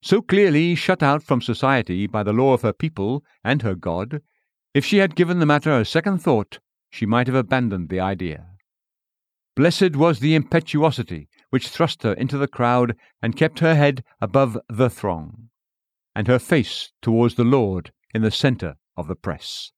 So 0.00 0.22
clearly 0.22 0.76
shut 0.76 1.02
out 1.02 1.24
from 1.24 1.40
society 1.42 2.06
by 2.06 2.22
the 2.22 2.32
law 2.32 2.52
of 2.52 2.62
her 2.62 2.72
people 2.72 3.24
and 3.42 3.62
her 3.62 3.74
God, 3.74 4.22
if 4.74 4.84
she 4.84 4.98
had 4.98 5.16
given 5.16 5.40
the 5.40 5.46
matter 5.46 5.72
a 5.72 5.84
second 5.84 6.18
thought, 6.18 6.60
she 6.90 7.06
might 7.06 7.26
have 7.26 7.36
abandoned 7.36 7.88
the 7.88 8.00
idea. 8.00 8.46
Blessed 9.56 9.96
was 9.96 10.20
the 10.20 10.34
impetuosity 10.34 11.28
which 11.50 11.68
thrust 11.68 12.02
her 12.02 12.12
into 12.12 12.38
the 12.38 12.46
crowd 12.46 12.94
and 13.20 13.36
kept 13.36 13.58
her 13.58 13.74
head 13.74 14.04
above 14.20 14.58
the 14.68 14.88
throng, 14.88 15.48
and 16.14 16.28
her 16.28 16.38
face 16.38 16.92
towards 17.02 17.34
the 17.34 17.44
Lord 17.44 17.92
in 18.14 18.22
the 18.22 18.30
centre 18.30 18.76
of 18.96 19.08
the 19.08 19.16
press. 19.16 19.72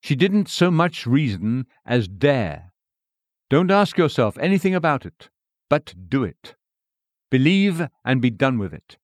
She 0.00 0.16
didn't 0.16 0.48
so 0.48 0.70
much 0.70 1.06
reason 1.06 1.66
as 1.86 2.08
dare. 2.08 2.72
Don't 3.48 3.70
ask 3.70 3.96
yourself 3.96 4.36
anything 4.38 4.74
about 4.74 5.06
it, 5.06 5.28
but 5.70 5.94
do 6.08 6.24
it. 6.24 6.54
Believe 7.30 7.88
and 8.04 8.20
be 8.20 8.30
done 8.30 8.58
with 8.58 8.74
it. 8.74 8.98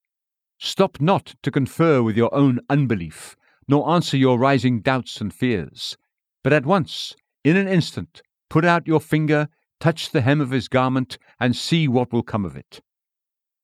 Stop 0.59 1.01
not 1.01 1.35
to 1.43 1.51
confer 1.51 2.03
with 2.03 2.17
your 2.17 2.35
own 2.35 2.61
unbelief, 2.69 3.37
nor 3.69 3.89
answer 3.91 4.17
your 4.17 4.39
rising 4.39 4.81
doubts 4.81 5.21
and 5.21 5.33
fears, 5.33 5.97
but 6.43 6.53
at 6.53 6.67
once, 6.67 7.15
in 7.45 7.57
an 7.57 7.69
instant, 7.69 8.23
put 8.49 8.65
out 8.65 8.87
your 8.87 9.01
finger, 9.01 9.49
touch 9.81 10.11
the 10.11 10.21
hem 10.21 10.41
of 10.41 10.51
his 10.51 10.69
garment, 10.69 11.19
and 11.41 11.57
see 11.57 11.89
what 11.89 12.13
will 12.13 12.23
come 12.23 12.45
of 12.45 12.57
it. 12.57 12.81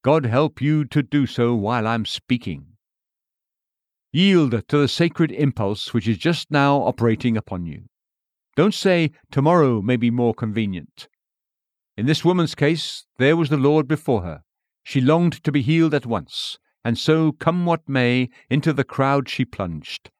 God 0.02 0.26
help 0.26 0.60
you 0.60 0.84
to 0.86 1.02
do 1.02 1.26
so 1.26 1.54
while 1.54 1.86
I'm 1.86 2.04
speaking. 2.04 2.66
Yield 4.12 4.68
to 4.68 4.78
the 4.78 4.88
sacred 4.88 5.32
impulse 5.32 5.92
which 5.92 6.06
is 6.06 6.18
just 6.18 6.50
now 6.50 6.76
operating 6.76 7.36
upon 7.36 7.66
you. 7.66 7.84
Don't 8.54 8.74
say, 8.74 9.10
Tomorrow 9.32 9.82
may 9.82 9.96
be 9.96 10.10
more 10.10 10.34
convenient. 10.34 11.08
In 11.96 12.06
this 12.06 12.24
woman's 12.24 12.54
case, 12.54 13.06
there 13.18 13.36
was 13.36 13.48
the 13.48 13.56
Lord 13.56 13.88
before 13.88 14.22
her. 14.22 14.42
She 14.84 15.00
longed 15.00 15.42
to 15.42 15.50
be 15.50 15.62
healed 15.62 15.94
at 15.94 16.06
once, 16.06 16.58
and 16.84 16.98
so, 16.98 17.32
come 17.32 17.64
what 17.66 17.88
may, 17.88 18.28
into 18.50 18.72
the 18.72 18.84
crowd 18.84 19.28
she 19.28 19.44
plunged. 19.44 20.10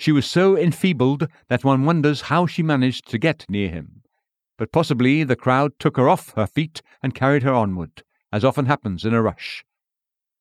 She 0.00 0.12
was 0.12 0.24
so 0.24 0.56
enfeebled 0.56 1.28
that 1.48 1.62
one 1.62 1.84
wonders 1.84 2.22
how 2.22 2.46
she 2.46 2.62
managed 2.62 3.06
to 3.10 3.18
get 3.18 3.44
near 3.50 3.68
him. 3.68 4.00
But 4.56 4.72
possibly 4.72 5.24
the 5.24 5.36
crowd 5.36 5.72
took 5.78 5.98
her 5.98 6.08
off 6.08 6.32
her 6.36 6.46
feet 6.46 6.80
and 7.02 7.14
carried 7.14 7.42
her 7.42 7.52
onward, 7.52 8.02
as 8.32 8.42
often 8.42 8.64
happens 8.64 9.04
in 9.04 9.12
a 9.12 9.20
rush. 9.20 9.62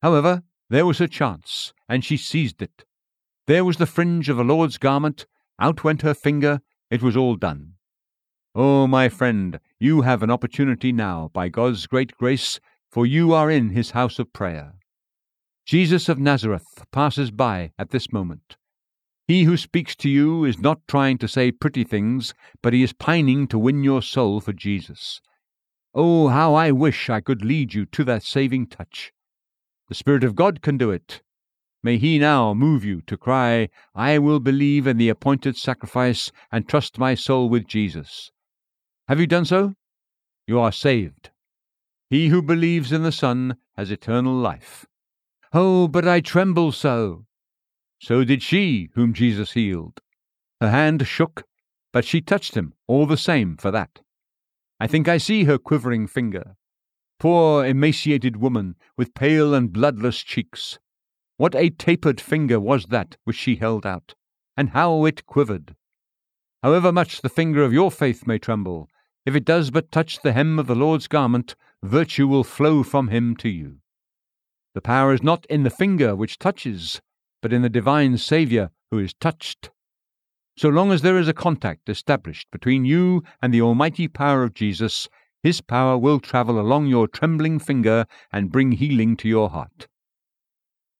However, 0.01 0.43
there 0.69 0.85
was 0.85 0.99
her 0.99 1.07
chance, 1.07 1.73
and 1.89 2.05
she 2.05 2.15
seized 2.15 2.61
it. 2.61 2.85
There 3.47 3.65
was 3.65 3.75
the 3.75 3.85
fringe 3.85 4.29
of 4.29 4.37
the 4.37 4.45
Lord's 4.45 4.77
garment, 4.77 5.25
out 5.59 5.83
went 5.83 6.03
her 6.03 6.13
finger, 6.13 6.61
it 6.89 7.03
was 7.03 7.17
all 7.17 7.35
done. 7.35 7.73
Oh, 8.55 8.87
my 8.87 9.09
friend, 9.09 9.59
you 9.77 10.03
have 10.03 10.23
an 10.23 10.31
opportunity 10.31 10.93
now, 10.93 11.31
by 11.33 11.49
God's 11.49 11.85
great 11.85 12.15
grace, 12.15 12.61
for 12.89 13.05
you 13.05 13.33
are 13.33 13.51
in 13.51 13.71
his 13.71 13.91
house 13.91 14.19
of 14.19 14.31
prayer. 14.31 14.75
Jesus 15.65 16.07
of 16.07 16.17
Nazareth 16.17 16.85
passes 16.93 17.29
by 17.29 17.73
at 17.77 17.89
this 17.89 18.13
moment. 18.13 18.55
He 19.29 19.43
who 19.43 19.57
speaks 19.57 19.95
to 19.97 20.09
you 20.09 20.43
is 20.43 20.57
not 20.57 20.87
trying 20.87 21.19
to 21.19 21.27
say 21.27 21.51
pretty 21.51 21.83
things, 21.83 22.33
but 22.63 22.73
he 22.73 22.81
is 22.81 22.93
pining 22.93 23.47
to 23.49 23.59
win 23.59 23.83
your 23.83 24.01
soul 24.01 24.41
for 24.41 24.53
Jesus. 24.53 25.21
Oh, 25.93 26.29
how 26.29 26.55
I 26.55 26.71
wish 26.71 27.11
I 27.11 27.21
could 27.21 27.45
lead 27.45 27.75
you 27.75 27.85
to 27.85 28.03
that 28.05 28.23
saving 28.23 28.65
touch. 28.65 29.11
The 29.87 29.93
Spirit 29.93 30.23
of 30.23 30.33
God 30.33 30.63
can 30.63 30.79
do 30.79 30.89
it. 30.89 31.21
May 31.83 31.99
He 31.99 32.17
now 32.17 32.55
move 32.55 32.83
you 32.83 33.01
to 33.01 33.17
cry, 33.17 33.69
I 33.93 34.17
will 34.17 34.39
believe 34.39 34.87
in 34.87 34.97
the 34.97 35.09
appointed 35.09 35.55
sacrifice 35.55 36.31
and 36.51 36.67
trust 36.67 36.97
my 36.97 37.13
soul 37.13 37.49
with 37.49 37.67
Jesus. 37.67 38.31
Have 39.07 39.19
you 39.19 39.27
done 39.27 39.45
so? 39.45 39.75
You 40.47 40.59
are 40.59 40.71
saved. 40.71 41.29
He 42.09 42.29
who 42.29 42.41
believes 42.41 42.91
in 42.91 43.03
the 43.03 43.11
Son 43.11 43.57
has 43.77 43.91
eternal 43.91 44.33
life. 44.33 44.87
Oh, 45.53 45.87
but 45.87 46.07
I 46.07 46.19
tremble 46.19 46.71
so. 46.71 47.27
So 47.99 48.23
did 48.23 48.41
she 48.41 48.89
whom 48.95 49.13
Jesus 49.13 49.51
healed. 49.53 49.99
Her 50.61 50.71
hand 50.71 51.05
shook, 51.07 51.43
but 51.91 52.05
she 52.05 52.21
touched 52.21 52.55
him 52.55 52.73
all 52.87 53.05
the 53.05 53.17
same 53.17 53.57
for 53.57 53.71
that. 53.71 53.99
I 54.79 54.87
think 54.87 55.07
I 55.07 55.17
see 55.17 55.43
her 55.43 55.57
quivering 55.57 56.07
finger. 56.07 56.55
Poor 57.19 57.65
emaciated 57.65 58.37
woman 58.37 58.75
with 58.97 59.13
pale 59.13 59.53
and 59.53 59.73
bloodless 59.73 60.23
cheeks. 60.23 60.79
What 61.35 61.55
a 61.55 61.69
tapered 61.69 62.21
finger 62.21 62.59
was 62.59 62.85
that 62.85 63.17
which 63.25 63.35
she 63.35 63.57
held 63.57 63.85
out, 63.85 64.15
and 64.55 64.69
how 64.69 65.05
it 65.05 65.25
quivered. 65.25 65.75
However 66.63 66.91
much 66.91 67.21
the 67.21 67.29
finger 67.29 67.63
of 67.63 67.73
your 67.73 67.91
faith 67.91 68.25
may 68.25 68.37
tremble, 68.37 68.89
if 69.25 69.35
it 69.35 69.45
does 69.45 69.71
but 69.71 69.91
touch 69.91 70.21
the 70.21 70.33
hem 70.33 70.59
of 70.59 70.67
the 70.67 70.75
Lord's 70.75 71.07
garment, 71.07 71.55
virtue 71.83 72.27
will 72.27 72.43
flow 72.43 72.83
from 72.83 73.09
him 73.09 73.35
to 73.37 73.49
you. 73.49 73.77
The 74.73 74.81
power 74.81 75.13
is 75.13 75.23
not 75.23 75.45
in 75.47 75.63
the 75.63 75.69
finger 75.69 76.15
which 76.15 76.39
touches, 76.39 77.01
but 77.41 77.53
in 77.53 77.61
the 77.61 77.69
divine 77.69 78.17
Saviour 78.17 78.71
who 78.91 78.99
is 78.99 79.13
touched. 79.13 79.69
So 80.57 80.69
long 80.69 80.91
as 80.91 81.01
there 81.01 81.17
is 81.17 81.27
a 81.27 81.33
contact 81.33 81.87
established 81.87 82.49
between 82.51 82.85
you 82.85 83.23
and 83.41 83.53
the 83.53 83.61
almighty 83.61 84.07
power 84.07 84.43
of 84.43 84.53
Jesus, 84.53 85.07
his 85.41 85.61
power 85.61 85.97
will 85.97 86.19
travel 86.19 86.59
along 86.59 86.87
your 86.87 87.07
trembling 87.07 87.59
finger 87.59 88.05
and 88.31 88.51
bring 88.51 88.73
healing 88.73 89.15
to 89.17 89.29
your 89.29 89.49
heart. 89.49 89.87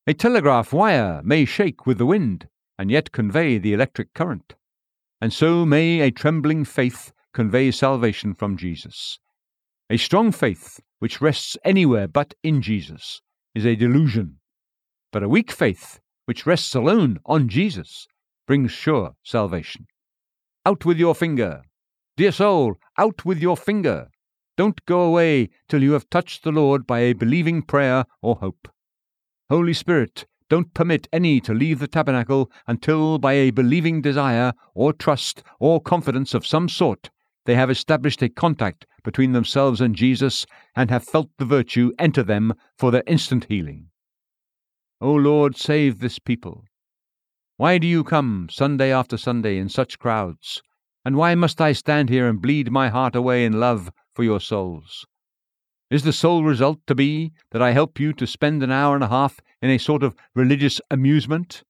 A 0.08 0.14
telegraph 0.14 0.72
wire 0.72 1.22
may 1.24 1.46
shake 1.46 1.86
with 1.86 1.98
the 1.98 2.06
wind 2.06 2.48
and 2.78 2.90
yet 2.90 3.12
convey 3.12 3.58
the 3.58 3.74
electric 3.74 4.14
current, 4.14 4.56
and 5.20 5.34
so 5.34 5.66
may 5.66 6.00
a 6.00 6.12
trembling 6.12 6.64
faith 6.64 7.12
convey 7.34 7.70
salvation 7.72 8.34
from 8.34 8.56
Jesus. 8.56 9.20
A 9.90 9.98
strong 9.98 10.32
faith, 10.32 10.80
which 11.00 11.20
rests 11.20 11.58
anywhere 11.66 12.08
but 12.08 12.34
in 12.42 12.62
Jesus, 12.62 13.22
is 13.54 13.66
a 13.66 13.76
delusion, 13.76 14.38
but 15.12 15.24
a 15.24 15.30
weak 15.30 15.52
faith 15.52 16.00
which 16.30 16.46
rests 16.46 16.76
alone 16.76 17.18
on 17.26 17.50
Jesus, 17.50 18.06
brings 18.46 18.72
sure 18.72 19.16
salvation. 19.24 19.88
Out 20.64 20.86
with 20.86 21.00
your 21.00 21.16
finger. 21.16 21.64
Dear 22.18 22.32
soul, 22.32 22.76
out 23.00 23.26
with 23.26 23.40
your 23.40 23.58
finger. 23.58 24.12
Don't 24.56 24.86
go 24.86 25.02
away 25.02 25.50
till 25.68 25.82
you 25.82 25.94
have 25.94 26.08
touched 26.12 26.44
the 26.44 26.52
Lord 26.52 26.86
by 26.86 27.00
a 27.00 27.14
believing 27.14 27.64
prayer 27.64 28.06
or 28.22 28.36
hope. 28.36 28.68
Holy 29.50 29.74
Spirit, 29.74 30.28
don't 30.52 30.72
permit 30.76 31.08
any 31.12 31.42
to 31.42 31.52
leave 31.52 31.80
the 31.80 31.88
tabernacle 31.88 32.52
until, 32.68 33.18
by 33.18 33.34
a 33.34 33.50
believing 33.50 34.00
desire, 34.00 34.54
or 34.76 34.94
trust, 34.94 35.42
or 35.60 35.82
confidence 35.82 36.36
of 36.36 36.46
some 36.46 36.70
sort, 36.70 37.10
they 37.48 37.56
have 37.56 37.72
established 37.72 38.22
a 38.22 38.30
contact 38.30 38.86
between 39.04 39.32
themselves 39.32 39.82
and 39.82 39.96
Jesus 39.96 40.46
and 40.76 40.92
have 40.92 41.04
felt 41.04 41.32
the 41.40 41.46
virtue 41.46 41.92
enter 41.98 42.22
them 42.22 42.54
for 42.78 42.92
their 42.92 43.04
instant 43.08 43.48
healing. 43.50 43.89
O 45.02 45.14
Lord, 45.14 45.56
save 45.56 46.00
this 46.00 46.20
people. 46.20 46.66
Why 47.56 47.78
do 47.78 47.88
you 47.88 48.04
come 48.04 48.50
Sunday 48.52 48.92
after 48.92 49.18
Sunday 49.18 49.58
in 49.58 49.70
such 49.70 49.98
crowds? 49.98 50.62
And 51.06 51.16
why 51.16 51.36
must 51.36 51.62
I 51.62 51.72
stand 51.72 52.10
here 52.10 52.28
and 52.28 52.42
bleed 52.42 52.70
my 52.70 52.90
heart 52.90 53.16
away 53.16 53.46
in 53.46 53.62
love 53.62 53.92
for 54.14 54.24
your 54.24 54.42
souls? 54.42 55.06
Is 55.90 56.04
the 56.04 56.12
sole 56.12 56.44
result 56.44 56.80
to 56.88 56.96
be 56.96 57.32
that 57.52 57.62
I 57.62 57.72
help 57.72 57.98
you 57.98 58.12
to 58.14 58.28
spend 58.28 58.62
an 58.62 58.72
hour 58.72 58.94
and 58.94 59.04
a 59.04 59.08
half 59.08 59.40
in 59.62 59.70
a 59.70 59.78
sort 59.78 60.04
of 60.04 60.16
religious 60.36 60.82
amusement? 60.92 61.64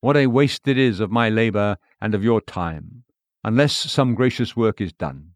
What 0.00 0.16
a 0.16 0.26
waste 0.26 0.66
it 0.66 0.78
is 0.78 1.00
of 1.00 1.10
my 1.10 1.28
labour 1.28 1.76
and 2.00 2.14
of 2.14 2.24
your 2.24 2.40
time, 2.40 3.04
unless 3.44 3.74
some 3.74 4.14
gracious 4.14 4.56
work 4.56 4.80
is 4.80 4.92
done. 4.92 5.32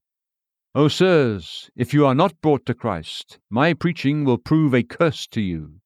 O 0.75 0.89
sirs, 0.89 1.71
if 1.77 1.93
you 1.93 2.07
are 2.07 2.15
not 2.15 2.41
brought 2.41 2.65
to 2.67 2.75
Christ, 2.75 3.39
my 3.51 3.75
preaching 3.75 4.25
will 4.25 4.39
prove 4.39 4.75
a 4.75 4.83
curse 4.83 5.27
to 5.29 5.43
you. 5.43 5.78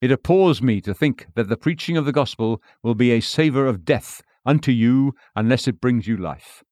It 0.00 0.10
appalls 0.10 0.62
me 0.62 0.80
to 0.80 0.94
think 0.94 1.26
that 1.34 1.48
the 1.48 1.58
preaching 1.58 1.96
of 1.96 2.06
the 2.06 2.12
gospel 2.12 2.62
will 2.82 2.94
be 2.94 3.10
a 3.10 3.20
savour 3.20 3.66
of 3.66 3.84
death 3.84 4.22
unto 4.46 4.72
you 4.72 5.14
unless 5.36 5.68
it 5.68 5.80
brings 5.80 6.06
you 6.06 6.16
life. 6.16 6.64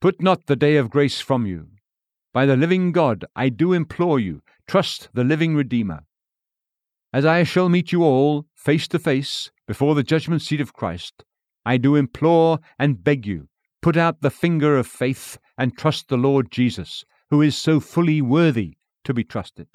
Put 0.00 0.20
not 0.20 0.46
the 0.46 0.56
day 0.56 0.76
of 0.76 0.90
grace 0.90 1.20
from 1.20 1.46
you. 1.46 1.68
By 2.34 2.44
the 2.44 2.56
living 2.56 2.92
God, 2.92 3.24
I 3.34 3.48
do 3.48 3.72
implore 3.72 4.20
you, 4.20 4.42
trust 4.66 5.08
the 5.14 5.24
living 5.24 5.54
Redeemer. 5.54 6.04
As 7.14 7.24
I 7.24 7.44
shall 7.44 7.68
meet 7.68 7.92
you 7.92 8.02
all, 8.02 8.44
face 8.54 8.88
to 8.88 8.98
face, 8.98 9.50
before 9.66 9.94
the 9.94 10.02
judgment 10.02 10.42
seat 10.42 10.60
of 10.60 10.72
Christ, 10.74 11.24
I 11.64 11.78
do 11.78 11.94
implore 11.94 12.58
and 12.78 13.02
beg 13.02 13.24
you, 13.24 13.48
put 13.80 13.96
out 13.96 14.20
the 14.20 14.30
finger 14.30 14.76
of 14.76 14.86
faith 14.86 15.38
and 15.56 15.78
trust 15.78 16.08
the 16.08 16.18
Lord 16.18 16.50
Jesus, 16.50 17.04
who 17.30 17.40
is 17.40 17.56
so 17.56 17.80
fully 17.80 18.20
worthy 18.20 18.76
to 19.04 19.14
be 19.14 19.24
trusted. 19.24 19.68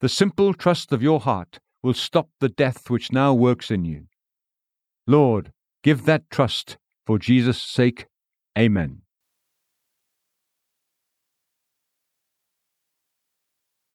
The 0.00 0.08
simple 0.08 0.54
trust 0.54 0.92
of 0.92 1.02
your 1.02 1.18
heart 1.18 1.58
will 1.82 1.94
stop 1.94 2.28
the 2.38 2.48
death 2.48 2.88
which 2.88 3.10
now 3.10 3.34
works 3.34 3.70
in 3.70 3.84
you. 3.84 4.06
Lord, 5.08 5.52
give 5.82 6.04
that 6.04 6.30
trust 6.30 6.78
for 7.04 7.18
Jesus' 7.18 7.60
sake. 7.60 8.06
Amen. 8.56 9.02